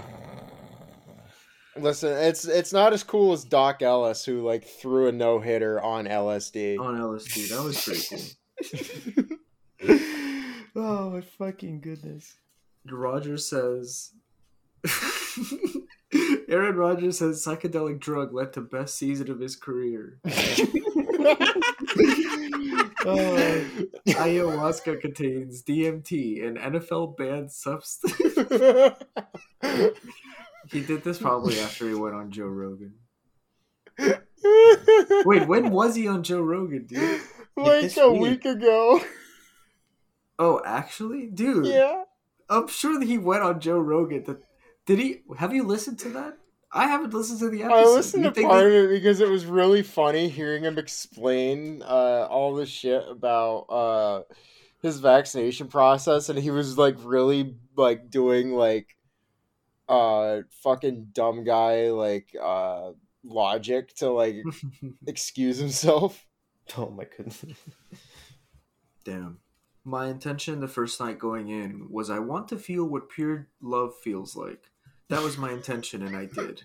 Listen, 1.76 2.12
it's 2.12 2.45
it's 2.47 2.72
not 2.72 2.93
as 2.93 3.03
cool 3.05 3.33
as 3.33 3.45
Doc 3.45 3.80
Ellis 3.83 4.24
who 4.24 4.43
like 4.43 4.64
threw 4.64 5.07
a 5.09 5.12
no 5.12 5.39
hitter 5.41 5.80
on 5.80 6.07
LSD. 6.07 6.78
On 6.78 6.99
LSD, 6.99 7.49
that 7.51 7.62
was 7.62 7.83
pretty 7.83 8.03
cool. 8.11 8.18
oh 10.76 11.10
my 11.10 11.20
fucking 11.20 11.80
goodness! 11.80 12.36
Rodgers 12.86 13.46
says 13.46 14.12
Aaron 16.48 16.76
Rodgers 16.76 17.18
says 17.18 17.44
psychedelic 17.44 18.00
drug 18.00 18.34
led 18.34 18.52
to 18.54 18.60
best 18.60 18.96
season 18.96 19.30
of 19.30 19.40
his 19.40 19.56
career. 19.56 20.18
Uh, 23.04 23.08
oh, 23.08 23.64
Ayahuasca 24.06 25.00
contains 25.00 25.64
DMT, 25.64 26.46
an 26.46 26.56
NFL 26.56 27.16
banned 27.16 27.50
substance. 27.50 28.14
he 30.70 30.82
did 30.82 31.02
this 31.02 31.18
probably 31.18 31.58
after 31.58 31.88
he 31.88 31.94
went 31.94 32.14
on 32.14 32.30
Joe 32.30 32.46
Rogan. 32.46 32.94
Wait, 35.24 35.48
when 35.48 35.70
was 35.70 35.96
he 35.96 36.06
on 36.06 36.22
Joe 36.22 36.42
Rogan, 36.42 36.86
dude? 36.86 37.20
Like 37.57 37.82
this 37.82 37.96
a 37.96 38.11
week. 38.11 38.20
week 38.20 38.44
ago. 38.44 39.00
Oh, 40.38 40.61
actually, 40.64 41.28
dude. 41.28 41.66
Yeah. 41.66 42.05
I'm 42.48 42.68
sure 42.68 42.98
that 42.98 43.07
he 43.07 43.18
went 43.18 43.42
on 43.42 43.61
Joe 43.61 43.78
Rogan. 43.78 44.24
To, 44.24 44.38
did 44.86 44.98
he? 44.98 45.22
Have 45.38 45.55
you 45.55 45.62
listened 45.62 45.98
to 46.00 46.09
that? 46.11 46.36
I 46.72 46.86
haven't 46.86 47.12
listened 47.12 47.40
to 47.40 47.50
the 47.50 47.64
episode. 47.64 47.76
I 47.76 47.84
listened 47.84 48.24
You 48.24 48.30
to 48.30 48.34
think 48.34 48.48
part 48.48 48.66
of 48.66 48.72
it 48.72 48.90
because 48.90 49.20
it 49.20 49.28
was 49.28 49.44
really 49.44 49.82
funny 49.82 50.28
hearing 50.28 50.64
him 50.64 50.78
explain 50.78 51.82
uh, 51.82 52.26
all 52.30 52.55
the 52.55 52.64
shit 52.64 53.05
about 53.09 53.66
uh, 53.68 54.22
his 54.80 54.98
vaccination 54.98 55.68
process, 55.68 56.28
and 56.28 56.38
he 56.38 56.50
was 56.50 56.78
like 56.78 56.96
really 57.00 57.57
like 57.76 58.11
doing 58.11 58.53
like 58.53 58.96
uh 59.88 60.40
fucking 60.62 61.09
dumb 61.12 61.44
guy 61.44 61.90
like 61.90 62.34
uh 62.40 62.92
logic 63.24 63.94
to 63.96 64.11
like 64.11 64.36
excuse 65.07 65.59
himself. 65.59 66.26
oh 66.78 66.90
my 66.90 67.04
goodness! 67.16 67.44
Damn. 69.04 69.38
My 69.84 70.06
intention 70.06 70.60
the 70.60 70.68
first 70.68 71.00
night 71.00 71.18
going 71.18 71.48
in 71.48 71.88
was 71.90 72.08
I 72.08 72.20
want 72.20 72.48
to 72.48 72.56
feel 72.58 72.84
what 72.84 73.10
pure 73.10 73.48
love 73.60 73.94
feels 74.02 74.36
like. 74.36 74.70
That 75.08 75.22
was 75.22 75.36
my 75.36 75.50
intention, 75.52 76.02
and 76.02 76.16
I 76.16 76.26
did. 76.26 76.62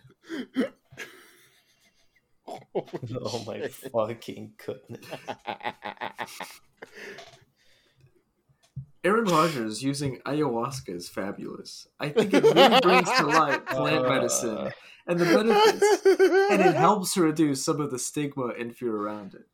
Oh 3.13 3.43
my 3.45 3.67
fucking 3.67 4.53
goodness! 4.65 5.05
Aaron 9.03 9.25
Rodgers 9.25 9.83
using 9.83 10.19
ayahuasca 10.25 10.89
is 10.95 11.09
fabulous. 11.09 11.87
I 11.99 12.09
think 12.09 12.33
it 12.33 12.43
really 12.43 12.79
brings 12.81 13.09
to 13.11 13.25
light 13.25 13.65
plant 13.67 14.05
Uh, 14.05 14.09
medicine 14.13 14.71
and 15.07 15.19
the 15.19 15.25
benefits, 15.25 16.05
and 16.51 16.61
it 16.61 16.75
helps 16.75 17.13
to 17.13 17.21
reduce 17.21 17.63
some 17.63 17.79
of 17.81 17.91
the 17.91 17.99
stigma 17.99 18.53
and 18.59 18.75
fear 18.75 18.95
around 18.95 19.33
it. 19.33 19.45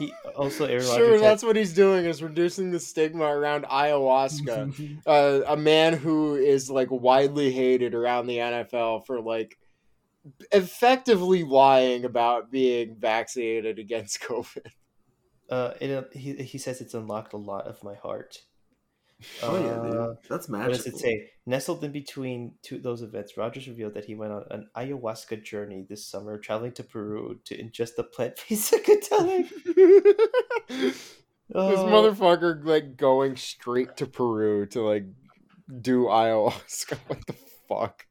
He 0.00 0.14
also 0.34 0.64
Aaron 0.64 0.86
Rodgers. 0.86 0.96
Sure, 0.96 1.12
had- 1.12 1.20
that's 1.20 1.42
what 1.42 1.56
he's 1.56 1.74
doing 1.74 2.06
is 2.06 2.22
reducing 2.22 2.70
the 2.70 2.80
stigma 2.80 3.24
around 3.24 3.64
ayahuasca. 3.64 4.98
uh, 5.06 5.40
a 5.46 5.56
man 5.58 5.92
who 5.92 6.36
is 6.36 6.70
like 6.70 6.88
widely 6.90 7.52
hated 7.52 7.94
around 7.94 8.26
the 8.26 8.38
NFL 8.38 9.04
for 9.04 9.20
like 9.20 9.58
effectively 10.52 11.44
lying 11.44 12.06
about 12.06 12.50
being 12.50 12.96
vaccinated 12.98 13.78
against 13.78 14.20
COVID. 14.22 14.66
uh, 15.50 15.74
it, 15.80 16.08
he 16.14 16.34
he 16.44 16.56
says 16.56 16.80
it's 16.80 16.94
unlocked 16.94 17.34
a 17.34 17.38
lot 17.38 17.66
of 17.66 17.84
my 17.84 17.94
heart. 17.94 18.38
oh 19.42 19.56
yeah, 19.64 19.72
Uh, 19.72 20.06
dude. 20.06 20.16
That's 20.28 20.48
What 20.48 20.68
does 20.68 20.86
it 20.86 20.96
say? 20.98 21.30
Nestled 21.46 21.84
in 21.84 21.92
between 21.92 22.54
two 22.62 22.78
those 22.78 23.02
events, 23.02 23.36
Rodgers 23.36 23.68
revealed 23.68 23.94
that 23.94 24.04
he 24.04 24.14
went 24.14 24.32
on 24.32 24.44
an 24.50 24.68
ayahuasca 24.76 25.42
journey 25.44 25.84
this 25.88 26.06
summer, 26.06 26.38
traveling 26.38 26.72
to 26.72 26.82
Peru 26.84 27.40
to 27.44 27.56
ingest 27.56 27.96
the 27.96 28.04
plant-based 28.04 28.72
psychedelic. 28.72 29.48
this 30.68 31.16
Oh, 31.52 31.86
motherfucker 31.86 32.64
like 32.64 32.96
going 32.96 33.36
straight 33.36 33.96
to 33.96 34.06
Peru 34.06 34.66
to 34.66 34.82
like 34.82 35.06
do 35.80 36.04
ayahuasca. 36.04 36.98
What 37.08 37.26
the 37.26 37.34
fuck? 37.68 38.06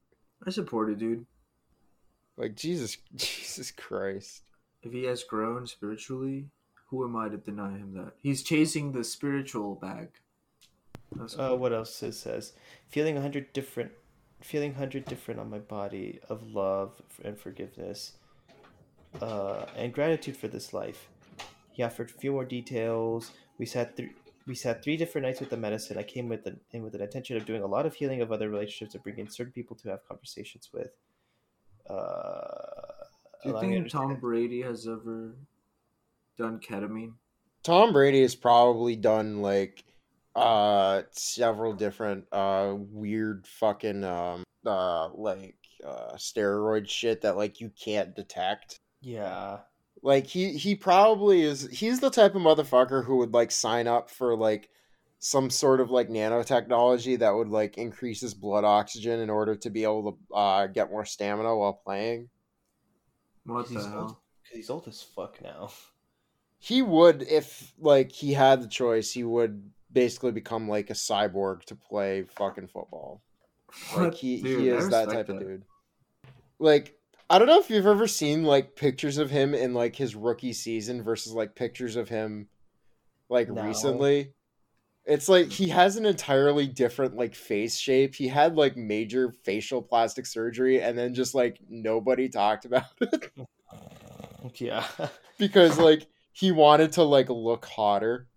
I 0.45 0.51
support 0.51 0.89
it, 0.89 0.99
dude. 0.99 1.25
Like 2.37 2.55
Jesus, 2.55 2.97
Jesus 3.15 3.71
Christ. 3.71 4.43
If 4.81 4.93
he 4.93 5.03
has 5.05 5.23
grown 5.23 5.67
spiritually, 5.67 6.47
who 6.89 7.03
am 7.05 7.15
I 7.15 7.29
to 7.29 7.37
deny 7.37 7.71
him 7.71 7.93
that? 7.95 8.13
He's 8.21 8.43
chasing 8.43 8.91
the 8.91 9.03
spiritual 9.03 9.75
bag. 9.75 10.09
That's 11.15 11.37
Uh, 11.37 11.55
what 11.55 11.73
else 11.73 12.01
it 12.03 12.13
says? 12.13 12.53
Feeling 12.87 13.17
a 13.17 13.21
hundred 13.21 13.51
different, 13.53 13.91
feeling 14.41 14.75
hundred 14.75 15.05
different 15.05 15.39
on 15.39 15.49
my 15.49 15.59
body 15.59 16.19
of 16.29 16.43
love 16.53 17.01
and 17.23 17.37
forgiveness, 17.37 18.13
uh, 19.21 19.65
and 19.75 19.93
gratitude 19.93 20.37
for 20.37 20.47
this 20.47 20.73
life. 20.73 21.09
He 21.71 21.83
offered 21.83 22.09
a 22.09 22.13
few 22.13 22.31
more 22.31 22.45
details. 22.45 23.31
We 23.57 23.65
sat 23.65 23.95
through. 23.95 24.09
We 24.47 24.55
sat 24.55 24.83
three 24.83 24.97
different 24.97 25.27
nights 25.27 25.39
with 25.39 25.51
the 25.51 25.57
medicine. 25.57 25.97
I 25.97 26.03
came 26.03 26.27
with 26.27 26.45
an, 26.47 26.59
in 26.71 26.83
with 26.83 26.95
an 26.95 27.01
intention 27.01 27.37
of 27.37 27.45
doing 27.45 27.61
a 27.61 27.67
lot 27.67 27.85
of 27.85 27.93
healing 27.93 28.21
of 28.21 28.31
other 28.31 28.49
relationships 28.49 28.95
and 28.95 29.03
bringing 29.03 29.29
certain 29.29 29.53
people 29.53 29.75
to 29.77 29.89
have 29.89 30.07
conversations 30.07 30.69
with. 30.73 30.89
Uh, 31.87 31.93
Do 33.43 33.49
you 33.49 33.51
allowing 33.51 33.69
me 33.69 33.75
to 33.75 33.81
think 33.83 33.91
Tom 33.91 34.15
Brady 34.19 34.61
has 34.61 34.87
ever 34.87 35.35
done 36.37 36.59
ketamine? 36.59 37.13
Tom 37.63 37.93
Brady 37.93 38.21
has 38.21 38.35
probably 38.35 38.95
done 38.95 39.41
like 39.41 39.83
uh 40.35 41.01
several 41.11 41.73
different 41.73 42.25
uh 42.31 42.73
weird 42.77 43.45
fucking 43.47 44.03
um 44.03 44.43
uh 44.65 45.09
like 45.13 45.55
uh 45.85 46.13
steroid 46.15 46.87
shit 46.89 47.21
that 47.21 47.35
like 47.37 47.59
you 47.59 47.71
can't 47.83 48.15
detect. 48.15 48.79
Yeah. 49.01 49.59
Like 50.01 50.27
he 50.27 50.53
he 50.53 50.75
probably 50.75 51.41
is 51.41 51.67
he's 51.71 51.99
the 51.99 52.09
type 52.09 52.35
of 52.35 52.41
motherfucker 52.41 53.03
who 53.05 53.17
would 53.17 53.33
like 53.33 53.51
sign 53.51 53.87
up 53.87 54.09
for 54.09 54.35
like 54.35 54.69
some 55.19 55.49
sort 55.49 55.81
of 55.81 55.91
like 55.91 56.07
nanotechnology 56.09 57.19
that 57.19 57.31
would 57.35 57.49
like 57.49 57.77
increase 57.77 58.21
his 58.21 58.33
blood 58.33 58.63
oxygen 58.63 59.19
in 59.19 59.29
order 59.29 59.55
to 59.55 59.69
be 59.69 59.83
able 59.83 60.13
to 60.13 60.35
uh 60.35 60.67
get 60.67 60.89
more 60.91 61.05
stamina 61.05 61.55
while 61.57 61.73
playing. 61.73 62.29
What 63.43 63.73
the 63.73 63.73
He's 63.73 63.85
hell? 63.85 63.99
old, 63.99 64.07
cause 64.09 64.53
he's 64.53 64.69
old 64.69 64.87
as 64.87 65.01
fuck 65.01 65.41
now. 65.41 65.71
He 66.59 66.81
would 66.81 67.21
if 67.23 67.73
like 67.79 68.11
he 68.11 68.33
had 68.33 68.61
the 68.61 68.67
choice, 68.67 69.11
he 69.11 69.23
would 69.23 69.71
basically 69.91 70.31
become 70.31 70.67
like 70.67 70.89
a 70.89 70.93
cyborg 70.93 71.63
to 71.65 71.75
play 71.75 72.23
fucking 72.23 72.67
football. 72.67 73.21
Like 73.95 74.15
he, 74.15 74.41
Dude, 74.41 74.61
he 74.61 74.67
is 74.69 74.89
that 74.89 75.07
respect 75.07 75.27
type 75.27 75.35
of 75.35 75.39
dude. 75.39 75.63
Like 76.59 76.95
I 77.29 77.37
don't 77.37 77.47
know 77.47 77.59
if 77.59 77.69
you've 77.69 77.85
ever 77.85 78.07
seen 78.07 78.43
like 78.43 78.75
pictures 78.75 79.17
of 79.17 79.29
him 79.29 79.53
in 79.53 79.73
like 79.73 79.95
his 79.95 80.15
rookie 80.15 80.53
season 80.53 81.03
versus 81.03 81.33
like 81.33 81.55
pictures 81.55 81.95
of 81.95 82.09
him 82.09 82.47
like 83.29 83.49
No. 83.49 83.63
recently. 83.63 84.33
It's 85.05 85.29
like 85.29 85.49
he 85.51 85.69
has 85.69 85.95
an 85.95 86.05
entirely 86.05 86.67
different 86.67 87.15
like 87.15 87.33
face 87.35 87.77
shape. 87.77 88.13
He 88.15 88.27
had 88.27 88.55
like 88.55 88.75
major 88.77 89.31
facial 89.43 89.81
plastic 89.81 90.25
surgery 90.25 90.81
and 90.81 90.97
then 90.97 91.13
just 91.13 91.33
like 91.33 91.59
nobody 91.67 92.29
talked 92.29 92.65
about 92.65 92.83
it 93.01 93.31
Yeah. 94.55 94.85
because 95.37 95.77
like 95.79 96.07
he 96.31 96.51
wanted 96.51 96.93
to 96.93 97.03
like 97.03 97.29
look 97.29 97.65
hotter. 97.65 98.27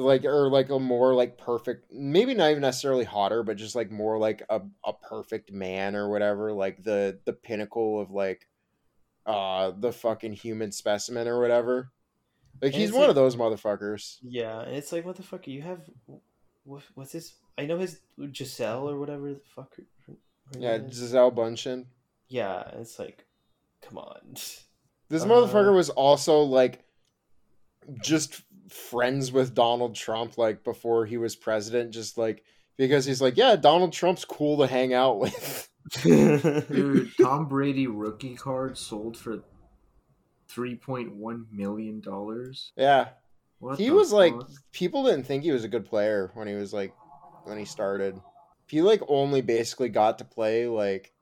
Like 0.00 0.24
or 0.24 0.48
like 0.48 0.70
a 0.70 0.78
more 0.78 1.12
like 1.14 1.36
perfect 1.38 1.92
maybe 1.92 2.32
not 2.32 2.50
even 2.50 2.60
necessarily 2.62 3.04
hotter, 3.04 3.42
but 3.42 3.56
just 3.56 3.74
like 3.74 3.90
more 3.90 4.16
like 4.16 4.42
a, 4.48 4.60
a 4.84 4.92
perfect 4.92 5.50
man 5.52 5.96
or 5.96 6.08
whatever, 6.08 6.52
like 6.52 6.84
the 6.84 7.18
the 7.24 7.32
pinnacle 7.32 8.00
of 8.00 8.10
like 8.12 8.46
uh 9.26 9.72
the 9.76 9.90
fucking 9.92 10.32
human 10.34 10.70
specimen 10.70 11.26
or 11.26 11.40
whatever. 11.40 11.90
Like 12.62 12.72
And 12.72 12.80
he's 12.80 12.92
one 12.92 13.02
like- 13.02 13.08
of 13.10 13.14
those 13.16 13.34
motherfuckers. 13.36 14.18
Yeah, 14.22 14.60
and 14.60 14.76
it's 14.76 14.92
like, 14.92 15.04
what 15.04 15.16
the 15.16 15.22
fuck? 15.24 15.46
You 15.48 15.62
have, 15.62 15.80
what, 16.64 16.82
what's 16.94 17.12
his? 17.12 17.34
I 17.56 17.66
know 17.66 17.78
his 17.78 17.98
Gisele 18.32 18.88
or 18.88 18.98
whatever 19.00 19.32
the 19.34 19.40
fuck. 19.54 19.74
Her, 19.76 19.82
her 20.06 20.14
Yeah, 20.60 20.74
is. 20.76 20.98
Gisele 21.00 21.32
Bundchen. 21.32 21.86
yeah. 22.28 22.68
It's 22.74 22.98
like, 23.00 23.26
come 23.82 23.98
on. 23.98 24.20
This 24.34 24.64
Uh, 25.10 25.26
motherfucker 25.26 25.74
was 25.74 25.90
also 25.90 26.40
like 26.42 26.84
just 28.02 28.42
friends 28.68 29.32
with 29.32 29.54
Donald 29.54 29.94
Trump 29.94 30.38
like 30.38 30.64
before 30.64 31.06
he 31.06 31.16
was 31.16 31.36
president, 31.36 31.90
just 31.90 32.16
like 32.18 32.44
because 32.76 33.04
he's 33.04 33.20
like, 33.20 33.36
yeah, 33.36 33.56
Donald 33.56 33.92
Trump's 33.92 34.24
cool 34.24 34.58
to 34.58 34.66
hang 34.66 34.94
out 34.94 35.18
with. 35.18 35.68
Dude, 36.02 37.12
Tom 37.20 37.46
Brady 37.48 37.86
rookie 37.86 38.34
card 38.34 38.76
sold 38.78 39.16
for 39.16 39.40
three 40.48 40.74
point 40.76 41.14
one 41.14 41.46
million 41.52 42.00
dollars. 42.00 42.72
yeah, 42.76 43.08
What 43.58 43.78
he 43.78 43.86
the 43.88 43.94
was 43.94 44.12
like, 44.12 44.34
people 44.72 45.04
didn't 45.04 45.24
think 45.26 45.42
he 45.42 45.50
was 45.52 45.64
a 45.64 45.68
good 45.68 45.84
player 45.86 46.30
when 46.34 46.46
he 46.48 46.54
was 46.54 46.72
like 46.72 46.94
when 47.44 47.58
he 47.58 47.64
started. 47.64 48.20
He 48.68 48.82
like 48.82 49.00
only 49.08 49.40
basically 49.40 49.88
got 49.88 50.18
to 50.18 50.24
play 50.24 50.66
like 50.66 51.12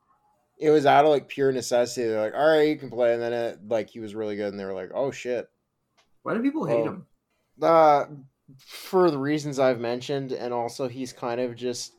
it 0.59 0.70
was 0.70 0.86
out 0.86 1.05
of 1.05 1.11
like 1.11 1.28
pure 1.28 1.53
necessity. 1.53 2.09
They're 2.09 2.20
like, 2.20 2.34
all 2.34 2.49
right, 2.49 2.68
you 2.68 2.76
can 2.76 2.90
play, 2.90 3.12
and 3.14 3.22
then 3.22 3.32
it 3.32 3.61
like 3.68 3.90
he 3.90 4.01
was 4.01 4.14
really 4.14 4.36
good, 4.36 4.49
and 4.49 4.59
they 4.59 4.64
were 4.64 4.72
like, 4.74 4.90
oh 4.94 5.11
shit. 5.11 5.49
Why 6.22 6.34
do 6.34 6.42
people 6.42 6.66
hate 6.66 6.74
Oh. 6.80 6.84
him? 6.84 7.07
Uh, 7.61 8.07
for 8.59 9.11
the 9.11 9.18
reasons 9.18 9.59
I've 9.59 9.80
mentioned, 9.80 10.32
and 10.32 10.52
also 10.54 10.88
he's 10.88 11.12
kind 11.12 11.40
of 11.40 11.57
just 11.57 11.92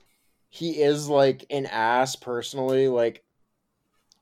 he 0.49 0.81
is 0.81 1.09
like 1.09 1.45
an 1.49 1.65
ass 1.65 2.15
personally. 2.15 2.87
Like 2.87 3.23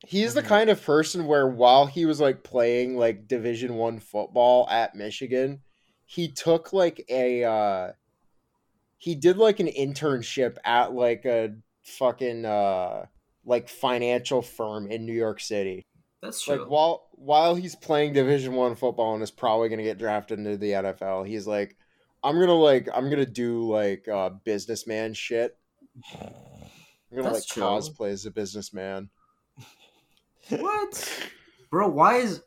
he's 0.05 0.33
the 0.33 0.41
Mhm. 0.41 0.47
kind 0.47 0.69
of 0.69 0.81
person 0.83 1.25
where 1.27 1.47
while 1.47 1.85
he 1.85 2.05
was 2.05 2.19
like 2.19 2.43
playing 2.43 2.97
like 2.97 3.27
Division 3.27 3.75
One 3.75 3.99
football 3.99 4.67
at 4.69 4.95
Michigan, 4.95 5.61
he 6.05 6.27
took 6.31 6.73
like 6.73 7.03
a 7.09 7.43
uh 7.43 7.91
he 8.97 9.15
did 9.15 9.37
like 9.37 9.59
an 9.59 9.67
internship 9.67 10.57
at 10.63 10.93
like 10.93 11.25
a 11.25 11.55
fucking 11.83 12.45
uh 12.45 13.05
like 13.45 13.69
financial 13.69 14.41
firm 14.41 14.87
in 14.87 15.05
New 15.05 15.13
York 15.13 15.39
City 15.39 15.85
That's 16.21 16.41
true. 16.41 16.61
like 16.61 16.69
while 16.69 17.04
while 17.17 17.55
he's 17.55 17.75
playing 17.75 18.13
division 18.13 18.53
one 18.53 18.75
football 18.75 19.13
and 19.13 19.23
is 19.23 19.31
probably 19.31 19.69
going 19.69 19.79
to 19.79 19.83
get 19.83 19.97
drafted 19.97 20.37
into 20.37 20.57
the 20.57 20.71
nfl 20.71 21.25
he's 21.25 21.47
like 21.47 21.75
i'm 22.23 22.39
gonna 22.39 22.53
like 22.53 22.87
i'm 22.93 23.09
gonna 23.09 23.25
do 23.25 23.63
like 23.69 24.07
uh 24.07 24.29
businessman 24.43 25.13
shit 25.13 25.57
i'm 26.21 26.29
gonna 27.11 27.23
That's 27.23 27.35
like 27.35 27.45
true. 27.45 27.63
cosplay 27.63 28.11
as 28.11 28.25
a 28.25 28.31
businessman 28.31 29.09
what, 30.49 31.29
bro? 31.69 31.87
Why 31.87 32.17
is 32.17 32.43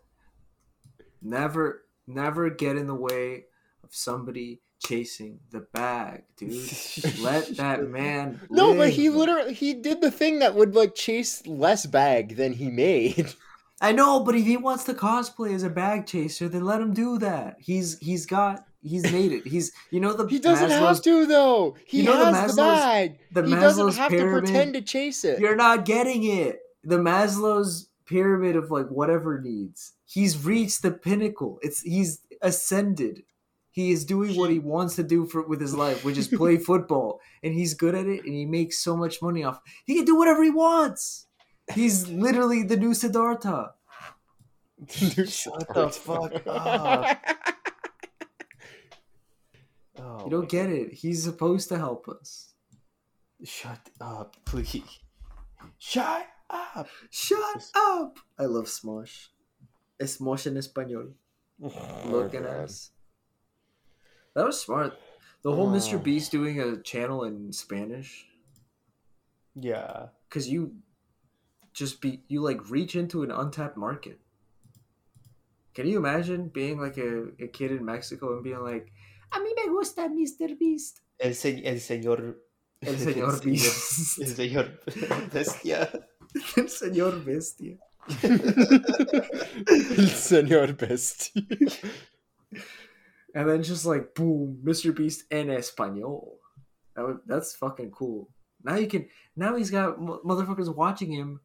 never 1.21 1.85
never 2.07 2.51
get 2.51 2.77
in 2.77 2.87
the 2.87 2.95
way 2.95 3.45
of 3.83 3.95
somebody 3.95 4.61
chasing 4.85 5.41
the 5.51 5.61
bag, 5.61 6.23
dude? 6.37 6.53
Let 7.21 7.57
that 7.57 7.89
man. 7.89 8.41
no 8.51 8.75
but 8.75 8.91
he 8.91 9.11
literally 9.11 9.55
he 9.55 9.75
did 9.75 10.01
the 10.01 10.11
thing 10.11 10.39
that 10.39 10.55
would 10.55 10.75
like 10.75 10.95
chase 10.95 11.47
less 11.47 11.87
bag 11.87 12.37
than 12.37 12.53
he 12.53 12.71
made 12.71 13.33
I 13.81 13.93
know, 13.93 14.21
but 14.21 14.35
if 14.35 14.45
he 14.45 14.57
wants 14.57 14.85
to 14.85 14.95
cosplay 14.95 15.55
as 15.55 15.63
a 15.63 15.71
bag 15.71 16.07
chaser, 16.07 16.49
then 16.49 16.65
let 16.65 16.81
him 16.81 16.93
do 16.93 17.19
that. 17.19 17.57
He's 17.61 17.99
he's 18.01 18.27
got 18.27 18.65
he's 18.83 19.05
made 19.13 19.33
it. 19.33 19.47
He's 19.47 19.73
you 19.91 20.01
know 20.01 20.13
the 20.15 20.27
he 20.27 20.39
doesn't 20.41 20.71
have 20.71 21.01
to 21.03 21.27
though 21.27 21.77
he 21.87 21.99
You 21.99 22.05
know 22.05 22.19
the 22.19 22.33
has 22.37 22.57
the, 22.57 22.63
Maslow's- 22.63 22.81
bag 22.81 23.19
the 23.33 23.43
he 23.45 23.55
doesn't 23.55 23.95
have 23.95 24.11
pyramid? 24.11 24.47
to 24.47 24.47
pretend 24.53 24.75
to 24.75 24.83
chase 24.83 25.25
it 25.25 25.39
You're 25.41 25.57
not 25.57 25.85
getting 25.85 26.25
it. 26.25 26.61
The 26.85 26.99
Maslow's 26.99 27.89
pyramid 28.07 28.57
of 28.57 28.71
like 28.71 28.89
whatever 28.89 29.41
needs. 29.41 29.93
He's 30.07 30.45
reached 30.45 30.83
the 30.83 30.91
pinnacle. 30.91 31.59
It's 31.63 31.81
he's 31.83 32.21
ascended. 32.43 33.23
He 33.71 33.93
is 33.93 34.05
doing 34.05 34.35
what 34.37 34.51
he 34.51 34.59
wants 34.59 34.97
to 34.97 35.05
do 35.05 35.25
for 35.27 35.47
with 35.47 35.61
his 35.61 35.75
life, 35.75 36.05
which 36.05 36.19
is 36.19 36.27
play 36.27 36.57
football, 36.71 37.21
and 37.45 37.55
he's 37.55 37.75
good 37.75 37.95
at 37.95 38.07
it, 38.07 38.25
and 38.25 38.35
he 38.35 38.45
makes 38.45 38.79
so 38.81 38.97
much 38.97 39.23
money 39.23 39.45
off. 39.45 39.61
He 39.85 39.95
can 39.95 40.05
do 40.05 40.17
whatever 40.17 40.43
he 40.43 40.51
wants. 40.51 41.27
He's 41.75 42.09
literally 42.09 42.63
the 42.63 42.77
new 42.77 42.95
Siddhartha. 42.95 43.73
Shut 44.89 45.67
the 45.75 45.89
fuck 45.91 46.43
up. 46.47 47.19
Oh, 50.01 50.25
You 50.25 50.31
don't 50.31 50.49
get 50.49 50.71
it. 50.71 50.93
He's 50.93 51.25
supposed 51.25 51.69
to 51.71 51.77
help 51.79 52.09
us. 52.09 52.55
Shut 53.45 53.91
up, 54.01 54.37
please. 54.45 55.01
Shut 55.79 56.27
up. 56.49 56.89
Shut 57.11 57.65
up! 57.75 58.19
I 58.39 58.45
love 58.45 58.67
Smosh. 58.67 59.29
Smosh 60.01 60.47
en 60.47 60.55
español. 60.55 61.13
Oh 61.63 62.03
Look 62.07 62.35
at 62.35 62.45
Oh, 62.47 62.63
us. 62.63 62.91
That 64.35 64.47
was 64.47 64.61
smart. 64.61 64.95
The 65.43 65.53
whole 65.53 65.69
Oh. 65.69 65.73
Mr. 65.77 66.01
Beast 66.03 66.31
doing 66.31 66.61
a 66.61 66.81
channel 66.83 67.25
in 67.25 67.53
Spanish, 67.53 68.27
Yeah. 69.55 70.07
because 70.29 70.49
you 70.49 70.77
just 71.79 72.01
be 72.01 72.23
you 72.29 72.41
like 72.43 72.71
reach 72.71 72.97
into 72.97 73.23
an 73.23 73.31
untapped 73.31 73.77
market. 73.77 74.19
Can 75.75 75.87
you 75.87 75.97
imagine 75.99 76.49
being 76.49 76.81
like 76.81 76.99
a, 76.99 77.29
a 77.41 77.47
kid 77.47 77.71
in 77.71 77.85
Mexico 77.85 78.35
and 78.35 78.43
being 78.43 78.61
like, 78.63 78.93
"A 79.33 79.39
mí 79.39 79.51
me 79.55 79.69
gusta 79.69 80.09
Mr. 80.11 80.59
Beast." 80.59 81.01
El, 81.21 81.35
se- 81.35 81.63
el 81.65 81.77
señor. 81.81 82.35
El 82.83 82.97
señor 83.07 83.41
Beast. 83.45 84.19
El 84.21 84.29
señor 84.35 84.67
bestia. 85.33 85.89
El 86.57 86.69
señor 86.69 87.25
bestia. 87.25 87.79
El 89.99 90.09
señor 90.09 90.73
bestia 90.77 91.43
And 93.35 93.49
then 93.49 93.63
just 93.63 93.85
like 93.87 94.15
boom, 94.15 94.59
Mr. 94.65 94.95
Beast 94.95 95.25
en 95.31 95.49
español. 95.49 96.39
That 96.97 97.05
would, 97.07 97.19
that's 97.27 97.55
fucking 97.55 97.91
cool. 97.93 98.31
Now 98.65 98.77
you 98.77 98.89
can. 98.89 99.07
Now 99.37 99.55
he's 99.57 99.71
got 99.71 100.01
mo- 100.01 100.21
motherfuckers 100.25 100.75
watching 100.75 101.13
him 101.13 101.41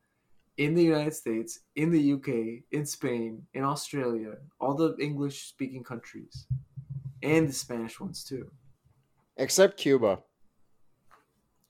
in 0.58 0.74
the 0.76 0.84
United 0.84 1.14
States, 1.14 1.60
in 1.76 1.90
the 1.92 2.14
UK, 2.14 2.64
in 2.72 2.86
Spain, 2.86 3.42
in 3.54 3.64
Australia, 3.64 4.34
all 4.60 4.76
the 4.76 4.96
English-speaking 5.00 5.84
countries, 5.84 6.46
and 7.24 7.48
the 7.50 7.54
Spanish 7.54 8.00
ones 8.00 8.24
too. 8.24 8.50
except 9.38 9.78
cuba 9.78 10.20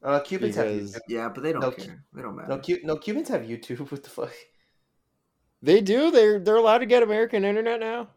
Uh, 0.03 0.19
Cubans 0.19 0.55
Because- 0.57 0.93
have 0.93 1.01
YouTube. 1.03 1.05
Yeah, 1.07 1.30
but 1.30 1.43
they 1.43 1.53
don't 1.53 1.61
No, 1.61 1.72
care. 1.72 2.03
They 2.14 2.22
don't 2.22 2.35
matter. 2.35 2.49
No, 2.49 2.60
Cu- 2.60 2.81
no, 2.84 2.97
Cubans 2.97 3.30
have 3.30 3.43
YouTube. 3.43 3.80
What 3.91 4.03
the 4.03 4.10
fuck? 4.10 4.34
They 5.61 5.80
do. 5.80 6.11
They're 6.11 6.39
they're 6.39 6.57
allowed 6.57 6.80
to 6.80 6.85
get 6.85 7.03
American 7.03 7.45
internet 7.45 7.80
now. 7.80 8.10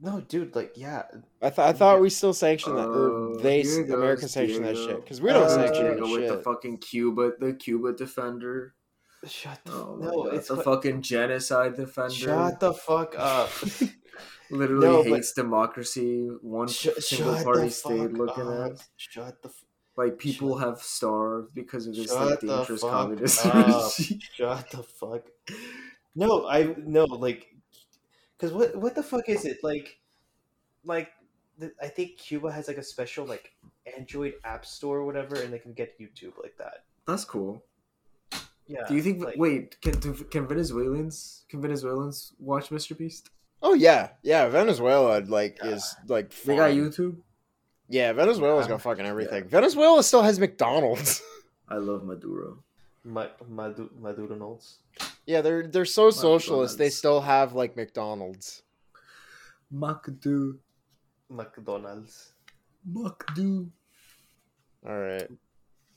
No, 0.00 0.22
dude. 0.22 0.56
Like, 0.56 0.72
yeah. 0.76 1.02
I 1.42 1.50
thought 1.50 1.68
I 1.68 1.72
thought 1.74 2.00
we 2.00 2.08
still 2.08 2.32
sanction 2.32 2.74
that, 2.76 2.88
or 2.88 3.36
they 3.42 3.60
here 3.62 3.82
goes 3.84 3.92
American 3.94 4.28
sanction 4.28 4.62
that 4.62 4.76
shit 4.76 4.96
because 5.02 5.20
we 5.20 5.28
don't 5.30 5.42
Uh, 5.44 5.48
sanction 5.50 5.84
that 5.84 5.96
Diego 5.98 6.10
with 6.10 6.28
the 6.28 6.42
fucking 6.42 6.78
Cuba, 6.78 7.32
the 7.38 7.52
Cuba 7.52 7.92
defender. 7.92 8.74
Shut 9.26 9.58
the. 9.64 9.72
Oh 9.72 9.96
no, 10.00 10.10
God, 10.24 10.34
it's 10.34 10.48
the 10.48 10.56
what- 10.56 10.64
fucking 10.64 11.02
genocide 11.02 11.76
defender. 11.76 12.14
Shut 12.14 12.60
the 12.60 12.72
fuck 12.74 13.14
up. 13.18 13.50
literally 14.50 14.86
No, 14.86 15.02
but- 15.02 15.12
hates 15.12 15.32
democracy. 15.32 16.28
One 16.42 16.68
Sh- 16.68 16.88
single 16.98 17.42
party 17.42 17.70
state 17.70 18.12
looking 18.12 18.46
up. 18.46 18.72
at. 18.72 18.88
Shut 18.96 19.42
the. 19.42 19.48
F- 19.48 19.64
Like 19.96 20.18
people 20.18 20.58
have 20.58 20.78
starved 20.80 21.54
because 21.54 21.86
of 21.86 21.96
this 21.96 22.12
Shut 22.12 22.30
like 22.30 22.40
dangerous 22.40 22.82
communist 22.82 23.44
regime. 23.44 24.20
Shut 24.36 24.70
the 24.70 24.82
fuck. 24.82 25.22
No, 26.14 26.46
I 26.46 26.74
no 26.84 27.04
like, 27.04 27.46
because 28.36 28.52
what 28.52 28.76
what 28.76 28.94
the 28.94 29.02
fuck 29.02 29.28
is 29.28 29.44
it 29.46 29.58
like? 29.64 29.98
Like, 30.84 31.10
I 31.82 31.88
think 31.88 32.18
Cuba 32.18 32.52
has 32.52 32.68
like 32.68 32.76
a 32.76 32.82
special 32.82 33.24
like 33.26 33.52
Android 33.96 34.34
app 34.44 34.64
store 34.66 34.98
or 34.98 35.04
whatever, 35.06 35.34
and 35.40 35.50
they 35.52 35.58
can 35.58 35.72
get 35.72 35.98
YouTube 35.98 36.36
like 36.42 36.56
that. 36.58 36.84
That's 37.06 37.24
cool. 37.24 37.64
Yeah. 38.68 38.80
Do 38.88 38.94
you 38.94 39.02
think? 39.02 39.22
like- 39.24 39.36
wait, 39.38 39.80
can 39.80 39.94
can 40.30 40.46
Venezuelans 40.48 41.44
can 41.48 41.60
Venezuelans 41.62 42.32
watch 42.38 42.70
Mr. 42.70 42.96
Beast? 42.98 43.30
Oh 43.62 43.74
yeah, 43.74 44.10
yeah. 44.22 44.48
Venezuela 44.48 45.20
like 45.26 45.58
is 45.64 45.94
like 46.08 46.30
They 46.44 46.56
got. 46.56 46.70
YouTube. 46.72 47.16
Yeah, 47.88 48.12
Venezuela's 48.12 48.66
Yeah. 48.66 48.70
got 48.72 48.82
fucking 48.82 49.06
everything. 49.06 49.48
Venezuela 49.48 50.02
still 50.02 50.22
has 50.22 50.40
McDonald's. 50.40 51.22
I 51.68 51.76
love 51.76 52.04
Maduro. 52.04 52.62
My 53.04 53.28
Madu- 53.48 53.90
McDonald's. 54.00 54.78
Yeah, 55.26 55.40
they're 55.40 55.66
they're 55.68 55.84
so 55.84 56.10
socialist. 56.10 56.76
They 56.78 56.90
still 56.90 57.20
have 57.20 57.54
like 57.54 57.76
McDonald's. 57.76 58.62
Macdo. 59.72 60.58
McDonald's. 61.30 62.32
Macdo. 62.88 63.68
All 64.86 64.98
right. 64.98 65.28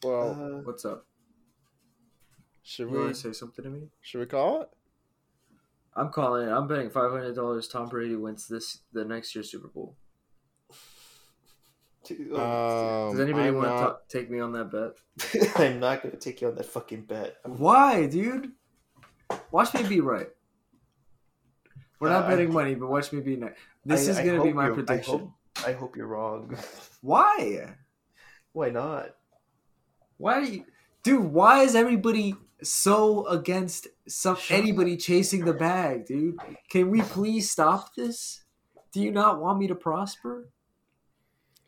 Well, 0.03 0.31
Uh, 0.31 0.61
What's 0.63 0.85
up? 0.85 1.05
Should 2.69 2.87
You 2.87 2.93
we 2.93 2.99
want 2.99 3.15
to 3.15 3.19
say 3.21 3.31
something 3.33 3.63
to 3.65 3.71
me? 3.71 3.87
should 4.01 4.19
we 4.19 4.25
call 4.27 4.61
it? 4.61 4.69
I'm 5.95 6.09
calling 6.09 6.47
it. 6.47 6.51
I'm 6.51 6.67
betting 6.67 6.91
five 6.91 7.09
hundred 7.11 7.35
dollars. 7.35 7.67
Tom 7.67 7.89
Brady 7.89 8.15
wins 8.15 8.47
this 8.47 8.79
the 8.93 9.03
next 9.03 9.33
year's 9.33 9.49
Super 9.51 9.67
Bowl. 9.69 9.95
dude, 12.05 12.31
Um, 12.33 13.11
Does 13.11 13.19
anybody 13.19 13.49
I'm 13.49 13.55
want 13.55 13.67
not- 13.69 14.07
to 14.09 14.17
take 14.17 14.29
me 14.29 14.39
on 14.39 14.51
that 14.53 14.71
bet? 14.71 15.55
I'm 15.57 15.79
not 15.79 16.03
gonna 16.03 16.15
take 16.17 16.41
you 16.41 16.47
on 16.47 16.55
that 16.55 16.65
fucking 16.67 17.03
bet. 17.05 17.37
Why, 17.43 18.05
dude? 18.05 18.51
Watch 19.51 19.73
me 19.73 19.83
be 19.83 19.99
right. 19.99 20.29
We're 21.99 22.09
not 22.09 22.25
Uh, 22.25 22.29
betting 22.29 22.53
money, 22.53 22.75
but 22.75 22.89
watch 22.89 23.11
me 23.11 23.19
be 23.21 23.35
nice. 23.35 23.55
This 23.85 24.07
I- 24.07 24.11
is 24.11 24.17
gonna 24.19 24.43
be 24.43 24.53
my 24.53 24.69
prediction. 24.69 25.15
I 25.57 25.61
hope, 25.61 25.67
I 25.69 25.73
hope 25.73 25.97
you're 25.97 26.07
wrong. 26.07 26.55
Why? 27.01 27.75
Why 28.53 28.69
not? 28.69 29.15
Why, 30.17 30.45
do 30.45 30.51
you, 30.53 30.65
dude? 31.03 31.23
Why 31.25 31.63
is 31.63 31.75
everybody 31.75 32.35
so 32.61 33.25
against 33.27 33.87
some 34.07 34.37
anybody 34.49 34.97
chasing 34.97 35.45
the 35.45 35.53
bag, 35.53 36.05
dude? 36.05 36.37
Can 36.69 36.89
we 36.89 37.01
please 37.01 37.49
stop 37.49 37.95
this? 37.95 38.43
Do 38.91 39.01
you 39.01 39.11
not 39.11 39.39
want 39.39 39.59
me 39.59 39.67
to 39.67 39.75
prosper? 39.75 40.49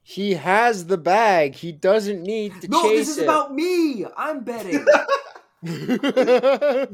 He 0.03 0.33
has 0.33 0.87
the 0.87 0.97
bag. 0.97 1.55
He 1.55 1.71
doesn't 1.71 2.23
need 2.23 2.59
to 2.61 2.67
no, 2.67 2.81
chase 2.81 3.07
this 3.07 3.09
is 3.09 3.17
it. 3.19 3.23
about 3.23 3.53
me. 3.53 4.05
I'm 4.17 4.43
betting. 4.43 4.85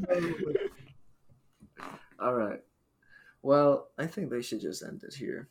All 2.20 2.34
right. 2.34 2.60
Well, 3.42 3.88
I 3.98 4.06
think 4.06 4.30
they 4.30 4.42
should 4.42 4.60
just 4.60 4.82
end 4.82 5.02
it 5.04 5.14
here. 5.14 5.48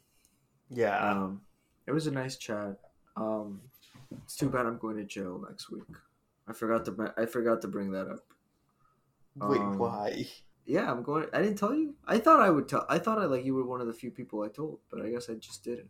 Yeah. 0.70 0.98
Um, 0.98 1.42
it 1.88 1.92
was 1.92 2.06
a 2.08 2.12
nice 2.12 2.38
chat. 2.38 2.78
Um, 3.16 3.62
it's 4.24 4.36
too 4.36 4.50
bad 4.50 4.66
I'm 4.66 4.78
going 4.78 4.98
to 4.98 5.04
jail 5.04 5.44
next 5.50 5.72
week. 5.72 5.84
I 6.48 6.54
forgot 6.54 6.86
to 6.86 7.14
I 7.18 7.26
forgot 7.26 7.62
to 7.62 7.68
bring 7.68 7.92
that 7.92 8.08
up. 8.08 8.24
Wait, 9.42 9.60
um, 9.60 9.78
why? 9.78 10.28
Yeah, 10.66 10.92
I'm 10.92 11.04
going. 11.04 11.28
I 11.34 11.42
didn't 11.42 11.58
tell 11.58 11.74
you. 11.74 11.96
I 12.06 12.18
thought 12.18 12.42
I 12.42 12.50
would 12.50 12.68
tell. 12.68 12.86
I 12.90 13.00
thought 13.00 13.20
I 13.20 13.26
like 13.26 13.46
you 13.46 13.56
were 13.56 13.66
one 13.66 13.82
of 13.82 13.88
the 13.88 13.94
few 13.94 14.12
people 14.12 14.42
I 14.42 14.50
told, 14.50 14.80
but 14.90 15.02
I 15.02 15.10
guess 15.10 15.30
I 15.30 15.36
just 15.36 15.64
didn't. 15.64 15.90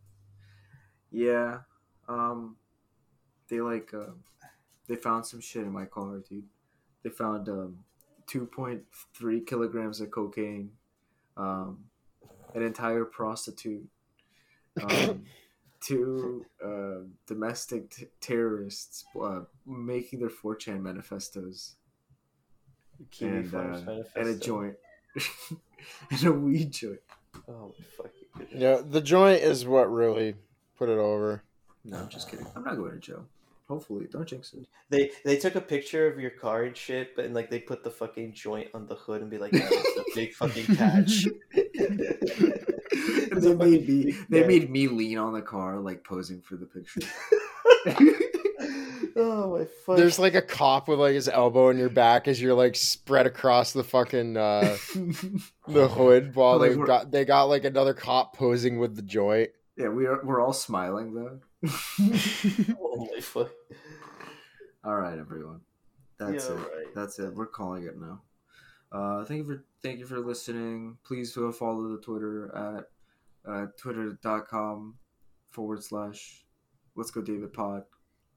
Yeah. 1.12 1.60
Um, 2.08 2.58
they 3.50 3.62
like 3.62 3.94
uh, 3.94 4.12
they 4.88 4.96
found 4.96 5.26
some 5.26 5.42
shit 5.42 5.64
in 5.64 5.72
my 5.72 5.86
car, 5.86 6.20
dude. 6.20 6.44
They 7.04 7.10
found 7.10 7.50
um, 7.50 7.80
two 8.28 8.46
point 8.46 8.84
three 9.16 9.42
kilograms 9.42 10.02
of 10.02 10.12
cocaine, 10.12 10.72
um, 11.38 11.86
an 12.54 12.62
entire 12.62 13.06
prostitute, 13.06 13.88
um, 14.84 15.24
two 15.80 16.46
uh, 16.64 17.06
domestic 17.26 17.90
t- 17.90 18.06
terrorists 18.20 19.06
uh, 19.22 19.42
making 19.66 20.20
their 20.20 20.30
4chan 20.30 20.82
manifestos 20.82 21.76
Kiwi 23.12 23.38
and, 23.38 23.52
Farms 23.52 23.82
uh, 23.82 23.86
Manifesto. 23.86 24.20
and 24.20 24.30
a 24.30 24.36
joint 24.36 24.76
and 26.12 26.26
a 26.26 26.32
weed 26.32 26.72
joint. 26.72 27.00
Oh 27.48 27.74
my 27.78 27.86
fucking 27.98 28.12
goodness. 28.38 28.62
yeah, 28.62 28.82
the 28.88 29.02
joint 29.02 29.42
is 29.42 29.66
what 29.66 29.92
really 29.92 30.36
put 30.78 30.90
it 30.90 30.98
over. 30.98 31.44
No, 31.86 31.98
I'm 31.98 32.10
just 32.10 32.30
kidding. 32.30 32.48
I'm 32.56 32.64
not 32.64 32.76
going 32.76 32.92
to 32.92 33.00
jail. 33.00 33.26
Hopefully, 33.68 34.08
don't 34.10 34.28
jinx 34.28 34.54
it. 34.54 34.66
They 34.90 35.12
they 35.26 35.38
took 35.38 35.56
a 35.56 35.62
picture 35.62 36.08
of 36.08 36.20
your 36.20 36.32
car 36.32 36.64
and 36.64 36.76
shit, 36.76 37.16
but 37.18 37.26
and 37.26 37.34
like 37.34 37.50
they 37.50 37.60
put 37.60 37.84
the 37.84 37.92
fucking 37.92 38.34
joint 38.34 38.70
on 38.74 38.88
the 38.88 38.96
hood 38.96 39.22
and 39.22 39.30
be 39.30 39.38
like, 39.38 39.52
"That 39.52 39.70
was 39.70 39.98
a 39.98 40.04
big 40.16 40.34
fucking 40.34 40.76
catch." 40.76 41.26
they 41.54 43.56
made 43.56 43.90
me. 43.90 44.16
They 44.30 44.48
made 44.48 44.70
me 44.70 44.88
lean 44.88 45.18
on 45.18 45.34
the 45.34 45.42
car, 45.42 45.80
like 45.80 46.06
posing 46.06 46.42
for 46.42 46.56
the 46.56 46.66
picture. 46.66 47.02
Oh 49.18 49.58
my 49.58 49.66
fuck! 49.86 49.98
There's 49.98 50.20
like 50.20 50.36
a 50.36 50.42
cop 50.42 50.88
with 50.88 51.00
like 51.00 51.14
his 51.16 51.28
elbow 51.28 51.70
in 51.70 51.78
your 51.78 51.90
back 51.90 52.28
as 52.28 52.42
you're 52.42 52.54
like 52.54 52.76
spread 52.76 53.26
across 53.28 53.74
the 53.74 53.84
fucking 53.84 54.38
uh 54.38 54.78
the 55.68 55.88
hood 55.88 56.36
while 56.36 56.58
Like, 56.60 56.72
they 56.72 56.76
we're- 56.78 56.88
got 56.88 57.12
they 57.12 57.26
got 57.26 57.46
like 57.46 57.66
another 57.66 57.94
cop 57.94 58.36
posing 58.36 58.80
with 58.80 58.96
the 58.96 59.02
joint. 59.02 59.50
yeah, 59.76 59.90
we 59.90 60.06
are. 60.06 60.22
We're 60.24 60.40
all 60.42 60.54
smiling 60.54 61.14
though. 61.14 61.40
oh 62.80 63.10
my 63.14 63.20
fuck! 63.20 63.50
all 64.84 64.96
right, 64.96 65.18
everyone. 65.18 65.62
That's 66.20 66.48
Yeah, 66.48 66.54
it. 66.56 66.58
right. 66.60 66.96
That's 66.96 67.20
it. 67.20 67.34
We're 67.34 67.46
calling 67.48 67.84
it 67.84 68.00
now. 68.00 68.22
Uh, 68.92 69.24
thank 69.26 69.40
you 69.40 69.46
for 69.46 69.64
thank 69.84 70.00
you 70.00 70.06
for 70.06 70.20
listening. 70.20 70.98
Please 71.04 71.34
go 71.36 71.52
follow 71.52 71.90
the 71.90 72.02
Twitter 72.02 72.56
at 72.56 73.52
uh, 73.52 73.66
twitter.com 73.78 74.96
forward 75.50 75.84
slash 75.84 76.46
let's 76.96 77.12
go 77.12 77.22
David 77.22 77.54
Pod. 77.54 77.84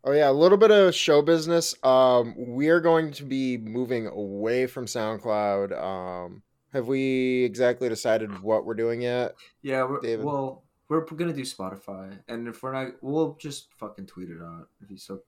Oh 0.02 0.12
yeah, 0.12 0.30
a 0.30 0.32
little 0.32 0.56
bit 0.56 0.70
of 0.70 0.94
show 0.94 1.20
business. 1.20 1.74
Um, 1.84 2.34
we're 2.36 2.80
going 2.80 3.12
to 3.12 3.24
be 3.24 3.58
moving 3.58 4.06
away 4.06 4.66
from 4.66 4.86
SoundCloud. 4.86 5.78
Um, 5.78 6.42
have 6.72 6.86
we 6.86 7.44
exactly 7.44 7.88
decided 7.88 8.42
what 8.42 8.64
we're 8.64 8.74
doing 8.74 9.02
yet? 9.02 9.34
Yeah, 9.62 9.84
we're, 9.84 10.00
David. 10.00 10.24
well, 10.24 10.64
we're 10.88 11.04
gonna 11.04 11.32
do 11.32 11.42
Spotify, 11.42 12.18
and 12.28 12.48
if 12.48 12.62
we're 12.62 12.72
not, 12.72 12.94
we'll 13.02 13.36
just 13.40 13.68
fucking 13.78 14.06
tweet 14.06 14.30
it 14.30 14.40
out. 14.42 14.68
If 14.82 14.90
you 14.90 14.96
so, 14.96 15.20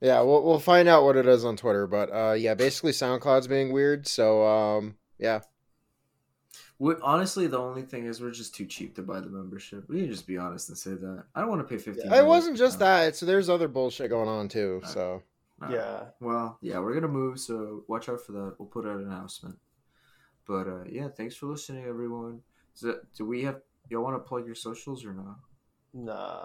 Yeah, 0.00 0.20
we'll 0.20 0.44
we'll 0.44 0.60
find 0.60 0.88
out 0.88 1.04
what 1.04 1.16
it 1.16 1.26
is 1.26 1.44
on 1.44 1.56
Twitter. 1.56 1.86
But 1.86 2.14
uh, 2.14 2.32
yeah, 2.32 2.54
basically 2.54 2.92
SoundCloud's 2.92 3.48
being 3.48 3.72
weird. 3.72 4.06
So 4.06 4.46
um, 4.46 4.96
yeah, 5.18 5.40
we, 6.80 6.94
honestly, 7.02 7.46
the 7.46 7.58
only 7.58 7.82
thing 7.82 8.06
is 8.06 8.20
we're 8.20 8.30
just 8.32 8.54
too 8.54 8.64
cheap 8.66 8.96
to 8.96 9.02
buy 9.02 9.20
the 9.20 9.28
membership. 9.28 9.88
We 9.88 10.00
can 10.00 10.10
just 10.10 10.26
be 10.26 10.36
honest 10.38 10.68
and 10.70 10.76
say 10.78 10.92
that. 10.94 11.24
I 11.34 11.40
don't 11.40 11.48
want 11.50 11.60
to 11.60 11.68
pay 11.68 11.80
fifteen. 11.80 12.12
it 12.12 12.24
wasn't 12.26 12.56
just 12.56 12.78
that. 12.80 13.14
So 13.14 13.26
there's 13.26 13.48
other 13.48 13.68
bullshit 13.68 14.10
going 14.10 14.28
on 14.28 14.48
too. 14.48 14.80
Alright. 14.82 14.90
So 14.90 15.22
Yeah, 15.70 16.04
Well, 16.20 16.58
yeah, 16.62 16.78
we're 16.80 16.94
gonna 16.94 17.06
move, 17.08 17.38
so 17.38 17.84
watch 17.86 18.08
out 18.08 18.20
for 18.22 18.32
that. 18.32 18.54
We'll 18.58 18.66
put 18.68 18.86
out 18.86 18.96
an 18.96 19.04
announcement. 19.06 19.58
But 20.46 20.66
uh, 20.66 20.84
yeah, 20.90 21.08
thanks 21.08 21.36
for 21.36 21.46
listening, 21.46 21.84
everyone. 21.84 22.40
Do, 22.80 22.96
do 23.16 23.24
we 23.26 23.42
have? 23.44 23.60
Y'all 23.90 24.02
want 24.02 24.16
to 24.16 24.26
plug 24.28 24.46
your 24.46 24.54
socials 24.54 25.04
or 25.04 25.12
not? 25.12 25.36
nah. 25.92 26.44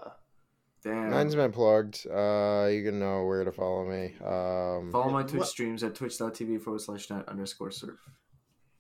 Damn. 0.84 1.10
mine's 1.10 1.34
been 1.34 1.52
plugged. 1.52 2.06
Uh, 2.06 2.68
you 2.72 2.84
can 2.84 3.00
know 3.00 3.26
where 3.26 3.44
to 3.44 3.52
follow 3.52 3.86
me. 3.86 4.14
Um, 4.24 4.92
Follow 4.92 5.10
my 5.10 5.22
What- 5.22 5.30
Twitch 5.30 5.46
streams 5.46 5.82
at 5.84 5.96
twitch.tv 5.96 6.62
forward 6.62 6.80
slash 6.82 7.10
net 7.10 7.28
underscore 7.28 7.72
surf. 7.72 7.98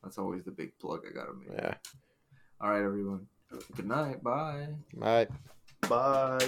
That's 0.06 0.20
always 0.20 0.44
the 0.44 0.52
big 0.52 0.78
plug 0.78 1.04
I 1.10 1.14
gotta 1.14 1.34
make. 1.34 1.50
yeah, 1.52 1.74
All 2.62 2.70
right, 2.70 2.84
everyone. 2.84 3.26
Good 3.76 3.88
night. 3.88 4.22
Bye. 4.24 4.68
bye. 4.94 5.28
Bye. 5.90 6.40